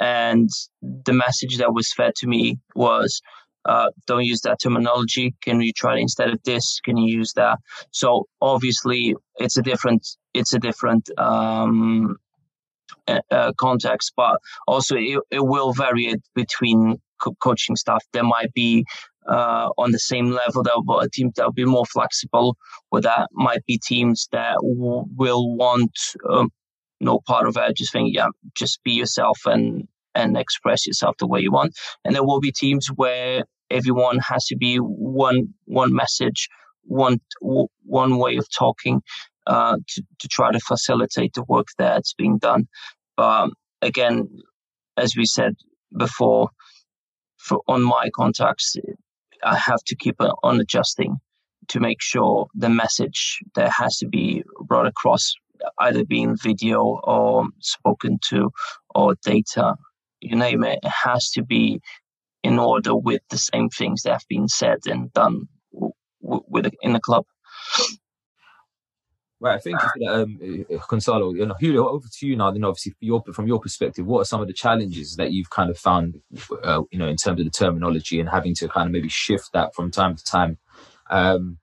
and 0.02 0.50
the 0.83 1.12
message 1.12 1.59
that 1.59 1.72
was 1.72 1.92
fed 1.92 2.14
to 2.16 2.26
me 2.26 2.59
was, 2.74 3.22
uh, 3.64 3.90
don't 4.09 4.24
use 4.24 4.40
that 4.40 4.59
terminology. 4.61 5.33
Can 5.42 5.61
you 5.61 5.72
try 5.72 5.98
instead 5.98 6.31
of 6.31 6.42
this? 6.44 6.81
Can 6.85 6.96
you 6.96 7.18
use 7.18 7.33
that? 7.35 7.59
So 7.92 8.26
obviously, 8.40 9.14
it's 9.37 9.57
a 9.57 9.62
different, 9.62 10.05
it's 10.35 10.52
a 10.55 10.59
different 10.59 11.09
um, 11.18 12.16
uh, 13.07 13.52
context, 13.61 14.12
but 14.16 14.40
also 14.66 14.96
it, 14.96 15.20
it 15.31 15.46
will 15.46 15.72
vary 15.72 16.16
between 16.35 17.00
co- 17.22 17.37
coaching 17.40 17.76
staff. 17.76 18.02
There 18.12 18.24
might 18.24 18.52
be 18.55 18.85
uh, 19.29 19.71
on 19.79 19.93
the 19.93 19.99
same 19.99 20.31
level. 20.31 20.63
There'll 20.63 20.83
be 20.83 20.95
a 21.01 21.09
team 21.09 21.33
that'll 21.35 21.53
be 21.53 21.65
more 21.65 21.87
flexible 21.87 22.57
with 22.91 23.05
that. 23.05 23.29
Might 23.33 23.65
be 23.67 23.79
teams 23.79 24.29
that 24.33 24.57
w- 24.57 25.05
will 25.17 25.57
want 25.57 25.93
um, 26.29 26.51
no 27.01 27.21
part 27.27 27.47
of 27.47 27.57
it. 27.57 27.77
Just 27.77 27.93
think, 27.93 28.15
yeah, 28.15 28.29
just 28.55 28.83
be 28.85 28.93
yourself 28.93 29.39
and 29.47 29.87
and 30.15 30.37
express 30.37 30.87
yourself 30.87 31.17
the 31.19 31.27
way 31.27 31.41
you 31.41 31.51
want. 31.51 31.75
And 32.05 32.15
there 32.15 32.25
will 32.25 32.41
be 32.41 32.53
teams 32.53 32.89
where 32.95 33.45
everyone 33.71 34.19
has 34.19 34.45
to 34.47 34.57
be 34.57 34.77
one 34.77 35.49
one 35.65 35.95
message, 35.95 36.49
one 36.83 37.21
one 37.41 38.19
way 38.19 38.37
of 38.37 38.47
talking 38.57 39.03
uh, 39.47 39.77
to 39.89 40.03
to 40.21 40.29
try 40.29 40.53
to 40.53 40.61
facilitate 40.61 41.35
the 41.35 41.45
work 41.49 41.69
that's 41.79 42.15
being 42.15 42.39
done. 42.39 42.69
But 43.17 43.51
again, 43.81 44.29
as 44.97 45.14
we 45.16 45.27
said 45.27 45.55
before, 45.97 46.51
for 47.39 47.61
on 47.68 47.83
my 47.83 48.11
contacts, 48.14 48.77
I 49.43 49.57
have 49.57 49.82
to 49.86 49.97
keep 49.97 50.16
on 50.20 50.61
adjusting 50.61 51.16
to 51.68 51.80
make 51.80 52.01
sure 52.01 52.49
the 52.55 52.68
message 52.68 53.40
that 53.55 53.70
has 53.76 53.99
to 53.99 54.09
be 54.09 54.45
brought 54.61 54.86
across 54.86 55.34
either 55.78 56.05
being 56.05 56.36
video 56.36 56.82
or 57.05 57.47
spoken 57.61 58.18
to 58.30 58.51
or 58.95 59.14
data 59.22 59.76
you 60.22 60.36
name 60.36 60.64
it, 60.64 60.78
it 60.82 60.88
has 61.05 61.30
to 61.32 61.43
be 61.43 61.80
in 62.43 62.59
order 62.59 62.95
with 62.97 63.22
the 63.30 63.38
same 63.38 63.68
things 63.68 64.03
that 64.03 64.12
have 64.12 64.28
been 64.28 64.49
said 64.49 64.78
and 64.86 65.12
done 65.12 65.49
w- 65.72 65.93
with 66.22 66.72
in 66.82 66.93
the 66.93 67.01
club. 67.01 67.24
Right, 69.43 69.61
thank 69.61 69.82
you 69.82 69.88
for 69.88 69.99
that, 69.99 70.22
um, 70.22 70.38
uh, 70.40 70.78
Goncalo. 70.86 71.36
You 71.36 71.47
know, 71.47 71.57
Julio, 71.59 71.88
over 71.88 72.07
to 72.07 72.26
you 72.28 72.36
now. 72.36 72.53
Then, 72.53 72.62
obviously, 72.62 72.95
your, 73.01 73.24
from 73.34 73.49
your 73.49 73.59
perspective, 73.59 74.07
what 74.07 74.20
are 74.20 74.24
some 74.24 74.40
of 74.40 74.47
the 74.47 74.53
challenges 74.53 75.16
that 75.16 75.32
you've 75.32 75.51
kind 75.51 75.68
of 75.68 75.76
found, 75.76 76.20
uh, 76.62 76.82
you 76.93 76.99
know, 77.01 77.09
in 77.09 77.16
terms 77.16 77.40
of 77.40 77.45
the 77.47 77.51
terminology 77.51 78.20
and 78.20 78.28
having 78.28 78.55
to 78.55 78.68
kind 78.68 78.86
of 78.86 78.93
maybe 78.93 79.09
shift 79.09 79.53
that 79.53 79.74
from 79.74 79.90
time 79.90 80.14
to 80.14 80.22
time? 80.22 80.59
Um, 81.11 81.59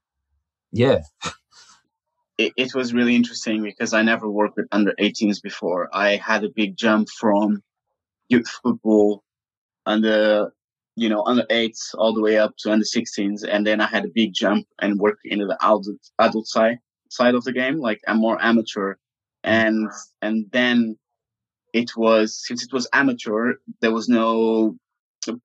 yeah. 0.73 1.03
it, 2.37 2.51
it 2.57 2.75
was 2.75 2.93
really 2.93 3.15
interesting 3.15 3.63
because 3.63 3.93
I 3.93 4.01
never 4.01 4.29
worked 4.29 4.57
with 4.57 4.67
under 4.73 4.93
18s 4.99 5.41
before. 5.41 5.87
I 5.93 6.17
had 6.17 6.43
a 6.43 6.49
big 6.49 6.75
jump 6.75 7.07
from 7.07 7.63
youth 8.27 8.49
football 8.61 9.23
under 9.85 10.51
you 10.97 11.07
know 11.07 11.23
under 11.25 11.45
eights 11.49 11.95
all 11.97 12.13
the 12.13 12.21
way 12.21 12.37
up 12.37 12.55
to 12.57 12.71
under 12.71 12.83
16s 12.83 13.47
and 13.47 13.65
then 13.65 13.79
i 13.79 13.87
had 13.87 14.03
a 14.03 14.09
big 14.13 14.33
jump 14.33 14.67
and 14.79 14.99
worked 14.99 15.21
into 15.23 15.45
the 15.45 15.57
adult 15.63 15.87
adult 16.19 16.45
side 16.45 16.77
side 17.09 17.35
of 17.35 17.43
the 17.43 17.53
game 17.53 17.77
like 17.79 17.99
i'm 18.07 18.19
more 18.19 18.41
amateur. 18.41 18.95
And 19.43 19.89
and 20.21 20.45
then 20.51 20.97
it 21.73 21.91
was 21.95 22.43
since 22.45 22.63
it 22.63 22.73
was 22.73 22.89
amateur 22.93 23.53
there 23.81 23.91
was 23.91 24.09
no 24.09 24.75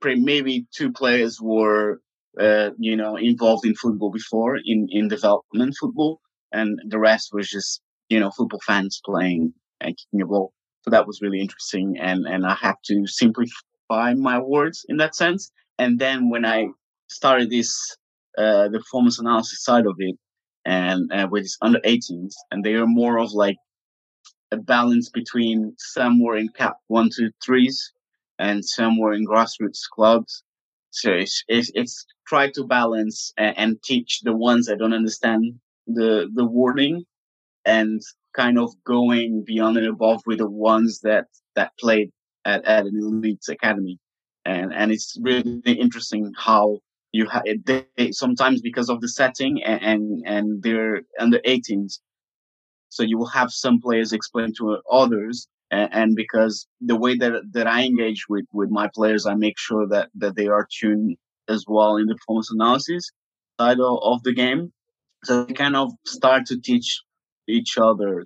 maybe 0.02 0.66
two 0.76 0.92
players 0.92 1.40
were 1.40 2.00
uh, 2.40 2.70
you 2.78 2.96
know 2.96 3.16
involved 3.16 3.66
in 3.66 3.74
football 3.74 4.10
before 4.10 4.56
in 4.56 4.88
in 4.90 5.08
development 5.08 5.76
football. 5.80 6.20
And 6.52 6.80
the 6.88 6.98
rest 6.98 7.30
was 7.32 7.48
just 7.48 7.80
you 8.08 8.18
know 8.20 8.30
football 8.30 8.60
fans 8.66 9.00
playing 9.04 9.54
and 9.80 9.96
kicking 9.96 10.22
a 10.22 10.26
ball. 10.26 10.52
So 10.82 10.90
that 10.90 11.06
was 11.06 11.20
really 11.22 11.40
interesting. 11.40 11.96
And 12.00 12.26
and 12.26 12.46
i 12.46 12.54
had 12.54 12.76
to 12.86 13.06
simplify 13.06 14.14
my 14.14 14.38
words 14.38 14.84
in 14.88 14.96
that 14.98 15.14
sense. 15.14 15.52
And 15.78 15.98
then 15.98 16.30
when 16.30 16.44
i 16.44 16.68
started 17.08 17.50
this 17.50 17.96
uh, 18.36 18.68
the 18.68 18.80
performance 18.80 19.20
analysis 19.20 19.62
side 19.62 19.86
of 19.86 19.94
it 19.98 20.16
and 20.64 21.12
uh, 21.12 21.28
with 21.30 21.44
these 21.44 21.58
under 21.62 21.80
18s 21.80 22.34
and 22.50 22.64
they 22.64 22.74
are 22.74 22.86
more 22.86 23.18
of 23.18 23.32
like 23.32 23.56
a 24.50 24.56
balance 24.56 25.08
between 25.10 25.74
somewhere 25.78 26.36
in 26.36 26.48
cat 26.48 26.74
one 26.88 27.10
two 27.14 27.30
threes 27.44 27.92
and 28.38 28.64
somewhere 28.64 29.12
in 29.12 29.26
grassroots 29.26 29.82
clubs. 29.92 30.42
So 30.90 31.10
it's, 31.10 31.44
it's, 31.48 31.70
it's 31.74 32.06
try 32.26 32.50
to 32.50 32.64
balance 32.64 33.32
and, 33.36 33.58
and 33.58 33.82
teach 33.82 34.20
the 34.22 34.34
ones 34.34 34.66
that 34.66 34.78
don't 34.78 34.94
understand 34.94 35.54
the 35.86 36.30
the 36.34 36.46
wording 36.46 37.04
and 37.66 38.00
kind 38.34 38.58
of 38.58 38.72
going 38.84 39.44
beyond 39.44 39.76
and 39.76 39.86
above 39.86 40.22
with 40.26 40.38
the 40.38 40.48
ones 40.48 41.00
that 41.00 41.26
that 41.56 41.72
played 41.78 42.10
at, 42.44 42.64
at 42.64 42.86
an 42.86 42.96
elite 42.96 43.44
academy. 43.48 43.98
And 44.44 44.72
and 44.72 44.92
it's 44.92 45.16
really 45.20 45.60
interesting 45.66 46.32
how 46.36 46.80
you 47.14 47.26
have 47.28 47.44
sometimes 48.10 48.60
because 48.60 48.88
of 48.90 49.00
the 49.00 49.08
setting 49.08 49.62
and, 49.62 49.82
and 49.90 50.02
and 50.26 50.62
they're 50.62 51.02
under 51.18 51.38
18s 51.40 52.00
so 52.88 53.02
you 53.02 53.16
will 53.18 53.34
have 53.40 53.50
some 53.50 53.80
players 53.80 54.12
explain 54.12 54.52
to 54.58 54.78
others 54.90 55.48
and, 55.70 55.88
and, 55.92 56.16
because 56.16 56.66
the 56.80 56.96
way 56.96 57.16
that 57.16 57.32
that 57.52 57.66
i 57.66 57.84
engage 57.84 58.22
with 58.28 58.46
with 58.52 58.70
my 58.70 58.88
players 58.94 59.26
i 59.26 59.34
make 59.34 59.58
sure 59.58 59.86
that 59.88 60.08
that 60.14 60.36
they 60.36 60.48
are 60.48 60.66
tuned 60.78 61.16
as 61.48 61.64
well 61.66 61.96
in 61.96 62.06
the 62.06 62.14
performance 62.14 62.50
analysis 62.52 63.10
side 63.60 63.80
of, 63.80 63.98
of 64.02 64.22
the 64.22 64.32
game. 64.32 64.72
So 65.24 65.44
they 65.44 65.54
kind 65.54 65.76
of 65.76 65.92
start 66.06 66.46
to 66.46 66.60
teach 66.60 67.02
each 67.48 67.78
other 67.78 68.24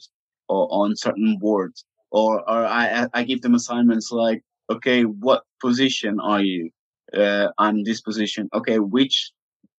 on 0.49 0.97
certain 0.97 1.39
words 1.41 1.85
or 2.11 2.41
or 2.41 2.65
I, 2.65 3.07
I 3.13 3.25
give 3.25 3.43
them 3.43 3.55
assignments 3.55 4.11
like 4.11 4.43
okay 4.71 5.03
what 5.03 5.43
position 5.61 6.19
are 6.21 6.41
you 6.41 6.71
uh, 7.17 7.49
I'm 7.59 7.85
this 7.85 8.01
position. 8.01 8.49
Okay 8.53 8.79
which 8.79 9.33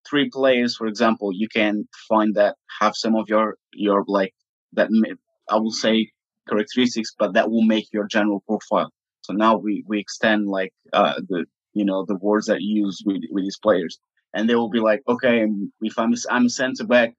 three 0.10 0.30
players 0.30 0.76
for 0.76 0.88
example 0.88 1.32
you 1.34 1.48
can 1.48 1.88
find 2.08 2.36
that 2.36 2.56
have 2.80 2.96
some 2.96 3.16
of 3.16 3.28
your 3.28 3.56
your 3.74 4.04
like 4.08 4.34
that 4.74 4.90
I 5.50 5.58
will 5.58 5.72
say 5.72 6.10
characteristics 6.48 7.14
but 7.18 7.34
that 7.34 7.50
will 7.52 7.64
make 7.64 7.88
your 7.92 8.08
general 8.08 8.44
profile. 8.48 8.92
So 9.22 9.34
now 9.34 9.58
we 9.58 9.84
we 9.88 10.00
extend 10.00 10.48
like 10.48 10.74
uh, 10.94 11.22
the 11.28 11.46
you 11.74 11.86
know 11.86 12.06
the 12.06 12.16
words 12.16 12.48
that 12.48 12.62
you 12.62 12.86
use 12.86 13.02
with 13.06 13.22
with 13.32 13.44
these 13.44 13.60
players. 13.60 14.00
And 14.34 14.48
they 14.48 14.56
will 14.56 14.70
be 14.70 14.80
like 14.80 15.02
okay 15.08 15.46
if 15.82 15.98
I'm 15.98 16.14
I'm 16.30 16.46
a 16.46 16.50
center 16.50 16.86
back 16.86 17.14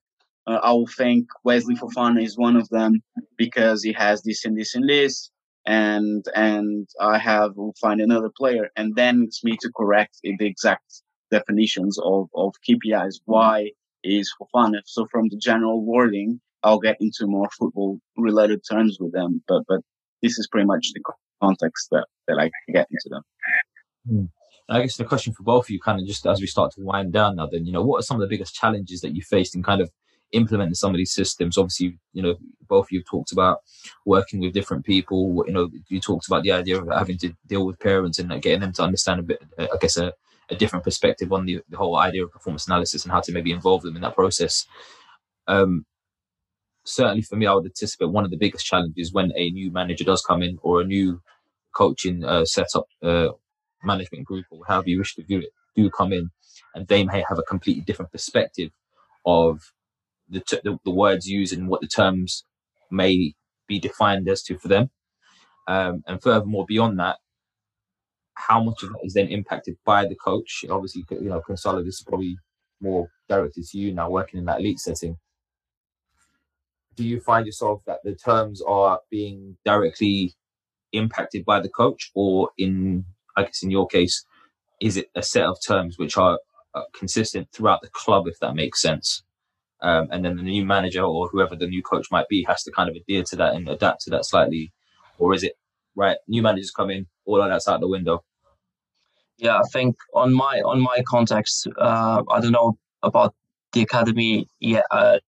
uh, 0.46 0.60
I 0.62 0.72
will 0.72 0.86
think 0.86 1.28
Wesley 1.44 1.74
Fofana 1.76 2.22
is 2.22 2.36
one 2.36 2.56
of 2.56 2.68
them 2.70 3.02
because 3.36 3.82
he 3.82 3.92
has 3.92 4.22
this 4.22 4.44
and 4.44 4.56
this 4.56 4.74
and 4.74 4.88
this, 4.88 5.30
and 5.66 6.24
and 6.34 6.88
I 7.00 7.18
have 7.18 7.56
will 7.56 7.74
find 7.80 8.00
another 8.00 8.30
player, 8.36 8.70
and 8.76 8.94
then 8.96 9.22
it's 9.22 9.44
me 9.44 9.56
to 9.60 9.70
correct 9.76 10.18
the 10.22 10.36
exact 10.40 11.02
definitions 11.30 11.98
of 12.02 12.28
of 12.34 12.54
KPIs. 12.68 13.20
Why 13.24 13.70
is 14.02 14.32
Fofana? 14.40 14.80
So 14.84 15.06
from 15.10 15.28
the 15.28 15.36
general 15.36 15.84
wording, 15.84 16.40
I'll 16.62 16.80
get 16.80 16.96
into 17.00 17.26
more 17.26 17.48
football 17.58 17.98
related 18.16 18.62
terms 18.68 18.98
with 19.00 19.12
them, 19.12 19.42
but 19.46 19.62
but 19.68 19.80
this 20.22 20.38
is 20.38 20.48
pretty 20.50 20.66
much 20.66 20.92
the 20.94 21.02
context 21.42 21.88
that 21.90 22.06
that 22.28 22.38
I 22.38 22.50
get 22.72 22.86
into 22.90 23.08
them. 23.08 23.22
Hmm. 24.08 24.24
I 24.68 24.82
guess 24.82 24.96
the 24.96 25.04
question 25.04 25.32
for 25.32 25.42
both 25.42 25.66
of 25.66 25.70
you, 25.70 25.80
kind 25.80 26.00
of 26.00 26.06
just 26.06 26.24
as 26.26 26.40
we 26.40 26.46
start 26.46 26.72
to 26.74 26.80
wind 26.80 27.12
down 27.12 27.36
now, 27.36 27.48
then 27.50 27.66
you 27.66 27.72
know, 27.72 27.82
what 27.82 27.98
are 27.98 28.02
some 28.02 28.16
of 28.16 28.20
the 28.20 28.32
biggest 28.32 28.54
challenges 28.54 29.00
that 29.00 29.16
you 29.16 29.22
faced 29.22 29.56
in 29.56 29.64
kind 29.64 29.80
of 29.80 29.90
implementing 30.32 30.74
some 30.74 30.92
of 30.92 30.96
these 30.96 31.12
systems. 31.12 31.58
Obviously, 31.58 31.98
you 32.12 32.22
know, 32.22 32.36
both 32.68 32.86
of 32.86 32.92
you 32.92 33.02
talked 33.02 33.32
about 33.32 33.58
working 34.06 34.40
with 34.40 34.52
different 34.52 34.84
people. 34.84 35.44
You 35.46 35.52
know, 35.52 35.70
you 35.88 36.00
talked 36.00 36.26
about 36.26 36.42
the 36.42 36.52
idea 36.52 36.80
of 36.80 36.88
having 36.88 37.18
to 37.18 37.34
deal 37.46 37.66
with 37.66 37.78
parents 37.80 38.18
and 38.18 38.30
getting 38.42 38.60
them 38.60 38.72
to 38.74 38.82
understand 38.82 39.20
a 39.20 39.22
bit, 39.24 39.42
I 39.58 39.76
guess, 39.80 39.96
a, 39.96 40.12
a 40.48 40.54
different 40.54 40.84
perspective 40.84 41.32
on 41.32 41.46
the, 41.46 41.60
the 41.68 41.76
whole 41.76 41.96
idea 41.96 42.24
of 42.24 42.32
performance 42.32 42.66
analysis 42.66 43.04
and 43.04 43.12
how 43.12 43.20
to 43.20 43.32
maybe 43.32 43.52
involve 43.52 43.82
them 43.82 43.96
in 43.96 44.02
that 44.02 44.14
process. 44.14 44.66
Um, 45.46 45.84
certainly 46.84 47.22
for 47.22 47.36
me, 47.36 47.46
I 47.46 47.54
would 47.54 47.64
anticipate 47.64 48.10
one 48.10 48.24
of 48.24 48.30
the 48.30 48.36
biggest 48.36 48.66
challenges 48.66 49.12
when 49.12 49.32
a 49.36 49.50
new 49.50 49.70
manager 49.70 50.04
does 50.04 50.22
come 50.22 50.42
in 50.42 50.58
or 50.62 50.80
a 50.80 50.84
new 50.84 51.22
coaching 51.74 52.24
uh, 52.24 52.44
setup, 52.44 52.86
uh, 53.02 53.28
management 53.82 54.24
group, 54.24 54.46
or 54.50 54.60
however 54.66 54.88
you 54.88 54.98
wish 54.98 55.14
to 55.14 55.24
view 55.24 55.38
it, 55.38 55.50
do 55.74 55.88
come 55.90 56.12
in, 56.12 56.30
and 56.74 56.86
they 56.88 57.04
may 57.04 57.24
have 57.28 57.38
a 57.38 57.42
completely 57.42 57.82
different 57.82 58.12
perspective 58.12 58.70
of 59.24 59.72
the, 60.30 60.40
t- 60.40 60.60
the, 60.64 60.78
the 60.84 60.90
words 60.90 61.26
used 61.28 61.52
and 61.52 61.68
what 61.68 61.80
the 61.80 61.88
terms 61.88 62.44
may 62.90 63.34
be 63.66 63.78
defined 63.78 64.28
as 64.28 64.42
to 64.44 64.58
for 64.58 64.68
them. 64.68 64.90
Um, 65.68 66.02
and 66.06 66.22
furthermore, 66.22 66.64
beyond 66.66 66.98
that, 66.98 67.18
how 68.34 68.62
much 68.62 68.82
of 68.82 68.90
that 68.90 69.00
is 69.04 69.14
then 69.14 69.28
impacted 69.28 69.76
by 69.84 70.06
the 70.06 70.16
coach? 70.16 70.64
Obviously, 70.70 71.04
you 71.10 71.28
know, 71.28 71.42
Goncalo, 71.46 71.84
this 71.84 71.96
is 71.96 72.04
probably 72.06 72.36
more 72.80 73.08
directed 73.28 73.64
to 73.66 73.78
you 73.78 73.92
now, 73.92 74.10
working 74.10 74.38
in 74.38 74.46
that 74.46 74.60
elite 74.60 74.78
setting. 74.80 75.16
Do 76.96 77.04
you 77.04 77.20
find 77.20 77.46
yourself 77.46 77.82
that 77.86 78.00
the 78.02 78.14
terms 78.14 78.62
are 78.62 79.00
being 79.10 79.56
directly 79.64 80.34
impacted 80.92 81.44
by 81.44 81.60
the 81.60 81.68
coach, 81.68 82.10
or 82.14 82.50
in, 82.58 83.04
I 83.36 83.44
guess, 83.44 83.62
in 83.62 83.70
your 83.70 83.86
case, 83.86 84.24
is 84.80 84.96
it 84.96 85.10
a 85.14 85.22
set 85.22 85.44
of 85.44 85.58
terms 85.64 85.98
which 85.98 86.16
are 86.16 86.38
uh, 86.74 86.82
consistent 86.94 87.48
throughout 87.52 87.82
the 87.82 87.90
club, 87.90 88.26
if 88.26 88.38
that 88.40 88.54
makes 88.54 88.80
sense? 88.80 89.22
Um, 89.82 90.08
and 90.10 90.24
then 90.24 90.36
the 90.36 90.42
new 90.42 90.64
manager 90.64 91.02
or 91.02 91.28
whoever 91.28 91.56
the 91.56 91.66
new 91.66 91.82
coach 91.82 92.08
might 92.10 92.28
be 92.28 92.44
has 92.48 92.62
to 92.64 92.70
kind 92.70 92.88
of 92.88 92.96
adhere 92.96 93.22
to 93.24 93.36
that 93.36 93.54
and 93.54 93.68
adapt 93.68 94.02
to 94.02 94.10
that 94.10 94.24
slightly, 94.24 94.72
or 95.18 95.34
is 95.34 95.42
it 95.42 95.54
right? 95.94 96.18
New 96.28 96.42
managers 96.42 96.70
come 96.70 96.90
in, 96.90 97.06
all 97.24 97.40
of 97.40 97.48
that's 97.48 97.68
out 97.68 97.80
the 97.80 97.88
window. 97.88 98.22
Yeah, 99.38 99.56
I 99.56 99.62
think 99.72 99.96
on 100.14 100.34
my 100.34 100.60
on 100.60 100.80
my 100.80 101.02
context, 101.08 101.66
uh, 101.78 102.22
I 102.30 102.40
don't 102.40 102.52
know 102.52 102.78
about 103.02 103.34
the 103.72 103.82
academy 103.82 104.48
yet 104.60 104.84
uh, 104.90 105.18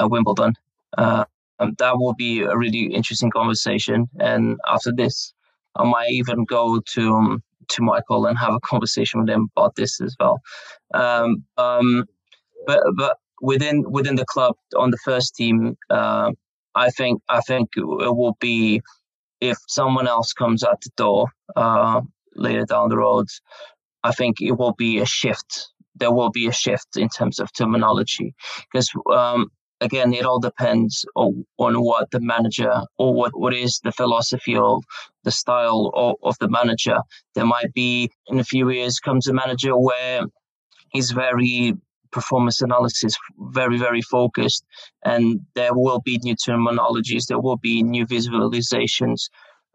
at 0.00 0.10
Wimbledon. 0.10 0.54
Uh, 0.98 1.24
um, 1.60 1.74
that 1.78 1.96
will 1.96 2.14
be 2.14 2.42
a 2.42 2.56
really 2.56 2.86
interesting 2.92 3.30
conversation, 3.30 4.08
and 4.18 4.58
after 4.68 4.92
this, 4.92 5.32
I 5.76 5.84
might 5.84 6.10
even 6.10 6.44
go 6.44 6.80
to 6.94 7.14
um, 7.14 7.42
to 7.68 7.82
Michael 7.82 8.26
and 8.26 8.36
have 8.38 8.54
a 8.54 8.60
conversation 8.60 9.20
with 9.20 9.30
him 9.30 9.48
about 9.56 9.76
this 9.76 10.00
as 10.00 10.16
well. 10.18 10.40
Um, 10.92 11.44
um, 11.56 12.06
but 12.66 12.82
but 12.96 13.18
within 13.44 13.84
within 13.96 14.16
the 14.16 14.24
club 14.26 14.54
on 14.76 14.90
the 14.90 15.02
first 15.04 15.34
team, 15.34 15.76
uh, 15.90 16.30
I 16.74 16.90
think 16.90 17.22
I 17.28 17.40
think 17.40 17.70
it 17.76 18.14
will 18.20 18.36
be 18.40 18.80
if 19.40 19.58
someone 19.68 20.08
else 20.08 20.32
comes 20.32 20.62
at 20.64 20.80
the 20.80 20.90
door 20.96 21.28
uh, 21.56 22.00
later 22.34 22.64
down 22.64 22.88
the 22.88 22.96
road. 22.96 23.26
I 24.02 24.12
think 24.12 24.40
it 24.40 24.52
will 24.52 24.74
be 24.74 24.98
a 24.98 25.06
shift. 25.06 25.50
There 25.94 26.12
will 26.12 26.30
be 26.30 26.46
a 26.46 26.52
shift 26.52 26.96
in 26.96 27.08
terms 27.08 27.38
of 27.38 27.52
terminology 27.52 28.34
because 28.72 28.90
um, 29.12 29.50
again, 29.80 30.12
it 30.12 30.24
all 30.24 30.40
depends 30.40 31.04
on, 31.14 31.44
on 31.58 31.74
what 31.74 32.10
the 32.10 32.20
manager 32.20 32.72
or 32.98 33.14
what, 33.14 33.38
what 33.38 33.54
is 33.54 33.80
the 33.84 33.92
philosophy 33.92 34.56
of 34.56 34.82
the 35.24 35.30
style 35.30 35.90
of, 35.94 36.16
of 36.22 36.36
the 36.40 36.48
manager. 36.48 36.98
There 37.34 37.46
might 37.46 37.72
be 37.74 38.10
in 38.26 38.38
a 38.40 38.44
few 38.44 38.70
years 38.70 38.98
comes 38.98 39.28
a 39.28 39.32
manager 39.32 39.76
where 39.76 40.22
he's 40.90 41.10
very 41.10 41.74
performance 42.14 42.62
analysis 42.62 43.14
very, 43.58 43.78
very 43.78 44.02
focused. 44.02 44.64
And 45.04 45.40
there 45.54 45.74
will 45.74 46.00
be 46.00 46.18
new 46.22 46.36
terminologies, 46.36 47.26
there 47.26 47.40
will 47.40 47.58
be 47.58 47.82
new 47.82 48.06
visualizations, 48.06 49.20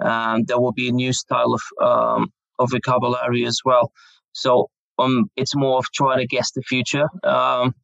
um, 0.04 0.46
there 0.46 0.60
will 0.60 0.72
be 0.72 0.90
a 0.90 0.94
new 1.04 1.14
style 1.14 1.54
of, 1.54 1.64
um, 1.90 2.22
of 2.58 2.72
vocabulary 2.72 3.46
as 3.46 3.60
well. 3.66 3.92
So 4.32 4.70
um, 4.98 5.30
it's 5.36 5.56
more 5.56 5.78
of 5.80 5.86
trying 5.94 6.20
to 6.20 6.28
guess 6.28 6.52
the 6.52 6.62
future. 6.62 7.08
Um, 7.24 7.76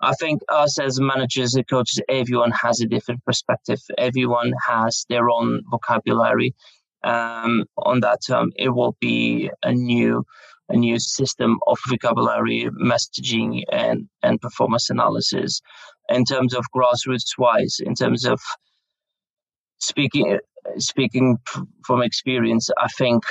I 0.00 0.12
think 0.20 0.42
us 0.48 0.78
as 0.78 1.00
managers 1.00 1.54
and 1.54 1.66
coaches, 1.68 2.00
everyone 2.08 2.52
has 2.62 2.80
a 2.80 2.86
different 2.86 3.24
perspective. 3.24 3.80
Everyone 3.96 4.52
has 4.68 5.06
their 5.08 5.30
own 5.30 5.62
vocabulary. 5.70 6.54
Um, 7.02 7.64
on 7.76 8.00
that 8.00 8.18
term, 8.26 8.52
it 8.56 8.70
will 8.70 8.96
be 9.00 9.50
a 9.62 9.72
new 9.72 10.24
a 10.68 10.76
new 10.76 10.98
system 10.98 11.58
of 11.66 11.78
vocabulary, 11.88 12.68
messaging, 12.80 13.62
and, 13.70 14.08
and 14.22 14.40
performance 14.40 14.90
analysis. 14.90 15.60
in 16.08 16.24
terms 16.24 16.54
of 16.54 16.64
grassroots 16.74 17.38
wise, 17.38 17.76
in 17.80 17.94
terms 17.94 18.24
of 18.24 18.40
speaking 19.78 20.38
speaking 20.78 21.38
from 21.84 22.02
experience, 22.02 22.70
I 22.78 22.88
think 22.88 23.22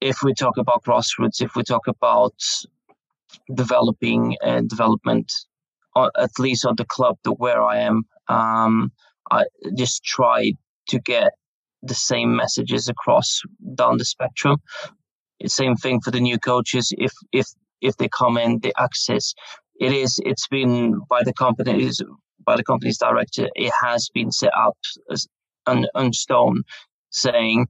if 0.00 0.18
we 0.22 0.32
talk 0.34 0.56
about 0.56 0.84
grassroots, 0.84 1.42
if 1.42 1.54
we 1.54 1.62
talk 1.62 1.86
about 1.86 2.34
developing 3.54 4.36
and 4.42 4.68
development, 4.68 5.32
uh, 5.96 6.10
at 6.16 6.30
least 6.38 6.64
on 6.64 6.76
the 6.76 6.84
club 6.84 7.16
the 7.24 7.32
where 7.32 7.62
I 7.62 7.78
am, 7.78 8.04
um, 8.28 8.92
I 9.30 9.44
just 9.76 10.04
try 10.04 10.52
to 10.88 10.98
get 10.98 11.32
the 11.82 11.94
same 11.94 12.34
messages 12.34 12.88
across 12.88 13.40
down 13.74 13.98
the 13.98 14.04
spectrum. 14.04 14.56
Same 15.46 15.76
thing 15.76 16.00
for 16.00 16.10
the 16.10 16.20
new 16.20 16.38
coaches. 16.38 16.92
If 16.98 17.12
if 17.32 17.46
if 17.80 17.96
they 17.96 18.08
come 18.08 18.36
in, 18.36 18.58
the 18.60 18.72
access 18.78 19.34
it 19.78 19.92
is 19.92 20.20
it's 20.24 20.48
been 20.48 21.00
by 21.08 21.22
the 21.22 21.32
companies 21.32 22.02
by 22.44 22.56
the 22.56 22.64
company's 22.64 22.98
director. 22.98 23.48
It 23.54 23.72
has 23.82 24.08
been 24.12 24.32
set 24.32 24.52
up 24.56 24.76
as 25.10 25.26
on, 25.66 25.86
on 25.94 26.12
stone, 26.12 26.62
saying 27.10 27.68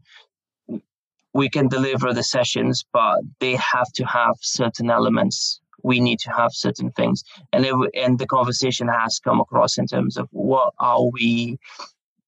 we 1.34 1.48
can 1.48 1.68
deliver 1.68 2.12
the 2.12 2.22
sessions, 2.22 2.84
but 2.92 3.20
they 3.40 3.56
have 3.56 3.90
to 3.96 4.04
have 4.04 4.36
certain 4.40 4.88
elements. 4.90 5.60
We 5.82 6.00
need 6.00 6.18
to 6.20 6.32
have 6.32 6.52
certain 6.52 6.90
things, 6.92 7.22
and 7.52 7.64
it, 7.64 7.74
and 7.94 8.18
the 8.18 8.26
conversation 8.26 8.88
has 8.88 9.20
come 9.20 9.40
across 9.40 9.78
in 9.78 9.86
terms 9.86 10.16
of 10.16 10.28
what 10.32 10.74
are 10.80 11.04
we 11.12 11.58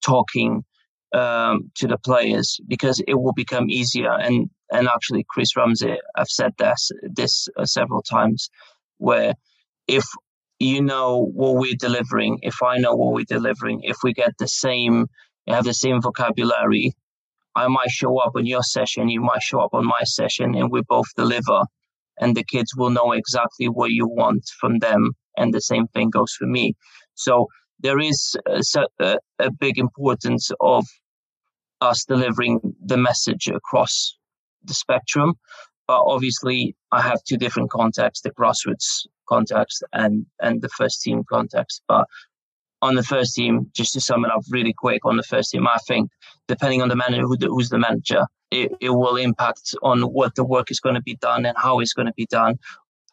talking 0.05 0.65
um, 1.13 1.71
to 1.77 1.87
the 1.87 1.99
players 1.99 2.59
because 2.69 3.03
it 3.07 3.15
will 3.15 3.33
become 3.33 3.71
easier. 3.71 4.13
And 4.13 4.51
and 4.71 4.89
actually, 4.89 5.27
Chris 5.29 5.57
Ramsey, 5.57 5.97
I've 6.17 6.29
said 6.29 6.53
this 6.59 6.91
this 7.03 7.49
uh, 7.57 7.65
several 7.65 8.03
times, 8.03 8.49
where 8.99 9.35
if 9.89 10.05
you 10.59 10.83
know 10.83 11.31
what 11.35 11.57
we're 11.57 11.75
delivering, 11.79 12.39
if 12.43 12.63
I 12.63 12.79
know 12.79 12.95
what 12.95 13.15
we're 13.15 13.25
delivering, 13.25 13.81
if 13.83 13.97
we 14.03 14.13
get 14.13 14.33
the 14.39 14.47
same, 14.47 15.07
have 15.49 15.65
the 15.65 15.75
same 15.75 16.01
vocabulary, 16.01 16.93
I 17.57 17.67
might 17.69 17.91
show 17.91 18.19
up 18.19 18.33
on 18.37 18.47
your 18.47 18.63
session, 18.63 19.09
you 19.09 19.21
might 19.21 19.43
show 19.43 19.61
up 19.61 19.75
on 19.75 19.87
my 19.87 20.03
session, 20.05 20.55
and 20.55 20.71
we 20.71 20.83
both 20.83 21.09
deliver. 21.17 21.63
And 22.21 22.37
the 22.37 22.45
kids 22.45 22.77
will 22.77 22.91
know 22.91 23.13
exactly 23.13 23.67
what 23.67 23.91
you 23.91 24.07
want 24.07 24.45
from 24.61 24.79
them. 24.79 25.13
And 25.39 25.55
the 25.55 25.61
same 25.61 25.87
thing 25.89 26.11
goes 26.11 26.35
for 26.39 26.47
me. 26.47 26.75
So 27.15 27.47
there 27.81 27.99
is 27.99 28.37
a, 28.47 29.17
a 29.39 29.51
big 29.51 29.79
importance 29.79 30.51
of 30.61 30.85
us 31.81 32.05
delivering 32.05 32.61
the 32.85 32.97
message 32.97 33.49
across 33.49 34.17
the 34.65 34.75
spectrum. 34.75 35.35
But 35.87 36.03
obviously, 36.07 36.77
I 36.93 37.03
have 37.03 37.23
two 37.25 37.37
different 37.37 37.71
contexts: 37.71 38.23
the 38.23 38.31
grassroots 38.31 39.07
context 39.29 39.83
and 39.93 40.27
and 40.41 40.63
the 40.63 40.69
first 40.69 41.03
team 41.03 41.25
context. 41.29 41.83
But 41.89 42.07
on 42.83 42.95
the 42.95 43.03
first 43.03 43.35
team, 43.35 43.71
just 43.75 43.93
to 43.95 44.01
sum 44.01 44.25
it 44.25 44.31
up 44.31 44.43
really 44.51 44.73
quick, 44.73 45.05
on 45.05 45.17
the 45.17 45.23
first 45.23 45.51
team, 45.51 45.67
I 45.67 45.79
think 45.87 46.11
depending 46.49 46.83
on 46.83 46.89
the 46.89 46.97
manager, 46.97 47.23
who 47.23 47.37
who's 47.41 47.69
the 47.69 47.79
manager, 47.79 48.27
it, 48.51 48.73
it 48.81 48.91
will 48.91 49.17
impact 49.17 49.75
on 49.83 50.03
what 50.03 50.35
the 50.35 50.45
work 50.45 50.71
is 50.71 50.81
going 50.81 50.95
to 50.95 51.03
be 51.03 51.17
done 51.17 51.45
and 51.47 51.57
how 51.57 51.81
it's 51.81 51.93
going 51.93 52.07
to 52.07 52.15
be 52.17 52.27
done. 52.27 52.59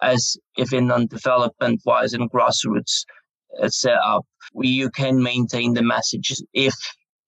As 0.01 0.37
if 0.57 0.73
in 0.73 0.87
development 1.07 1.81
wise 1.85 2.13
and 2.13 2.31
grassroots 2.31 3.05
uh, 3.61 3.69
set 3.69 3.97
up, 4.03 4.25
you 4.53 4.91
can 4.91 5.21
maintain 5.21 5.73
the 5.73 5.81
message 5.81 6.31
if 6.53 6.75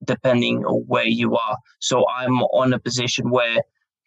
depending 0.04 0.66
on 0.66 0.84
where 0.88 1.08
you 1.08 1.36
are. 1.36 1.58
So 1.80 2.06
I'm 2.10 2.42
on 2.44 2.74
a 2.74 2.80
position 2.80 3.30
where 3.30 3.58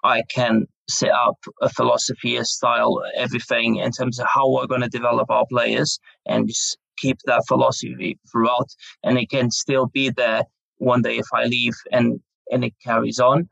I 0.04 0.22
can 0.34 0.66
set 0.88 1.10
up 1.10 1.36
a 1.60 1.68
philosophy, 1.68 2.36
a 2.36 2.44
style, 2.44 3.02
everything 3.16 3.76
in 3.76 3.92
terms 3.92 4.18
of 4.18 4.26
how 4.32 4.50
we're 4.50 4.66
going 4.66 4.80
to 4.80 4.88
develop 4.88 5.30
our 5.30 5.46
players 5.46 5.98
and 6.26 6.48
just 6.48 6.78
keep 6.98 7.18
that 7.26 7.44
philosophy 7.46 8.18
throughout. 8.30 8.68
And 9.04 9.18
it 9.18 9.30
can 9.30 9.50
still 9.50 9.86
be 9.86 10.10
there 10.10 10.44
one 10.78 11.02
day 11.02 11.18
if 11.18 11.26
I 11.32 11.44
leave 11.44 11.74
and, 11.92 12.20
and 12.50 12.64
it 12.64 12.74
carries 12.84 13.20
on. 13.20 13.48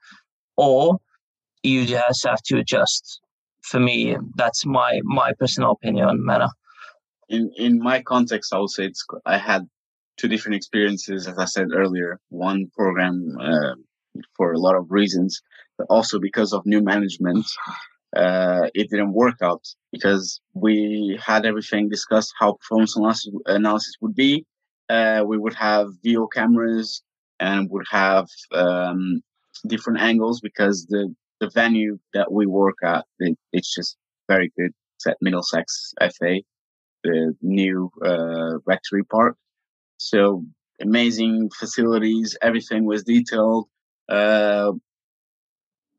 Or 0.57 0.99
you 1.63 1.87
just 1.87 2.27
have 2.27 2.43
to 2.47 2.59
adjust. 2.59 3.21
For 3.63 3.79
me, 3.79 4.17
that's 4.37 4.65
my 4.65 5.01
my 5.05 5.33
personal 5.39 5.73
opinion 5.73 6.09
on 6.09 6.25
matter. 6.25 6.49
In 7.29 7.53
in 7.57 7.79
my 7.79 8.03
context, 8.03 8.53
I 8.55 8.59
would 8.59 8.71
say 8.71 8.87
it's 8.87 9.05
I 9.27 9.37
had 9.37 9.69
two 10.21 10.29
different 10.29 10.57
experiences, 10.57 11.27
as 11.27 11.39
I 11.39 11.47
said 11.47 11.69
earlier. 11.75 12.21
One 12.29 12.71
program 12.77 13.37
uh, 13.41 13.75
for 14.37 14.53
a 14.53 14.59
lot 14.59 14.77
of 14.77 14.91
reasons, 14.91 15.41
but 15.79 15.87
also 15.89 16.19
because 16.19 16.53
of 16.53 16.67
new 16.67 16.83
management, 16.83 17.47
uh, 18.17 18.69
it 18.75 18.91
didn't 18.91 19.15
work 19.15 19.37
out 19.41 19.65
because 19.93 20.41
we 20.53 21.19
had 21.25 21.47
everything 21.47 21.89
discussed 21.89 22.33
how 22.39 22.55
performance 22.55 22.97
analysis, 22.97 23.33
analysis 23.47 23.95
would 24.01 24.15
be. 24.15 24.45
Uh, 24.89 25.23
we 25.27 25.39
would 25.39 25.55
have 25.55 25.87
Veo 26.03 26.27
cameras 26.27 27.03
and 27.39 27.71
would 27.71 27.87
have 27.91 28.27
um, 28.53 29.23
different 29.67 30.01
angles 30.01 30.41
because 30.41 30.87
the 30.87 31.15
the 31.41 31.49
venue 31.55 31.99
that 32.13 32.31
we 32.31 32.45
work 32.45 32.77
at 32.85 33.07
it, 33.19 33.39
it's 33.53 33.75
just 33.75 33.97
very 34.29 34.53
good. 34.59 34.73
It's 34.97 35.07
at 35.07 35.17
Middlesex 35.23 35.95
FA, 35.99 36.41
the 37.03 37.35
new 37.41 37.91
uh, 38.05 38.59
rectory 38.67 39.05
park. 39.05 39.37
So 40.01 40.47
amazing 40.81 41.51
facilities. 41.51 42.37
Everything 42.41 42.87
was 42.87 43.05
detailed. 43.05 43.69
Uh, 44.09 44.73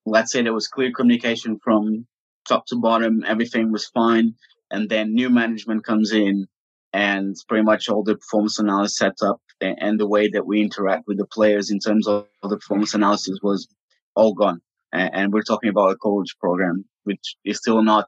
let's 0.08 0.32
say 0.32 0.42
there 0.42 0.54
was 0.54 0.68
clear 0.68 0.92
communication 0.92 1.60
from 1.64 2.08
top 2.50 2.66
to 2.68 2.78
bottom. 2.78 3.24
Everything 3.24 3.72
was 3.72 3.86
fine. 3.86 4.34
And 4.72 4.90
then 4.90 5.14
new 5.14 5.30
management 5.30 5.86
comes 5.86 6.12
in 6.14 6.48
and 6.92 7.36
pretty 7.48 7.64
much 7.64 7.90
all 7.90 8.04
the 8.04 8.16
performance 8.16 8.58
analysis 8.58 8.98
set 8.98 9.22
up 9.22 9.40
and 9.62 10.00
the 10.00 10.08
way 10.08 10.30
that 10.30 10.48
we 10.48 10.62
interact 10.62 11.04
with 11.06 11.20
the 11.20 11.28
players 11.28 11.70
in 11.70 11.78
terms 11.78 12.08
of 12.08 12.26
the 12.42 12.58
performance 12.58 12.96
analysis 12.96 13.38
was 13.44 13.68
all 14.16 14.34
gone. 14.34 14.62
And 14.92 15.32
we're 15.32 15.44
talking 15.44 15.70
about 15.70 15.92
a 15.92 15.96
college 15.98 16.36
program, 16.40 16.86
which 17.04 17.36
is 17.46 17.60
still 17.60 17.84
not 17.84 18.08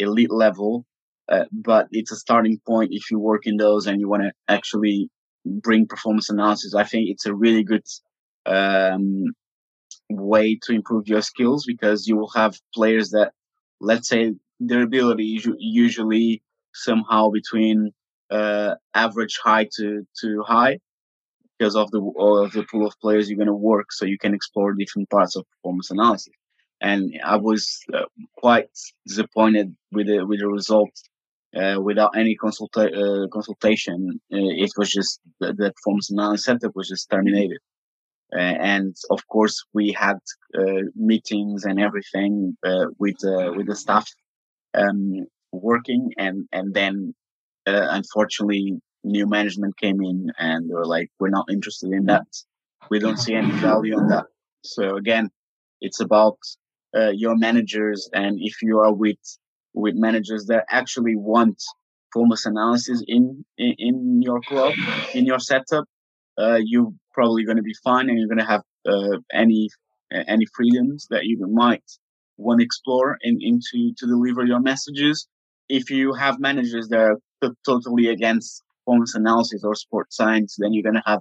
elite 0.00 0.32
level, 0.32 0.84
uh, 1.30 1.44
but 1.52 1.86
it's 1.92 2.10
a 2.10 2.16
starting 2.16 2.58
point 2.66 2.90
if 2.92 3.08
you 3.10 3.20
work 3.20 3.46
in 3.46 3.56
those 3.56 3.86
and 3.86 4.00
you 4.00 4.08
want 4.08 4.24
to 4.24 4.32
actually 4.48 5.10
bring 5.62 5.86
performance 5.86 6.30
analysis. 6.30 6.74
I 6.74 6.84
think 6.84 7.08
it's 7.08 7.26
a 7.26 7.34
really 7.34 7.64
good 7.64 7.86
um, 8.46 9.32
way 10.10 10.58
to 10.62 10.72
improve 10.72 11.08
your 11.08 11.22
skills 11.22 11.64
because 11.66 12.06
you 12.06 12.16
will 12.16 12.30
have 12.34 12.58
players 12.74 13.10
that, 13.10 13.32
let's 13.80 14.08
say, 14.08 14.34
their 14.60 14.82
ability 14.82 15.36
is 15.36 15.48
usually 15.58 16.42
somehow 16.74 17.30
between 17.30 17.92
uh, 18.30 18.74
average 18.94 19.38
high 19.42 19.68
to, 19.76 20.06
to 20.20 20.42
high 20.46 20.78
because 21.58 21.74
of 21.74 21.90
the 21.90 22.00
of 22.18 22.52
the 22.52 22.64
pool 22.70 22.86
of 22.86 22.98
players 23.00 23.28
you're 23.28 23.36
going 23.36 23.46
to 23.46 23.52
work, 23.54 23.92
so 23.92 24.04
you 24.04 24.18
can 24.18 24.34
explore 24.34 24.74
different 24.74 25.10
parts 25.10 25.34
of 25.36 25.44
performance 25.50 25.90
analysis. 25.90 26.32
And 26.80 27.12
I 27.24 27.36
was 27.36 27.80
uh, 27.92 28.04
quite 28.36 28.68
disappointed 29.06 29.74
with 29.90 30.06
the 30.06 30.24
with 30.24 30.40
the 30.40 30.48
results 30.48 31.02
uh, 31.56 31.80
without 31.80 32.16
any 32.16 32.36
consulta- 32.36 32.92
uh, 32.94 33.26
consultation. 33.28 34.20
Uh, 34.32 34.36
it 34.36 34.70
was 34.76 34.90
just 34.90 35.20
the, 35.40 35.72
performance 35.76 36.10
analysis 36.10 36.44
setup 36.44 36.76
was 36.76 36.88
just 36.88 37.08
terminated. 37.10 37.58
Uh, 38.34 38.38
and 38.38 38.94
of 39.10 39.26
course, 39.28 39.64
we 39.72 39.92
had 39.92 40.18
uh, 40.58 40.82
meetings 40.94 41.64
and 41.64 41.80
everything 41.80 42.54
uh, 42.66 42.84
with 42.98 43.16
with 43.56 43.66
the 43.66 43.74
staff 43.74 44.06
um, 44.74 45.26
working, 45.50 46.12
and 46.18 46.46
and 46.52 46.74
then 46.74 47.14
unfortunately, 47.64 48.78
new 49.02 49.26
management 49.26 49.78
came 49.78 50.02
in 50.02 50.30
and 50.38 50.68
they 50.68 50.74
were 50.74 50.84
like, 50.84 51.10
"We're 51.18 51.30
not 51.30 51.46
interested 51.50 51.90
in 51.90 52.04
that. 52.06 52.26
We 52.90 52.98
don't 52.98 53.16
see 53.16 53.34
any 53.34 53.52
value 53.52 53.96
on 53.96 54.08
that." 54.08 54.26
So 54.62 54.96
again, 54.96 55.30
it's 55.80 56.00
about 56.00 56.36
your 56.94 57.34
managers, 57.38 58.10
and 58.12 58.36
if 58.38 58.60
you 58.60 58.80
are 58.80 58.92
with 58.92 59.16
with 59.78 59.94
managers 59.94 60.46
that 60.46 60.64
actually 60.70 61.16
want 61.16 61.62
performance 62.10 62.46
analysis 62.46 63.02
in, 63.06 63.44
in, 63.56 63.74
in 63.78 64.22
your 64.22 64.40
club, 64.40 64.72
in 65.14 65.24
your 65.24 65.38
setup, 65.38 65.84
uh, 66.38 66.58
you're 66.62 66.92
probably 67.12 67.44
going 67.44 67.56
to 67.56 67.62
be 67.62 67.74
fine 67.84 68.08
and 68.08 68.18
you're 68.18 68.28
going 68.28 68.38
to 68.38 68.44
have 68.44 68.62
uh, 68.88 69.18
any 69.32 69.68
any 70.10 70.46
freedoms 70.54 71.06
that 71.10 71.24
you 71.24 71.36
might 71.46 71.84
want 72.38 72.60
to 72.60 72.64
explore 72.64 73.18
in, 73.20 73.38
into 73.42 73.92
to 73.98 74.06
deliver 74.06 74.44
your 74.44 74.60
messages. 74.60 75.28
If 75.68 75.90
you 75.90 76.14
have 76.14 76.40
managers 76.40 76.88
that 76.88 76.98
are 76.98 77.16
t- 77.42 77.50
totally 77.66 78.08
against 78.08 78.62
performance 78.78 79.14
analysis 79.14 79.64
or 79.64 79.74
sports 79.74 80.16
science, 80.16 80.56
then 80.58 80.72
you're 80.72 80.82
going 80.82 80.94
to 80.94 81.02
have 81.04 81.20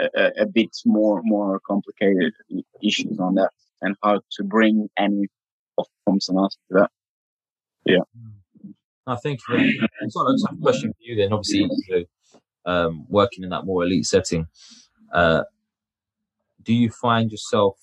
a, 0.00 0.42
a, 0.42 0.46
bit 0.46 0.76
more 0.84 1.22
more 1.24 1.58
complicated 1.66 2.34
issues 2.82 3.18
on 3.18 3.34
that 3.36 3.50
and 3.80 3.96
how 4.02 4.20
to 4.32 4.44
bring 4.44 4.88
any 4.98 5.26
of 5.78 5.86
performance 6.00 6.28
analysis 6.28 6.58
to 6.70 6.78
that. 6.80 6.90
Yeah. 7.88 7.98
I 9.06 9.16
think 9.16 9.40
it's 9.48 10.16
not 10.16 10.26
a 10.30 10.56
question 10.60 10.92
for 10.92 10.98
you 11.00 11.16
then. 11.16 11.32
Obviously, 11.32 11.68
um, 12.66 13.06
working 13.08 13.44
in 13.44 13.50
that 13.50 13.64
more 13.64 13.82
elite 13.84 14.04
setting, 14.04 14.46
uh, 15.12 15.44
do 16.62 16.74
you 16.74 16.90
find 16.90 17.30
yourself? 17.30 17.76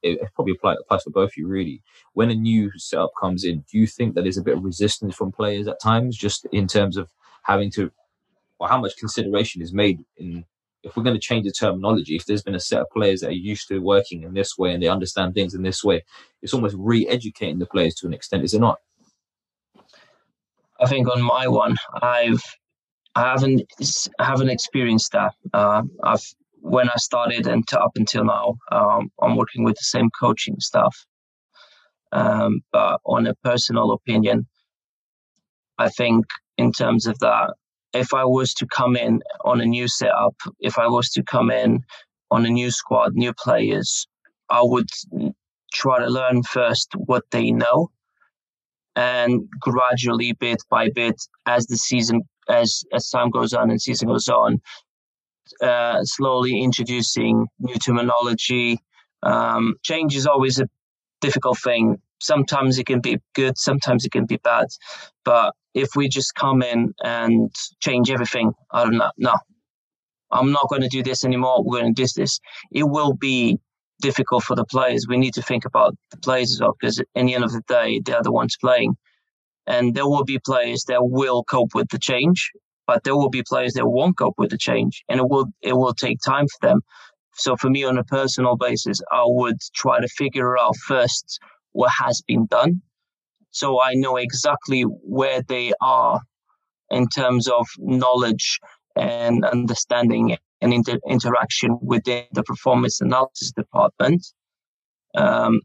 It 0.00 0.20
probably 0.36 0.52
applies, 0.52 0.76
applies 0.80 1.02
for 1.02 1.10
both 1.10 1.30
of 1.30 1.36
you 1.36 1.48
really. 1.48 1.82
When 2.12 2.30
a 2.30 2.36
new 2.36 2.70
setup 2.76 3.10
comes 3.20 3.44
in, 3.44 3.64
do 3.70 3.78
you 3.78 3.86
think 3.88 4.14
that 4.14 4.22
there's 4.22 4.38
a 4.38 4.42
bit 4.42 4.56
of 4.56 4.62
resistance 4.62 5.16
from 5.16 5.32
players 5.32 5.66
at 5.66 5.80
times, 5.82 6.16
just 6.16 6.46
in 6.52 6.68
terms 6.68 6.96
of 6.96 7.10
having 7.42 7.70
to 7.72 7.90
or 8.60 8.68
how 8.68 8.80
much 8.80 8.96
consideration 8.96 9.60
is 9.60 9.72
made 9.72 10.04
in 10.16 10.44
if 10.84 10.96
we're 10.96 11.02
going 11.02 11.16
to 11.16 11.20
change 11.20 11.44
the 11.44 11.52
terminology, 11.52 12.16
if 12.16 12.26
there's 12.26 12.42
been 12.42 12.54
a 12.54 12.60
set 12.60 12.80
of 12.80 12.90
players 12.90 13.20
that 13.20 13.28
are 13.28 13.32
used 13.32 13.68
to 13.68 13.78
working 13.78 14.24
in 14.24 14.34
this 14.34 14.58
way 14.58 14.72
and 14.72 14.82
they 14.82 14.88
understand 14.88 15.32
things 15.34 15.54
in 15.54 15.62
this 15.62 15.84
way, 15.84 16.02
it's 16.42 16.54
almost 16.54 16.74
re-educating 16.78 17.60
the 17.60 17.66
players 17.66 17.94
to 17.94 18.06
an 18.06 18.14
extent, 18.14 18.42
is 18.42 18.54
it 18.54 18.60
not? 18.60 18.78
I 20.82 20.86
think 20.86 21.08
on 21.08 21.22
my 21.22 21.46
one, 21.46 21.76
I've 22.02 22.42
I 23.14 23.30
haven't 23.30 23.62
haven't 24.18 24.50
experienced 24.50 25.12
that. 25.12 25.32
Uh, 25.52 25.82
I've 26.02 26.24
when 26.60 26.88
I 26.88 26.96
started 26.96 27.46
and 27.46 27.64
up 27.74 27.92
until 27.94 28.24
now, 28.24 28.54
um, 28.72 29.10
I'm 29.20 29.36
working 29.36 29.64
with 29.64 29.76
the 29.76 29.84
same 29.84 30.10
coaching 30.18 30.56
staff. 30.58 30.96
Um, 32.12 32.60
but 32.72 33.00
on 33.04 33.26
a 33.26 33.34
personal 33.44 33.92
opinion, 33.92 34.46
I 35.78 35.88
think 35.88 36.26
in 36.58 36.72
terms 36.72 37.06
of 37.06 37.18
that, 37.20 37.54
if 37.92 38.12
I 38.12 38.24
was 38.24 38.52
to 38.54 38.66
come 38.66 38.96
in 38.96 39.20
on 39.44 39.60
a 39.60 39.66
new 39.66 39.88
setup, 39.88 40.34
if 40.60 40.78
I 40.78 40.86
was 40.86 41.08
to 41.10 41.22
come 41.22 41.50
in 41.50 41.80
on 42.30 42.44
a 42.44 42.50
new 42.50 42.70
squad, 42.70 43.14
new 43.14 43.32
players, 43.34 44.06
I 44.50 44.62
would 44.62 44.88
try 45.72 45.98
to 46.00 46.06
learn 46.06 46.42
first 46.42 46.92
what 46.96 47.24
they 47.30 47.50
know 47.50 47.90
and 48.96 49.48
gradually 49.60 50.32
bit 50.32 50.62
by 50.70 50.88
bit 50.94 51.20
as 51.46 51.66
the 51.66 51.76
season 51.76 52.22
as 52.48 52.84
as 52.92 53.08
time 53.08 53.30
goes 53.30 53.52
on 53.52 53.70
and 53.70 53.80
season 53.80 54.08
goes 54.08 54.28
on 54.28 54.60
uh, 55.60 56.02
slowly 56.02 56.62
introducing 56.62 57.46
new 57.58 57.74
terminology. 57.76 58.78
Um, 59.22 59.74
change 59.82 60.16
is 60.16 60.26
always 60.26 60.58
a 60.58 60.68
difficult 61.20 61.58
thing. 61.58 61.98
Sometimes 62.20 62.78
it 62.78 62.86
can 62.86 63.00
be 63.00 63.18
good 63.34 63.58
sometimes 63.58 64.04
it 64.04 64.12
can 64.12 64.26
be 64.26 64.36
bad 64.36 64.66
but 65.24 65.54
if 65.74 65.96
we 65.96 66.08
just 66.08 66.34
come 66.36 66.62
in 66.62 66.94
and 67.02 67.50
change 67.80 68.10
everything 68.12 68.52
i 68.70 68.84
don't 68.84 68.96
know 68.96 69.10
no. 69.18 69.34
I'm 70.30 70.52
not 70.52 70.68
going 70.68 70.82
to 70.82 70.88
do 70.88 71.02
this 71.02 71.24
anymore 71.24 71.62
we're 71.62 71.80
going 71.80 71.94
to 71.94 72.02
do 72.02 72.08
this. 72.16 72.40
It 72.70 72.84
will 72.84 73.12
be 73.12 73.58
difficult 74.02 74.44
for 74.44 74.56
the 74.56 74.66
players. 74.66 75.06
We 75.08 75.16
need 75.16 75.34
to 75.34 75.42
think 75.42 75.64
about 75.64 75.96
the 76.10 76.18
players 76.18 76.52
as 76.52 76.60
well 76.60 76.76
because 76.78 76.98
at 76.98 77.06
the 77.14 77.34
end 77.34 77.44
of 77.44 77.52
the 77.52 77.62
day, 77.68 78.00
they're 78.04 78.22
the 78.22 78.32
ones 78.32 78.56
playing. 78.60 78.96
And 79.66 79.94
there 79.94 80.06
will 80.06 80.24
be 80.24 80.38
players 80.38 80.84
that 80.88 81.00
will 81.02 81.44
cope 81.44 81.74
with 81.74 81.88
the 81.88 81.98
change, 81.98 82.50
but 82.86 83.04
there 83.04 83.16
will 83.16 83.30
be 83.30 83.44
players 83.48 83.72
that 83.74 83.86
won't 83.86 84.18
cope 84.18 84.34
with 84.36 84.50
the 84.50 84.58
change, 84.58 85.04
and 85.08 85.20
it 85.20 85.28
will 85.28 85.46
it 85.62 85.74
will 85.74 85.94
take 85.94 86.18
time 86.20 86.46
for 86.48 86.66
them. 86.66 86.80
So 87.34 87.56
for 87.56 87.70
me, 87.70 87.84
on 87.84 87.96
a 87.96 88.04
personal 88.04 88.56
basis, 88.56 89.00
I 89.10 89.22
would 89.24 89.56
try 89.74 90.00
to 90.00 90.08
figure 90.08 90.58
out 90.58 90.76
first 90.76 91.38
what 91.72 91.92
has 92.04 92.20
been 92.26 92.46
done, 92.46 92.82
so 93.50 93.80
I 93.80 93.94
know 93.94 94.16
exactly 94.16 94.82
where 94.82 95.42
they 95.42 95.72
are 95.80 96.20
in 96.90 97.06
terms 97.08 97.48
of 97.48 97.66
knowledge 97.78 98.58
and 98.96 99.44
understanding 99.44 100.36
and 100.62 100.72
inter- 100.72 101.00
interaction 101.06 101.78
within 101.82 102.24
the 102.32 102.42
performance 102.44 103.00
analysis 103.00 103.52
department. 103.52 104.24
Um, 105.14 105.60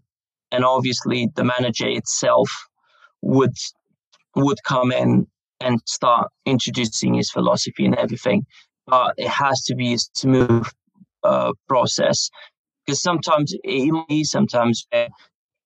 and 0.52 0.66
obviously, 0.66 1.30
the 1.36 1.44
manager 1.44 1.88
itself 1.88 2.50
would 3.22 3.56
would 4.36 4.58
come 4.66 4.92
in 4.92 5.28
and 5.60 5.80
start 5.86 6.30
introducing 6.46 7.16
his 7.16 7.32
philosophy 7.32 7.86
and 7.86 7.96
everything. 7.96 8.46
But 8.86 9.14
it 9.18 9.30
has 9.30 9.64
to 9.64 9.76
be 9.76 9.94
a 9.94 9.98
smooth 9.98 10.68
uh, 11.24 11.54
process 11.68 12.30
because 12.86 13.02
sometimes 13.02 13.54
sometimes 14.24 14.88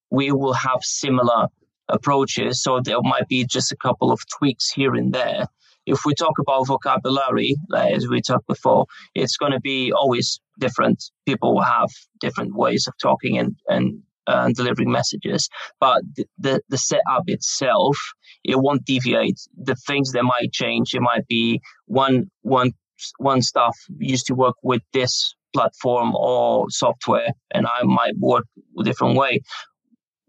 we 0.09 0.31
will 0.31 0.53
have 0.53 0.79
similar 0.81 1.47
approaches, 1.87 2.61
so 2.63 2.79
there 2.79 3.01
might 3.01 3.27
be 3.27 3.45
just 3.45 3.71
a 3.71 3.77
couple 3.77 4.11
of 4.11 4.19
tweaks 4.37 4.71
here 4.71 4.95
and 4.95 5.13
there 5.13 5.47
if 5.85 6.05
we 6.05 6.13
talk 6.13 6.37
about 6.39 6.67
vocabulary, 6.67 7.55
as 7.75 8.07
we 8.07 8.21
talked 8.21 8.47
before, 8.47 8.85
it's 9.15 9.37
going 9.37 9.51
to 9.51 9.59
be 9.59 9.91
always 9.91 10.39
different. 10.59 11.03
People 11.25 11.55
will 11.55 11.63
have 11.63 11.89
different 12.19 12.55
ways 12.55 12.87
of 12.87 12.93
talking 13.01 13.37
and 13.37 13.55
and, 13.67 14.01
uh, 14.27 14.49
delivering 14.55 14.91
messages, 14.91 15.49
but 15.79 16.01
the, 16.15 16.25
the 16.37 16.61
the 16.69 16.77
setup 16.77 17.23
itself 17.27 17.97
it 18.43 18.59
won't 18.59 18.85
deviate. 18.85 19.39
The 19.57 19.75
things 19.75 20.11
that 20.11 20.23
might 20.23 20.51
change, 20.51 20.93
it 20.93 21.01
might 21.01 21.27
be 21.27 21.59
one 21.85 22.29
one 22.41 22.73
one 23.17 23.41
staff 23.41 23.75
used 23.97 24.27
to 24.27 24.35
work 24.35 24.55
with 24.61 24.83
this 24.93 25.33
platform 25.53 26.15
or 26.15 26.67
software, 26.69 27.29
and 27.51 27.65
I 27.65 27.83
might 27.83 28.17
work 28.17 28.45
a 28.79 28.83
different 28.83 29.17
way 29.17 29.41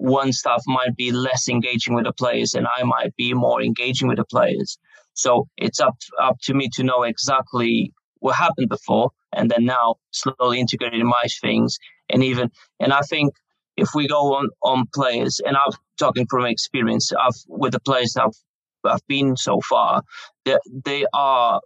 one 0.02 0.32
staff 0.32 0.60
might 0.66 0.96
be 0.96 1.12
less 1.12 1.48
engaging 1.48 1.94
with 1.94 2.04
the 2.04 2.12
players 2.12 2.54
and 2.54 2.66
I 2.66 2.82
might 2.82 3.14
be 3.14 3.34
more 3.34 3.62
engaging 3.62 4.08
with 4.08 4.16
the 4.16 4.24
players. 4.24 4.76
So 5.14 5.48
it's 5.56 5.80
up 5.80 5.96
up 6.20 6.38
to 6.42 6.54
me 6.54 6.68
to 6.74 6.82
know 6.82 7.02
exactly 7.02 7.92
what 8.20 8.36
happened 8.36 8.68
before, 8.68 9.10
and 9.32 9.50
then 9.50 9.64
now 9.64 9.96
slowly 10.10 10.60
integrating 10.60 11.06
my 11.06 11.24
things. 11.40 11.78
And 12.10 12.22
even 12.22 12.50
and 12.80 12.92
I 12.92 13.00
think 13.00 13.34
if 13.76 13.90
we 13.94 14.06
go 14.08 14.34
on 14.34 14.48
on 14.62 14.86
players, 14.94 15.40
and 15.44 15.56
I'm 15.56 15.72
talking 15.98 16.26
from 16.28 16.46
experience, 16.46 17.12
I've 17.12 17.40
with 17.48 17.72
the 17.72 17.80
players 17.80 18.16
I've 18.16 18.36
I've 18.84 19.06
been 19.06 19.36
so 19.36 19.60
far, 19.60 20.02
they 20.44 20.56
they 20.84 21.04
are 21.12 21.60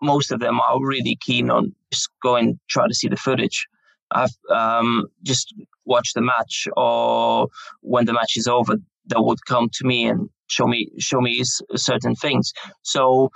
most 0.00 0.32
of 0.32 0.40
them 0.40 0.60
are 0.60 0.84
really 0.84 1.16
keen 1.20 1.50
on 1.50 1.74
just 1.92 2.10
going 2.22 2.58
try 2.68 2.88
to 2.88 2.94
see 2.94 3.08
the 3.08 3.16
footage. 3.16 3.68
I've 4.10 4.36
um, 4.50 5.06
just 5.22 5.54
watched 5.86 6.14
the 6.14 6.20
match, 6.20 6.68
or 6.76 7.48
when 7.80 8.04
the 8.04 8.12
match 8.12 8.36
is 8.36 8.46
over, 8.46 8.76
they 9.06 9.16
would 9.16 9.44
come 9.46 9.68
to 9.74 9.86
me 9.86 10.06
and 10.06 10.28
show 10.52 10.66
me 10.66 10.80
show 10.98 11.20
me 11.20 11.42
certain 11.76 12.14
things. 12.14 12.52
So 12.82 13.30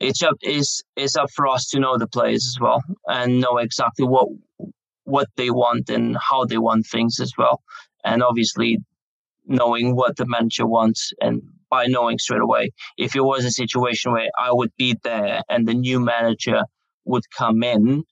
it's 0.00 0.22
up 0.22 0.36
is 0.42 0.82
it's 0.96 1.16
up 1.16 1.30
for 1.36 1.46
us 1.46 1.68
to 1.70 1.80
know 1.80 1.98
the 1.98 2.06
players 2.16 2.44
as 2.50 2.56
well 2.60 2.82
and 3.06 3.40
know 3.40 3.58
exactly 3.58 4.06
what 4.06 4.28
what 5.04 5.28
they 5.36 5.50
want 5.50 5.90
and 5.90 6.16
how 6.28 6.44
they 6.44 6.58
want 6.58 6.86
things 6.86 7.20
as 7.20 7.32
well. 7.36 7.62
And 8.04 8.22
obviously 8.22 8.78
knowing 9.46 9.96
what 9.96 10.16
the 10.16 10.26
manager 10.26 10.66
wants 10.66 11.12
and 11.20 11.42
by 11.70 11.86
knowing 11.86 12.18
straight 12.18 12.40
away 12.40 12.70
if 12.98 13.14
it 13.16 13.20
was 13.22 13.44
a 13.44 13.50
situation 13.50 14.12
where 14.12 14.30
I 14.38 14.52
would 14.52 14.72
be 14.76 14.96
there 15.02 15.42
and 15.48 15.66
the 15.66 15.74
new 15.74 16.00
manager 16.00 16.62
would 17.04 17.24
come 17.36 17.62
in 17.62 18.04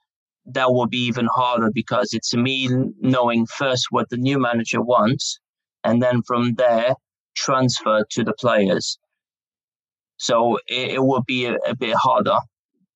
that 0.47 0.73
would 0.73 0.91
be 0.91 1.07
even 1.07 1.27
harder 1.27 1.71
because 1.73 2.13
it's 2.13 2.35
me 2.35 2.69
knowing 3.01 3.47
first 3.47 3.87
what 3.91 4.09
the 4.09 4.17
new 4.17 4.39
manager 4.39 4.81
wants 4.81 5.39
and 5.85 6.03
then 6.03 6.23
from 6.23 6.55
there 6.55 6.95
transfer 7.39 8.05
to 8.11 8.25
the 8.25 8.35
players. 8.35 8.99
So 10.19 10.59
it, 10.67 10.93
it 10.93 11.03
would 11.03 11.25
be 11.27 11.47
a, 11.47 11.57
a, 11.67 11.77
bit 11.77 11.95
harder, 11.95 12.39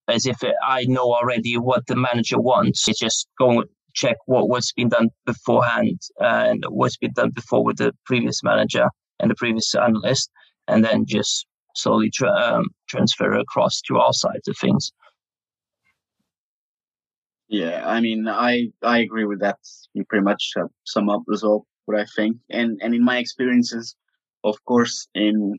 as 0.08 0.26
if 0.26 0.42
it, 0.42 0.54
I 0.62 0.84
know 0.84 1.14
already 1.14 1.56
what 1.56 1.86
the 1.86 1.96
manager 1.96 2.40
wants. 2.40 2.88
It's 2.88 2.98
just 2.98 3.28
go 3.38 3.64
check 3.94 4.16
what 4.26 4.48
was 4.48 4.72
been 4.72 4.88
done 4.88 5.10
beforehand 5.26 6.00
and 6.18 6.64
what's 6.68 6.96
been 6.96 7.12
done 7.12 7.30
before 7.30 7.64
with 7.64 7.76
the 7.76 7.92
previous 8.06 8.42
manager 8.42 8.88
and 9.20 9.30
the 9.30 9.34
previous 9.36 9.74
analyst, 9.74 10.30
and 10.66 10.84
then 10.84 11.04
just 11.06 11.46
slowly 11.76 12.10
tra- 12.10 12.32
um, 12.32 12.66
transfer 12.88 13.32
across 13.34 13.80
to 13.82 13.98
our 13.98 14.12
sides 14.12 14.48
of 14.48 14.56
things. 14.58 14.92
Yeah, 17.48 17.82
I 17.86 18.00
mean, 18.00 18.26
I 18.26 18.68
I 18.82 18.98
agree 18.98 19.26
with 19.26 19.40
that. 19.40 19.58
You 19.92 20.04
pretty 20.06 20.24
much 20.24 20.54
sum 20.84 21.08
up 21.08 21.22
as 21.32 21.42
well 21.42 21.66
what 21.84 22.00
I 22.00 22.06
think, 22.16 22.38
and 22.50 22.80
and 22.82 22.94
in 22.94 23.04
my 23.04 23.18
experiences, 23.18 23.94
of 24.44 24.56
course, 24.64 25.08
in 25.14 25.58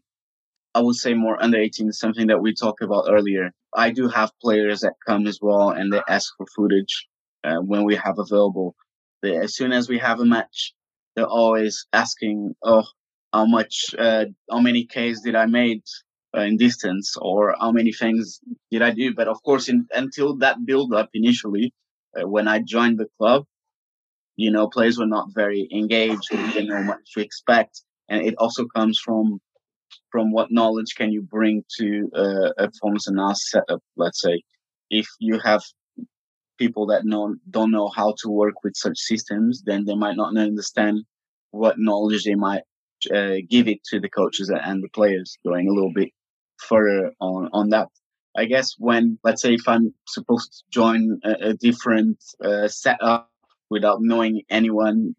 I 0.76 0.82
would 0.82 0.96
say 0.96 1.14
more 1.14 1.42
under 1.42 1.58
18, 1.58 1.92
something 1.92 2.28
that 2.28 2.42
we 2.42 2.54
talked 2.54 2.82
about 2.82 3.06
earlier. 3.08 3.52
I 3.76 3.92
do 3.92 4.08
have 4.08 4.32
players 4.42 4.82
that 4.82 4.94
come 5.06 5.28
as 5.28 5.40
well 5.42 5.70
and 5.70 5.92
they 5.94 6.02
ask 6.08 6.34
for 6.38 6.48
footage 6.56 7.08
uh, 7.44 7.58
when 7.58 7.84
we 7.84 7.96
have 7.96 8.18
available. 8.18 8.76
They, 9.22 9.36
as 9.38 9.56
soon 9.56 9.72
as 9.72 9.88
we 9.88 10.00
have 10.00 10.20
a 10.20 10.26
match, 10.26 10.74
they're 11.16 11.28
always 11.28 11.86
asking, 11.94 12.56
"Oh, 12.64 12.86
how 13.32 13.46
much, 13.46 13.94
uh, 13.98 14.26
how 14.50 14.60
many 14.60 14.86
Ks 14.86 15.22
did 15.22 15.36
I 15.36 15.46
made 15.46 15.84
uh, 16.36 16.42
in 16.42 16.58
distance, 16.58 17.16
or 17.18 17.56
how 17.60 17.72
many 17.72 17.92
things 17.94 18.40
did 18.72 18.82
I 18.82 18.92
do?" 18.92 19.14
But 19.14 19.28
of 19.28 19.42
course, 19.44 19.70
in, 19.70 19.88
until 19.94 20.38
that 20.38 20.66
build 20.66 20.94
up 20.94 21.10
initially, 21.14 21.74
uh, 22.18 22.28
when 22.28 22.48
I 22.48 22.60
joined 22.60 22.98
the 23.00 23.08
club, 23.20 23.46
you 24.36 24.52
know, 24.52 24.68
players 24.70 24.98
were 24.98 25.06
not 25.18 25.30
very 25.34 25.68
engaged. 25.72 26.30
They 26.32 26.38
didn't 26.48 26.68
know 26.68 26.84
what 26.84 27.00
to 27.14 27.22
expect 27.22 27.82
and 28.10 28.26
it 28.26 28.36
also 28.38 28.66
comes 28.66 29.00
from 29.00 29.40
from 30.12 30.32
what 30.32 30.52
knowledge 30.52 30.96
can 30.96 31.12
you 31.12 31.22
bring 31.22 31.64
to 31.80 32.10
a 32.58 32.68
performance 32.68 33.08
analysis 33.08 33.52
setup. 33.52 33.82
Let's 33.96 34.22
say 34.22 34.44
if 34.90 35.08
you 35.20 35.40
have 35.40 35.62
people 36.58 36.86
that 36.88 37.06
know 37.06 37.36
don't 37.50 37.72
know 37.72 37.90
how 37.90 38.14
to 38.22 38.30
work 38.30 38.56
with 38.64 38.76
such 38.76 38.98
systems, 38.98 39.64
then 39.66 39.86
they 39.86 39.96
might 39.96 40.16
not 40.16 40.36
understand 40.38 41.04
what 41.52 41.76
knowledge 41.78 42.24
they 42.24 42.36
might 42.36 42.64
uh, 43.14 43.38
give 43.50 43.68
it 43.68 43.84
to 43.86 44.00
the 44.00 44.10
coaches 44.10 44.50
and 44.50 44.84
the 44.84 44.90
players. 44.90 45.38
Going 45.46 45.68
a 45.68 45.74
little 45.74 45.94
bit 45.94 46.10
further 46.58 47.12
on 47.20 47.50
on 47.54 47.70
that. 47.70 47.90
I 48.36 48.46
guess 48.46 48.76
when 48.78 49.20
let's 49.24 49.42
say 49.42 49.54
if 49.54 49.68
I'm 49.68 49.94
supposed 50.08 50.52
to 50.54 50.64
join 50.72 51.20
a, 51.24 51.50
a 51.50 51.54
different 51.54 52.18
uh, 52.44 52.68
setup 52.68 53.30
without 53.70 54.00
knowing 54.02 54.44
anyone 54.50 55.16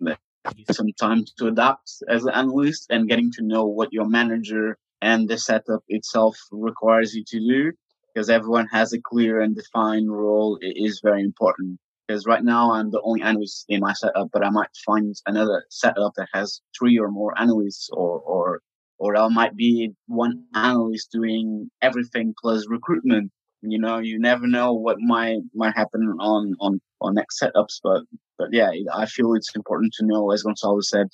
some 0.70 0.88
time 1.00 1.24
to 1.38 1.46
adapt 1.48 1.90
as 2.08 2.24
an 2.24 2.34
analyst 2.34 2.86
and 2.90 3.08
getting 3.08 3.30
to 3.32 3.42
know 3.42 3.66
what 3.66 3.92
your 3.92 4.06
manager 4.08 4.76
and 5.02 5.28
the 5.28 5.38
setup 5.38 5.82
itself 5.88 6.36
requires 6.52 7.14
you 7.14 7.24
to 7.28 7.38
do. 7.40 7.72
because 8.14 8.30
everyone 8.30 8.66
has 8.68 8.92
a 8.92 9.00
clear 9.00 9.40
and 9.40 9.56
defined 9.56 10.10
role 10.10 10.58
is 10.62 11.00
very 11.02 11.22
important. 11.22 11.78
Because 12.06 12.26
right 12.26 12.44
now 12.44 12.72
I'm 12.72 12.90
the 12.90 13.00
only 13.02 13.22
analyst 13.22 13.64
in 13.68 13.80
my 13.80 13.92
setup, 13.94 14.28
but 14.32 14.44
I 14.44 14.50
might 14.50 14.68
find 14.86 15.14
another 15.26 15.64
setup 15.70 16.12
that 16.16 16.28
has 16.34 16.60
three 16.78 16.98
or 16.98 17.10
more 17.10 17.32
analysts, 17.40 17.88
or 17.92 18.20
or 18.20 18.60
or 18.98 19.16
I 19.16 19.28
might 19.28 19.56
be 19.56 19.92
one 20.06 20.44
analyst 20.54 21.10
doing 21.12 21.70
everything 21.82 22.34
plus 22.40 22.66
recruitment. 22.68 23.32
You 23.66 23.78
know, 23.78 23.98
you 23.98 24.18
never 24.18 24.46
know 24.46 24.72
what 24.72 24.98
might 25.00 25.40
might 25.54 25.74
happen 25.74 26.02
on 26.20 26.54
on 26.60 26.80
on 27.00 27.14
next 27.14 27.40
setups, 27.40 27.80
but 27.82 28.02
but 28.38 28.48
yeah, 28.52 28.70
I 28.92 29.06
feel 29.06 29.34
it's 29.34 29.54
important 29.54 29.94
to 29.94 30.06
know, 30.06 30.30
as 30.32 30.44
Goncalo 30.44 30.82
said, 30.82 31.08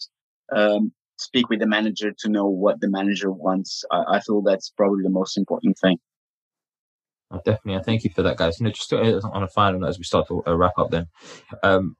um, 0.53 0.93
speak 1.19 1.49
with 1.49 1.61
the 1.61 1.67
manager 1.67 2.13
to 2.19 2.29
know 2.29 2.47
what 2.47 2.81
the 2.81 2.89
manager 2.89 3.31
wants. 3.31 3.85
I, 3.91 4.17
I 4.17 4.21
feel 4.21 4.43
that's 4.43 4.71
probably 4.71 5.03
the 5.03 5.11
most 5.11 5.37
important 5.37 5.77
thing. 5.79 5.99
Oh, 7.31 7.41
definitely, 7.45 7.83
thank 7.85 8.03
you 8.03 8.11
for 8.11 8.23
that, 8.23 8.37
guys. 8.37 8.59
You 8.59 8.65
know, 8.65 8.73
just 8.73 8.93
uh, 8.93 9.21
on 9.33 9.45
a 9.45 9.49
final 9.49 9.81
note 9.81 9.89
as 9.89 9.99
we 9.99 10.05
start 10.05 10.27
to 10.29 10.43
uh, 10.47 10.57
wrap 10.57 10.77
up, 10.79 10.91
then 10.91 11.07
um, 11.63 11.97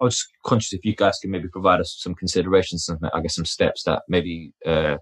I 0.00 0.04
was 0.04 0.16
just 0.16 0.28
conscious 0.44 0.72
if 0.72 0.84
you 0.84 0.96
guys 0.96 1.18
can 1.20 1.30
maybe 1.30 1.48
provide 1.48 1.80
us 1.80 1.94
some 1.98 2.14
considerations, 2.14 2.86
some 2.86 2.98
I 3.12 3.20
guess 3.20 3.36
some 3.36 3.44
steps 3.44 3.84
that 3.84 4.02
maybe 4.08 4.52
uh, 4.66 4.96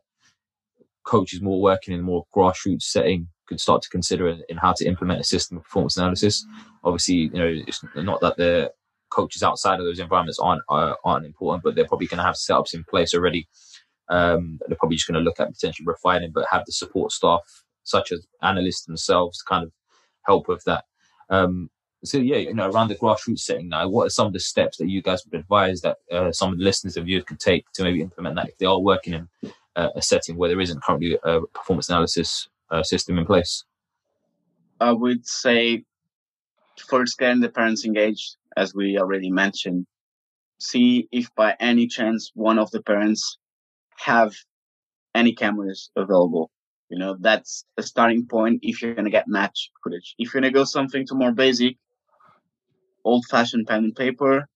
coaches 1.05 1.41
more 1.41 1.63
working 1.63 1.95
in 1.95 2.01
a 2.01 2.03
more 2.03 2.25
grassroots 2.35 2.83
setting 2.83 3.29
could 3.47 3.61
start 3.61 3.83
to 3.83 3.89
consider 3.89 4.29
in, 4.29 4.57
how 4.57 4.73
to 4.73 4.87
implement 4.87 5.21
a 5.21 5.25
system 5.25 5.57
of 5.57 5.65
performance 5.65 5.97
analysis. 5.97 6.47
Obviously, 6.85 7.15
you 7.15 7.31
know, 7.31 7.63
it's 7.67 7.85
not 7.97 8.21
that 8.21 8.37
the 8.37 8.73
coaches 9.11 9.43
outside 9.43 9.79
of 9.79 9.87
those 9.87 9.99
environments 9.99 10.39
aren't 10.39 10.63
aren't 10.69 11.27
important, 11.27 11.63
but 11.63 11.75
they're 11.75 11.87
probably 11.87 12.07
going 12.07 12.19
to 12.19 12.25
have 12.25 12.35
setups 12.35 12.75
in 12.75 12.85
place 12.85 13.15
already. 13.15 13.49
Um, 14.09 14.59
they're 14.67 14.79
probably 14.79 14.97
just 14.97 15.09
going 15.09 15.19
to 15.19 15.25
look 15.25 15.41
at 15.41 15.53
potentially 15.53 15.87
refining, 15.87 16.31
but 16.33 16.47
have 16.51 16.65
the 16.67 16.73
support 16.73 17.13
staff 17.13 17.41
such 17.83 18.13
as 18.13 18.27
analysts 18.43 18.85
themselves 18.85 19.39
to 19.39 19.45
kind 19.49 19.65
of 19.65 19.73
help 20.23 20.49
with 20.49 20.63
that. 20.65 20.85
Um, 21.31 21.71
so 22.05 22.19
yeah, 22.19 22.37
you 22.37 22.55
know, 22.55 22.71
around 22.71 22.89
the 22.89 22.95
grassroots 22.95 23.41
setting 23.41 23.69
now, 23.69 23.89
what 23.89 24.07
are 24.07 24.11
some 24.11 24.27
of 24.27 24.33
the 24.33 24.41
steps 24.41 24.79
that 24.79 24.89
you 24.89 25.03
guys 25.03 25.25
would 25.25 25.39
advise 25.39 25.81
that 25.81 25.97
uh, 26.13 26.31
some 26.33 26.53
of 26.53 26.59
the 26.59 26.65
listeners 26.65 26.97
of 26.97 27.09
you 27.09 27.23
could 27.23 27.41
take 27.41 27.65
to 27.75 27.83
maybe 27.83 28.01
implement 28.01 28.37
that 28.37 28.49
if 28.49 28.59
they 28.59 28.67
are 28.67 28.81
working 28.81 29.15
in 29.15 29.29
uh, 29.77 29.89
a 29.95 30.03
setting 30.03 30.37
where 30.37 30.49
there 30.49 30.61
isn't 30.61 30.83
currently 30.83 31.19
a 31.25 31.41
performance 31.55 31.89
analysis 31.89 32.49
uh, 32.71 32.83
system 32.83 33.19
in 33.19 33.27
place? 33.27 33.65
I 34.81 34.93
would 34.93 35.27
say 35.27 35.85
first 36.89 37.19
getting 37.19 37.41
the 37.41 37.49
parents 37.49 37.85
engaged, 37.85 38.37
as 38.57 38.75
we 38.75 38.99
already 38.99 39.31
mentioned. 39.31 39.87
See 40.59 41.09
if 41.13 41.35
by 41.35 41.57
any 41.61 41.87
chance 41.87 42.31
one 42.35 42.59
of 42.59 42.71
the 42.71 42.83
parents 42.83 43.39
have 43.99 44.35
any 45.15 45.35
cameras 45.35 45.91
available. 45.97 46.51
You 46.89 46.99
know, 46.99 47.17
that's 47.19 47.65
a 47.77 47.83
starting 47.83 48.27
point 48.27 48.61
if 48.63 48.81
you're 48.81 48.95
going 48.95 49.07
to 49.07 49.11
get 49.11 49.27
match 49.27 49.71
footage. 49.83 50.15
If 50.19 50.33
you're 50.33 50.41
going 50.41 50.53
to 50.53 50.57
go 50.57 50.65
something 50.65 51.07
to 51.07 51.15
more 51.15 51.33
basic, 51.33 51.77
old 53.05 53.25
fashioned 53.31 53.67
pen 53.67 53.85
and 53.85 53.97
paper 53.97 54.49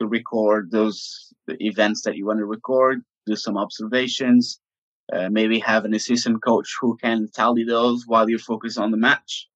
to 0.00 0.06
record 0.06 0.70
those 0.70 1.32
events 1.48 2.02
that 2.02 2.16
you 2.16 2.26
want 2.26 2.38
to 2.38 2.46
record, 2.46 3.02
do 3.26 3.36
some 3.36 3.56
observations, 3.56 4.60
uh, 5.14 5.28
maybe 5.30 5.58
have 5.60 5.84
an 5.84 5.94
assistant 5.94 6.42
coach 6.42 6.68
who 6.80 6.96
can 6.96 7.28
tally 7.32 7.64
those 7.64 8.04
while 8.06 8.28
you're 8.28 8.38
focused 8.38 8.78
on 8.78 8.90
the 8.90 8.96
match 8.96 9.48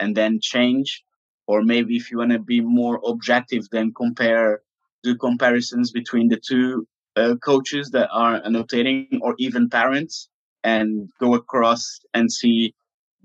and 0.00 0.16
then 0.16 0.40
change. 0.40 1.04
Or 1.46 1.62
maybe 1.62 1.96
if 1.96 2.10
you 2.10 2.18
want 2.18 2.32
to 2.32 2.38
be 2.38 2.60
more 2.60 3.00
objective, 3.04 3.68
then 3.70 3.92
compare, 3.94 4.62
do 5.02 5.16
comparisons 5.16 5.90
between 5.90 6.28
the 6.28 6.40
two 6.40 6.86
uh, 7.16 7.34
coaches 7.44 7.90
that 7.90 8.08
are 8.12 8.40
annotating 8.44 9.20
or 9.22 9.34
even 9.38 9.68
parents 9.68 10.28
and 10.64 11.10
go 11.20 11.34
across 11.34 12.00
and 12.14 12.32
see 12.32 12.74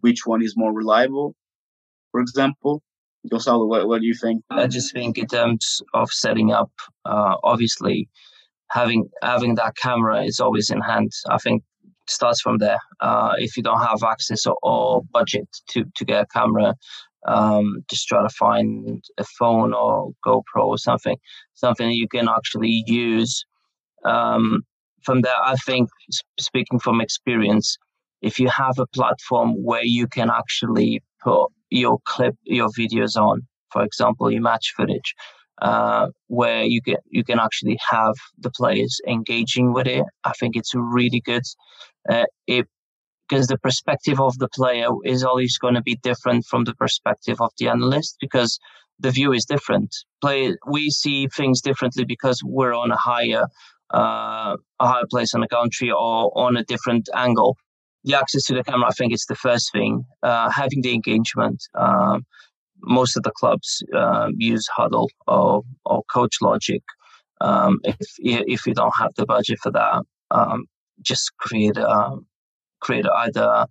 which 0.01 0.25
one 0.25 0.41
is 0.41 0.57
more 0.57 0.73
reliable, 0.73 1.35
for 2.11 2.19
example. 2.19 2.81
Goncalo, 3.31 3.67
what, 3.67 3.87
what 3.87 4.01
do 4.01 4.07
you 4.07 4.13
think? 4.13 4.43
I 4.49 4.67
just 4.67 4.93
think 4.93 5.17
in 5.17 5.27
terms 5.27 5.81
of 5.93 6.11
setting 6.11 6.51
up, 6.51 6.71
uh, 7.05 7.35
obviously 7.43 8.09
having 8.71 9.09
having 9.21 9.55
that 9.55 9.75
camera 9.75 10.23
is 10.23 10.39
always 10.39 10.69
in 10.69 10.81
hand. 10.81 11.11
I 11.29 11.37
think 11.37 11.63
starts 12.09 12.41
from 12.41 12.57
there. 12.57 12.79
Uh, 12.99 13.33
if 13.37 13.57
you 13.57 13.63
don't 13.63 13.81
have 13.81 14.03
access 14.03 14.45
or, 14.45 14.57
or, 14.63 15.01
budget 15.11 15.47
to, 15.69 15.85
to 15.95 16.05
get 16.05 16.23
a 16.23 16.25
camera, 16.27 16.73
um, 17.27 17.83
just 17.89 18.07
try 18.07 18.21
to 18.21 18.29
find 18.29 19.03
a 19.17 19.23
phone 19.23 19.73
or 19.73 20.11
GoPro 20.25 20.65
or 20.65 20.77
something, 20.77 21.17
something 21.53 21.89
you 21.91 22.07
can 22.07 22.27
actually 22.29 22.83
use 22.87 23.45
um, 24.05 24.63
from 25.03 25.21
there, 25.21 25.41
I 25.43 25.55
think, 25.55 25.89
speaking 26.39 26.79
from 26.79 27.01
experience, 27.01 27.77
if 28.21 28.39
you 28.39 28.49
have 28.49 28.77
a 28.79 28.87
platform 28.87 29.53
where 29.63 29.83
you 29.83 30.07
can 30.07 30.29
actually 30.29 31.01
put 31.23 31.47
your 31.69 31.99
clip, 32.05 32.35
your 32.43 32.69
videos 32.69 33.15
on, 33.15 33.47
for 33.71 33.83
example, 33.83 34.31
your 34.31 34.41
match 34.41 34.73
footage, 34.75 35.13
uh, 35.61 36.07
where 36.27 36.63
you 36.63 36.81
get 36.81 36.99
you 37.09 37.23
can 37.23 37.39
actually 37.39 37.77
have 37.89 38.15
the 38.37 38.51
players 38.51 38.99
engaging 39.07 39.73
with 39.73 39.87
it. 39.87 40.05
I 40.23 40.33
think 40.33 40.55
it's 40.55 40.73
really 40.75 41.21
good. 41.21 41.43
Uh, 42.09 42.25
it 42.45 42.67
because 43.27 43.47
the 43.47 43.57
perspective 43.57 44.21
of 44.21 44.37
the 44.37 44.47
player 44.49 44.87
is 45.03 45.23
always 45.23 45.57
going 45.57 45.73
to 45.73 45.81
be 45.81 45.97
different 45.97 46.45
from 46.45 46.63
the 46.63 46.73
perspective 46.75 47.41
of 47.41 47.51
the 47.57 47.67
analyst 47.67 48.17
because 48.21 48.57
the 48.99 49.11
view 49.11 49.33
is 49.33 49.45
different. 49.45 49.93
Play 50.21 50.55
we 50.67 50.89
see 50.89 51.27
things 51.27 51.61
differently 51.61 52.05
because 52.05 52.41
we're 52.43 52.73
on 52.73 52.91
a 52.91 52.97
higher 52.97 53.45
uh, 53.93 54.55
a 54.79 54.87
higher 54.87 55.05
place 55.09 55.33
on 55.33 55.41
the 55.41 55.47
country 55.47 55.91
or 55.91 56.31
on 56.37 56.57
a 56.57 56.63
different 56.63 57.09
angle. 57.15 57.57
The 58.03 58.17
access 58.17 58.43
to 58.45 58.53
the 58.53 58.63
camera, 58.63 58.87
I 58.87 58.91
think, 58.91 59.13
is 59.13 59.25
the 59.27 59.35
first 59.35 59.71
thing. 59.71 60.05
Uh, 60.23 60.49
having 60.49 60.81
the 60.81 60.93
engagement. 60.93 61.63
Um, 61.75 62.25
most 62.81 63.17
of 63.17 63.23
the 63.23 63.31
clubs 63.31 63.83
uh, 63.95 64.29
use 64.37 64.67
Hudl 64.77 65.07
or, 65.27 65.63
or 65.85 66.03
Coach 66.11 66.37
Logic. 66.41 66.81
Um, 67.41 67.79
if 67.83 67.95
if 68.19 68.65
you 68.65 68.73
don't 68.73 68.93
have 68.97 69.13
the 69.15 69.25
budget 69.25 69.59
for 69.61 69.71
that, 69.71 70.03
um, 70.31 70.65
just 71.01 71.31
create 71.37 71.77
a, 71.77 72.17
create 72.81 73.05
either 73.05 73.67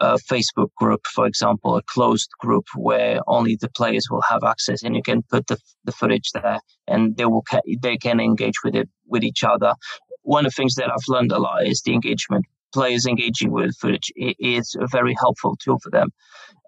a 0.00 0.18
Facebook 0.30 0.68
group, 0.76 1.00
for 1.06 1.26
example, 1.26 1.76
a 1.76 1.82
closed 1.82 2.28
group 2.38 2.66
where 2.74 3.20
only 3.26 3.56
the 3.56 3.70
players 3.70 4.08
will 4.10 4.22
have 4.28 4.44
access, 4.44 4.82
and 4.82 4.94
you 4.94 5.02
can 5.02 5.22
put 5.22 5.46
the, 5.46 5.58
the 5.84 5.92
footage 5.92 6.30
there, 6.32 6.60
and 6.86 7.16
they 7.16 7.24
will 7.24 7.44
they 7.80 7.96
can 7.96 8.20
engage 8.20 8.62
with 8.62 8.74
it 8.74 8.88
with 9.06 9.24
each 9.24 9.42
other. 9.42 9.74
One 10.22 10.44
of 10.44 10.52
the 10.52 10.56
things 10.56 10.74
that 10.74 10.90
I've 10.90 11.08
learned 11.08 11.32
a 11.32 11.38
lot 11.38 11.66
is 11.66 11.82
the 11.82 11.94
engagement. 11.94 12.44
Players 12.72 13.06
engaging 13.06 13.52
with 13.52 13.76
footage 13.76 14.12
is 14.16 14.76
a 14.78 14.86
very 14.86 15.14
helpful 15.18 15.56
tool 15.56 15.78
for 15.78 15.90
them. 15.90 16.10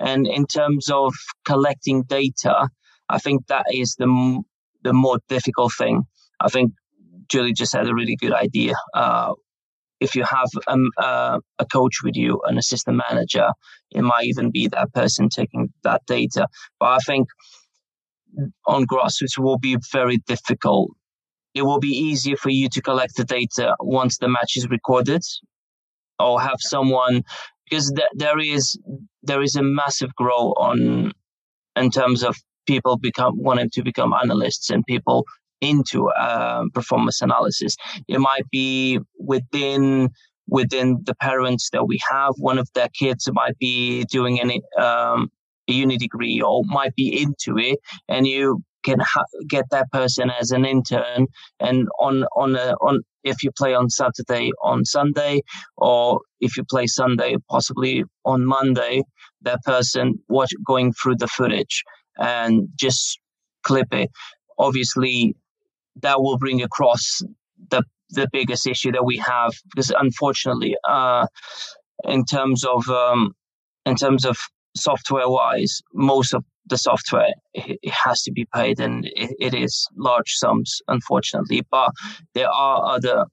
And 0.01 0.27
in 0.27 0.47
terms 0.47 0.91
of 0.91 1.13
collecting 1.45 2.05
data, 2.05 2.69
I 3.09 3.19
think 3.19 3.47
that 3.47 3.67
is 3.73 3.95
the 3.99 4.43
the 4.83 4.93
more 4.93 5.19
difficult 5.29 5.73
thing. 5.77 6.05
I 6.41 6.49
think 6.49 6.73
Julie 7.29 7.53
just 7.53 7.75
had 7.75 7.89
a 7.89 7.95
really 7.95 8.17
good 8.17 8.33
idea. 8.33 8.75
Uh, 8.95 9.35
if 10.01 10.15
you 10.15 10.25
have 10.25 10.49
um, 10.69 10.91
uh, 10.97 11.41
a 11.59 11.67
coach 11.67 12.03
with 12.05 12.17
you, 12.17 12.41
an 12.45 12.57
assistant 12.59 13.01
manager, 13.09 13.49
it 13.91 14.03
might 14.03 14.27
even 14.27 14.51
be 14.51 14.69
that 14.69 14.93
person 14.93 15.29
taking 15.29 15.73
that 15.83 16.03
data. 16.07 16.47
But 16.79 16.87
I 16.87 16.99
think 16.99 17.29
on 18.67 18.87
grassroots 18.87 19.39
it 19.39 19.43
will 19.43 19.59
be 19.59 19.77
very 19.93 20.19
difficult. 20.19 20.91
It 21.55 21.63
will 21.63 21.81
be 21.81 21.89
easier 21.89 22.37
for 22.37 22.51
you 22.51 22.69
to 22.69 22.81
collect 22.81 23.17
the 23.17 23.25
data 23.25 23.75
once 23.81 24.19
the 24.19 24.29
match 24.29 24.57
is 24.57 24.69
recorded, 24.69 25.23
or 26.19 26.41
have 26.41 26.59
someone 26.61 27.23
because 27.69 27.93
th- 27.95 28.09
there 28.15 28.39
is 28.39 28.79
there 29.23 29.43
is 29.43 29.57
a 29.57 29.63
massive 29.63 30.15
growth 30.15 30.55
on 30.57 31.13
in 31.77 31.91
terms 31.91 32.23
of 32.23 32.37
people 32.67 32.97
become 32.99 33.35
wanting 33.37 33.71
to 33.71 33.83
become 33.83 34.13
analysts 34.13 34.71
and 34.71 34.85
people 34.87 35.25
into 35.61 36.11
um, 36.13 36.71
performance 36.71 37.21
analysis. 37.21 37.77
It 38.07 38.21
might 38.21 38.49
be 38.51 39.01
within 39.19 40.11
within 40.47 40.99
the 41.05 41.15
parents 41.15 41.71
that 41.73 41.87
we 41.87 41.99
have. 42.11 42.33
One 42.39 42.59
of 42.59 42.69
their 42.75 42.89
kids 42.89 43.29
might 43.33 43.59
be 43.59 44.05
doing 44.05 44.41
any 44.41 44.63
um, 44.79 45.31
a 45.69 45.73
uni 45.73 45.99
degree 45.99 46.41
or 46.41 46.63
might 46.65 46.95
be 46.95 47.23
into 47.23 47.59
it, 47.59 47.79
and 48.09 48.27
you 48.27 48.63
can 48.85 49.01
ha- 49.01 49.25
get 49.49 49.65
that 49.71 49.91
person 49.93 50.31
as 50.31 50.51
an 50.51 50.65
intern. 50.65 51.27
And 51.61 51.89
on 51.99 52.25
on 52.37 52.57
a, 52.57 52.75
on 52.81 53.03
if 53.25 53.43
you 53.43 53.51
play 53.57 53.75
on 53.75 53.91
Saturday, 53.91 54.51
on 54.63 54.85
Sunday, 54.85 55.43
or 55.77 56.21
if 56.41 56.57
you 56.57 56.65
play 56.65 56.87
Sunday, 56.87 57.37
possibly 57.49 58.05
on 58.25 58.45
Monday, 58.45 59.03
that 59.43 59.61
person 59.65 60.19
watch 60.29 60.51
going 60.67 60.93
through 60.93 61.17
the 61.17 61.29
footage 61.29 61.83
and 62.17 62.69
just 62.77 63.19
clip 63.63 63.93
it. 63.93 64.11
Obviously, 64.59 65.37
that 66.03 66.21
will 66.21 66.39
bring 66.39 66.63
across 66.63 67.21
the 67.71 67.83
the 68.11 68.29
biggest 68.33 68.67
issue 68.67 68.93
that 68.93 69.05
we 69.05 69.19
have 69.19 69.53
because 69.71 69.91
unfortunately 69.91 70.75
uh, 70.89 71.27
in 72.05 72.25
terms 72.25 72.65
of 72.65 72.89
um, 72.89 73.35
in 73.85 73.97
terms 73.97 74.25
of 74.25 74.37
software 74.75 75.29
wise 75.29 75.83
most 75.93 76.33
of 76.33 76.45
the 76.69 76.79
software 76.79 77.29
it, 77.55 77.79
has 78.05 78.23
to 78.23 78.33
be 78.33 78.47
paid 78.55 78.81
and 78.81 79.07
it, 79.15 79.35
it 79.39 79.55
is 79.55 79.87
large 79.97 80.33
sums 80.33 80.81
unfortunately 80.89 81.63
but 81.71 81.91
there 82.35 82.51
are 82.51 82.95
other 82.95 83.25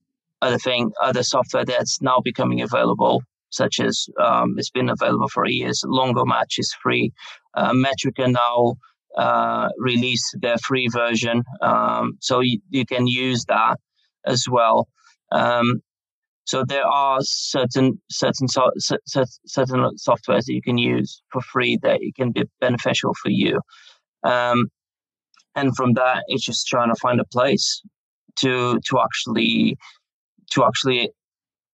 other 0.42 0.58
thing 0.58 0.92
other 1.02 1.24
software 1.24 1.66
that's 1.66 2.02
now 2.02 2.20
becoming 2.24 2.62
available 2.62 3.22
such 3.56 3.80
as 3.80 4.08
um, 4.22 4.56
it's 4.58 4.70
been 4.70 4.90
available 4.90 5.30
for 5.30 5.48
years. 5.48 5.84
Longo 5.86 6.26
Match 6.26 6.56
is 6.58 6.76
free. 6.84 7.12
Uh, 7.56 7.72
Metrica 7.72 8.32
now 8.32 8.76
uh, 9.18 9.70
released 9.78 10.36
their 10.42 10.58
free 10.58 10.90
version, 10.92 11.44
um, 11.62 12.18
so 12.20 12.42
you, 12.42 12.60
you, 12.70 12.86
can 12.86 13.08
use 13.08 13.46
that 13.46 13.78
as 14.26 14.46
well. 14.50 14.90
Um, 15.32 15.82
so 16.46 16.64
there 16.64 16.86
are 16.86 17.20
certain 17.22 18.00
certain 18.10 18.48
certain 18.48 19.80
softwares 19.98 20.46
that 20.46 20.54
you 20.54 20.62
can 20.62 20.78
use 20.78 21.22
for 21.32 21.42
free 21.42 21.78
that 21.82 21.98
it 22.02 22.16
can 22.16 22.32
be 22.32 22.44
beneficial 22.62 23.14
for 23.22 23.30
you. 23.30 23.60
Um, 24.24 24.68
and 25.56 25.76
from 25.76 25.94
that, 25.94 26.24
it's 26.28 26.46
just 26.46 26.68
trying 26.68 26.90
to 26.90 27.00
find 27.00 27.20
a 27.20 27.26
place 27.26 27.82
to 28.38 28.80
to 28.80 29.00
actually 29.02 29.78
to 30.52 30.64
actually 30.64 31.10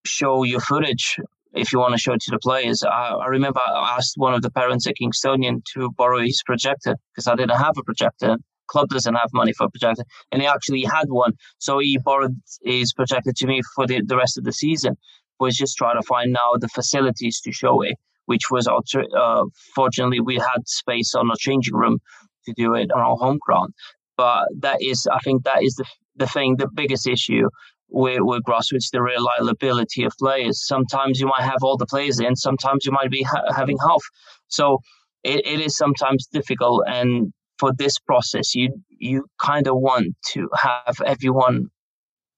show 0.06 0.44
your 0.44 0.62
footage 0.62 1.18
if 1.54 1.74
you 1.74 1.80
want 1.80 1.94
to 1.94 2.00
show 2.00 2.14
it 2.14 2.22
to 2.22 2.32
the 2.32 2.40
players. 2.40 2.82
I, 2.84 3.10
I 3.10 3.28
remember 3.28 3.60
I 3.60 3.96
asked 3.98 4.14
one 4.16 4.34
of 4.34 4.42
the 4.42 4.52
parents 4.52 4.88
at 4.88 4.96
Kingstonian 5.02 5.64
to 5.74 5.92
borrow 5.98 6.20
his 6.20 6.42
projector 6.46 6.96
because 7.14 7.28
I 7.28 7.36
didn't 7.36 7.58
have 7.58 7.78
a 7.78 7.84
projector. 7.84 8.38
Club 8.72 8.88
doesn't 8.90 9.16
have 9.22 9.32
money 9.42 9.54
for 9.58 9.66
a 9.66 9.70
projector, 9.70 10.06
and 10.32 10.42
he 10.42 10.48
actually 10.48 10.84
had 10.84 11.08
one, 11.10 11.34
so 11.66 11.72
he 11.80 11.98
borrowed 12.10 12.36
his 12.64 12.94
projector 13.00 13.34
to 13.40 13.46
me 13.52 13.62
for 13.76 13.86
the, 13.90 14.02
the 14.12 14.18
rest 14.24 14.38
of 14.38 14.44
the 14.44 14.54
season. 14.64 14.94
Was 15.40 15.58
just 15.58 15.76
trying 15.82 16.00
to 16.00 16.08
find 16.14 16.32
now 16.32 16.50
the 16.64 16.72
facilities 16.80 17.42
to 17.42 17.52
show 17.52 17.76
it, 17.82 17.96
which 18.32 18.46
was 18.54 18.68
uh, 18.68 19.44
fortunately 19.80 20.22
we 20.32 20.36
had 20.36 20.62
space 20.68 21.16
on 21.16 21.32
a 21.32 21.38
changing 21.48 21.78
room 21.82 21.98
to 22.46 22.54
do 22.62 22.76
it 22.76 22.92
on 22.96 23.02
our 23.02 23.18
home 23.24 23.40
ground. 23.46 23.74
But 24.18 24.44
that 24.60 24.78
is, 24.82 25.08
I 25.12 25.20
think, 25.26 25.38
that 25.44 25.64
is 25.64 25.74
the 25.76 25.86
the 26.16 26.28
thing, 26.28 26.58
the 26.58 26.70
biggest 26.82 27.08
issue 27.08 27.48
with, 27.90 28.20
with 28.22 28.44
grassroots, 28.44 28.92
the 28.92 29.02
reliability 29.02 30.04
of 30.04 30.14
players. 30.18 30.66
Sometimes 30.66 31.20
you 31.20 31.28
might 31.28 31.44
have 31.44 31.64
all 31.64 31.78
the 31.78 31.86
players 31.86 32.20
in, 32.20 32.36
sometimes 32.36 32.86
you 32.86 32.92
might 32.92 33.12
be 33.12 33.24
ha- 33.24 33.54
having 33.56 33.78
half. 33.88 34.04
So 34.48 34.80
it, 35.24 35.46
it 35.46 35.60
is 35.60 35.76
sometimes 35.76 36.28
difficult. 36.28 36.84
And 36.88 37.34
for 37.62 37.72
this 37.78 38.00
process, 38.00 38.56
you 38.56 38.68
you 39.10 39.26
kind 39.40 39.68
of 39.68 39.76
want 39.78 40.08
to 40.34 40.50
have 40.68 40.96
everyone 41.06 41.70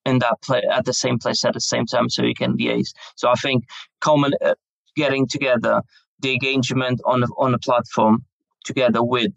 in 0.05 0.19
that 0.19 0.37
play 0.43 0.61
at 0.77 0.83
the 0.83 0.93
same 0.93 1.17
place 1.17 1.45
at 1.45 1.53
the 1.53 1.61
same 1.61 1.85
time, 1.85 2.09
so 2.09 2.23
you 2.23 2.35
can 2.35 2.57
liaise. 2.57 2.91
So 3.15 3.29
I 3.29 3.35
think 3.35 3.63
common 4.01 4.33
uh, 4.41 4.55
getting 4.97 5.25
together, 5.27 5.81
the 6.19 6.33
engagement 6.33 6.99
on 7.05 7.21
the, 7.21 7.29
on 7.37 7.53
the 7.53 7.59
platform 7.67 8.25
together 8.65 9.01
with 9.01 9.33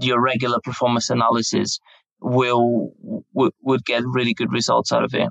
your 0.00 0.20
regular 0.20 0.58
performance 0.68 1.08
analysis 1.10 1.78
will 2.20 2.92
would 3.32 3.84
get 3.84 4.02
really 4.04 4.34
good 4.34 4.52
results 4.52 4.90
out 4.92 5.04
of 5.04 5.14
it. 5.14 5.28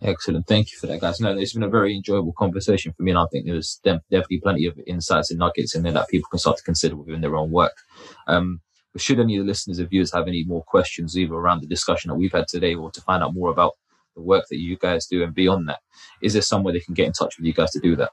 Excellent. 0.00 0.46
Thank 0.46 0.70
you 0.70 0.78
for 0.78 0.86
that, 0.86 1.00
guys. 1.00 1.20
No, 1.20 1.36
it's 1.36 1.54
been 1.54 1.64
a 1.64 1.68
very 1.68 1.94
enjoyable 1.94 2.32
conversation 2.32 2.92
for 2.92 3.02
me, 3.02 3.10
and 3.10 3.18
I 3.18 3.26
think 3.32 3.46
there's 3.46 3.80
definitely 3.82 4.40
plenty 4.40 4.66
of 4.66 4.78
insights 4.86 5.30
and 5.30 5.40
nuggets 5.40 5.74
in 5.74 5.82
there 5.82 5.92
that 5.92 6.08
people 6.08 6.28
can 6.30 6.38
start 6.38 6.56
to 6.58 6.62
consider 6.62 6.94
within 6.94 7.20
their 7.20 7.36
own 7.36 7.50
work. 7.50 7.74
Um, 8.28 8.60
but 8.92 9.02
should 9.02 9.18
any 9.18 9.36
of 9.36 9.44
the 9.44 9.48
listeners 9.48 9.80
or 9.80 9.86
viewers 9.86 10.12
have 10.14 10.28
any 10.28 10.44
more 10.44 10.62
questions, 10.62 11.18
either 11.18 11.34
around 11.34 11.62
the 11.62 11.66
discussion 11.66 12.08
that 12.08 12.14
we've 12.14 12.32
had 12.32 12.46
today 12.46 12.74
or 12.74 12.92
to 12.92 13.00
find 13.00 13.24
out 13.24 13.34
more 13.34 13.50
about 13.50 13.72
the 14.14 14.22
work 14.22 14.44
that 14.50 14.58
you 14.58 14.76
guys 14.76 15.06
do 15.06 15.22
and 15.24 15.34
beyond 15.34 15.68
that, 15.68 15.80
is 16.22 16.32
there 16.32 16.42
somewhere 16.42 16.72
they 16.72 16.80
can 16.80 16.94
get 16.94 17.06
in 17.06 17.12
touch 17.12 17.36
with 17.36 17.46
you 17.46 17.52
guys 17.52 17.72
to 17.72 17.80
do 17.80 17.96
that? 17.96 18.12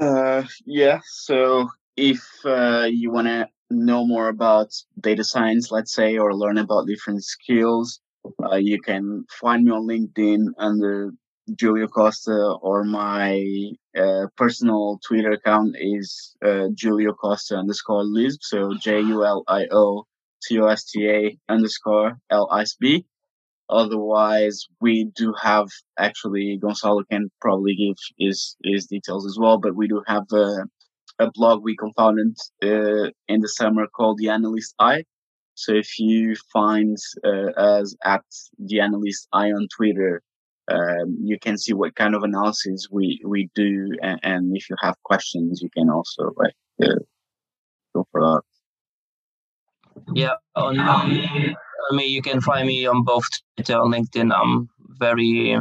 Uh, 0.00 0.44
yeah. 0.64 1.00
So 1.04 1.68
if 1.96 2.22
uh, 2.46 2.88
you 2.90 3.10
want 3.10 3.26
to 3.26 3.46
know 3.70 4.06
more 4.06 4.28
about 4.28 4.72
data 4.98 5.22
science, 5.22 5.70
let's 5.70 5.92
say, 5.92 6.16
or 6.16 6.34
learn 6.34 6.56
about 6.56 6.86
different 6.86 7.22
skills, 7.22 8.00
uh, 8.44 8.56
you 8.56 8.80
can 8.80 9.24
find 9.40 9.64
me 9.64 9.70
on 9.70 9.86
LinkedIn 9.86 10.46
under 10.58 11.12
Julio 11.60 11.88
Costa, 11.88 12.56
or 12.62 12.84
my 12.84 13.42
uh, 13.98 14.26
personal 14.36 15.00
Twitter 15.06 15.32
account 15.32 15.74
is 15.78 16.36
uh, 16.44 16.68
Julio 16.80 17.12
Costa 17.12 17.56
underscore 17.56 18.04
Lisb. 18.04 18.38
So 18.42 18.74
J 18.80 19.00
U 19.00 19.24
L 19.24 19.42
I 19.48 19.66
O 19.72 20.04
T 20.44 20.58
O 20.60 20.66
S 20.66 20.84
T 20.84 21.08
A 21.08 21.38
underscore 21.48 22.18
L 22.30 22.48
I 22.50 22.62
S 22.62 22.76
B. 22.80 23.04
Otherwise, 23.68 24.66
we 24.80 25.10
do 25.14 25.32
have 25.40 25.68
actually 25.98 26.58
Goncalo 26.62 27.02
can 27.08 27.30
probably 27.40 27.74
give 27.76 27.96
his 28.18 28.56
his 28.64 28.86
details 28.86 29.26
as 29.26 29.36
well, 29.38 29.58
but 29.58 29.76
we 29.76 29.86
do 29.88 30.02
have 30.06 30.24
a, 30.32 30.64
a 31.18 31.30
blog 31.32 31.62
we 31.62 31.76
co-founded 31.76 32.36
uh, 32.64 33.10
in 33.28 33.40
the 33.40 33.48
summer 33.48 33.86
called 33.86 34.18
The 34.18 34.30
Analyst 34.30 34.74
Eye. 34.78 35.04
So 35.54 35.72
if 35.74 35.98
you 35.98 36.36
find 36.52 36.96
uh, 37.24 37.50
us 37.60 37.94
at 38.04 38.24
The 38.58 38.80
Analyst 38.80 39.28
Eye 39.32 39.52
on 39.52 39.68
Twitter, 39.74 40.22
um, 40.70 41.18
you 41.22 41.38
can 41.38 41.58
see 41.58 41.72
what 41.72 41.96
kind 41.96 42.14
of 42.14 42.22
analysis 42.22 42.88
we 42.90 43.20
we 43.24 43.50
do, 43.54 43.96
and, 44.02 44.20
and 44.22 44.56
if 44.56 44.70
you 44.70 44.76
have 44.80 44.94
questions, 45.02 45.60
you 45.60 45.68
can 45.76 45.90
also 45.90 46.32
like 46.36 46.54
uh, 46.82 47.00
go 47.94 48.06
for 48.12 48.20
that. 48.20 48.42
Yeah, 50.14 50.34
on 50.54 50.76
me, 50.76 51.56
on 51.90 51.96
me, 51.96 52.06
you 52.06 52.22
can 52.22 52.40
find 52.40 52.66
me 52.66 52.86
on 52.86 53.04
both 53.04 53.24
Twitter 53.56 53.80
and 53.80 53.92
LinkedIn. 53.92 54.32
I'm 54.32 54.68
very 54.98 55.58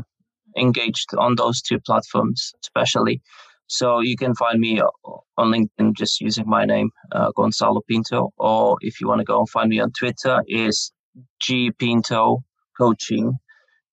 engaged 0.56 1.10
on 1.18 1.36
those 1.36 1.62
two 1.62 1.80
platforms, 1.80 2.54
especially. 2.64 3.22
So 3.70 4.00
you 4.00 4.18
can 4.18 4.34
find 4.34 4.60
me 4.60 4.82
on 4.82 5.52
LinkedIn 5.52 5.96
just 5.96 6.20
using 6.20 6.48
my 6.48 6.66
name, 6.66 6.90
uh, 7.12 7.32
Goncalo 7.38 7.82
Pinto, 7.88 8.34
or 8.38 8.78
if 8.82 9.00
you 9.00 9.08
want 9.08 9.20
to 9.20 9.26
go 9.26 9.38
and 9.38 9.50
find 9.50 9.70
me 9.70 9.80
on 9.80 9.92
Twitter, 9.92 10.44
is 10.48 10.92
G 11.40 11.72
Pinto 11.72 12.44
Coaching, 12.80 13.38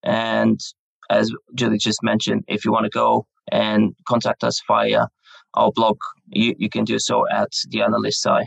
and 0.02 0.58
as 1.10 1.30
Julie 1.54 1.76
just 1.78 2.02
mentioned, 2.02 2.44
if 2.48 2.64
you 2.64 2.72
want 2.72 2.84
to 2.84 2.90
go 2.90 3.26
and 3.52 3.94
contact 4.08 4.44
us 4.44 4.60
via 4.66 5.06
our 5.54 5.70
blog, 5.72 5.98
you, 6.28 6.54
you 6.58 6.70
can 6.70 6.84
do 6.84 6.98
so 6.98 7.28
at 7.28 7.50
the 7.68 7.82
analyst 7.82 8.26
eye. 8.26 8.46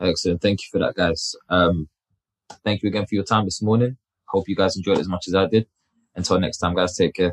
Excellent. 0.00 0.40
Thank 0.40 0.60
you 0.60 0.68
for 0.70 0.78
that, 0.78 0.94
guys. 0.94 1.34
Um, 1.48 1.88
thank 2.64 2.82
you 2.82 2.88
again 2.88 3.06
for 3.06 3.16
your 3.16 3.24
time 3.24 3.44
this 3.44 3.60
morning. 3.60 3.96
Hope 4.26 4.48
you 4.48 4.56
guys 4.56 4.76
enjoyed 4.76 4.98
as 4.98 5.08
much 5.08 5.26
as 5.26 5.34
I 5.34 5.46
did. 5.46 5.66
Until 6.14 6.38
next 6.38 6.58
time, 6.58 6.74
guys, 6.74 6.96
take 6.96 7.14
care. 7.14 7.32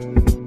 Thank 0.00 0.30
you. 0.30 0.39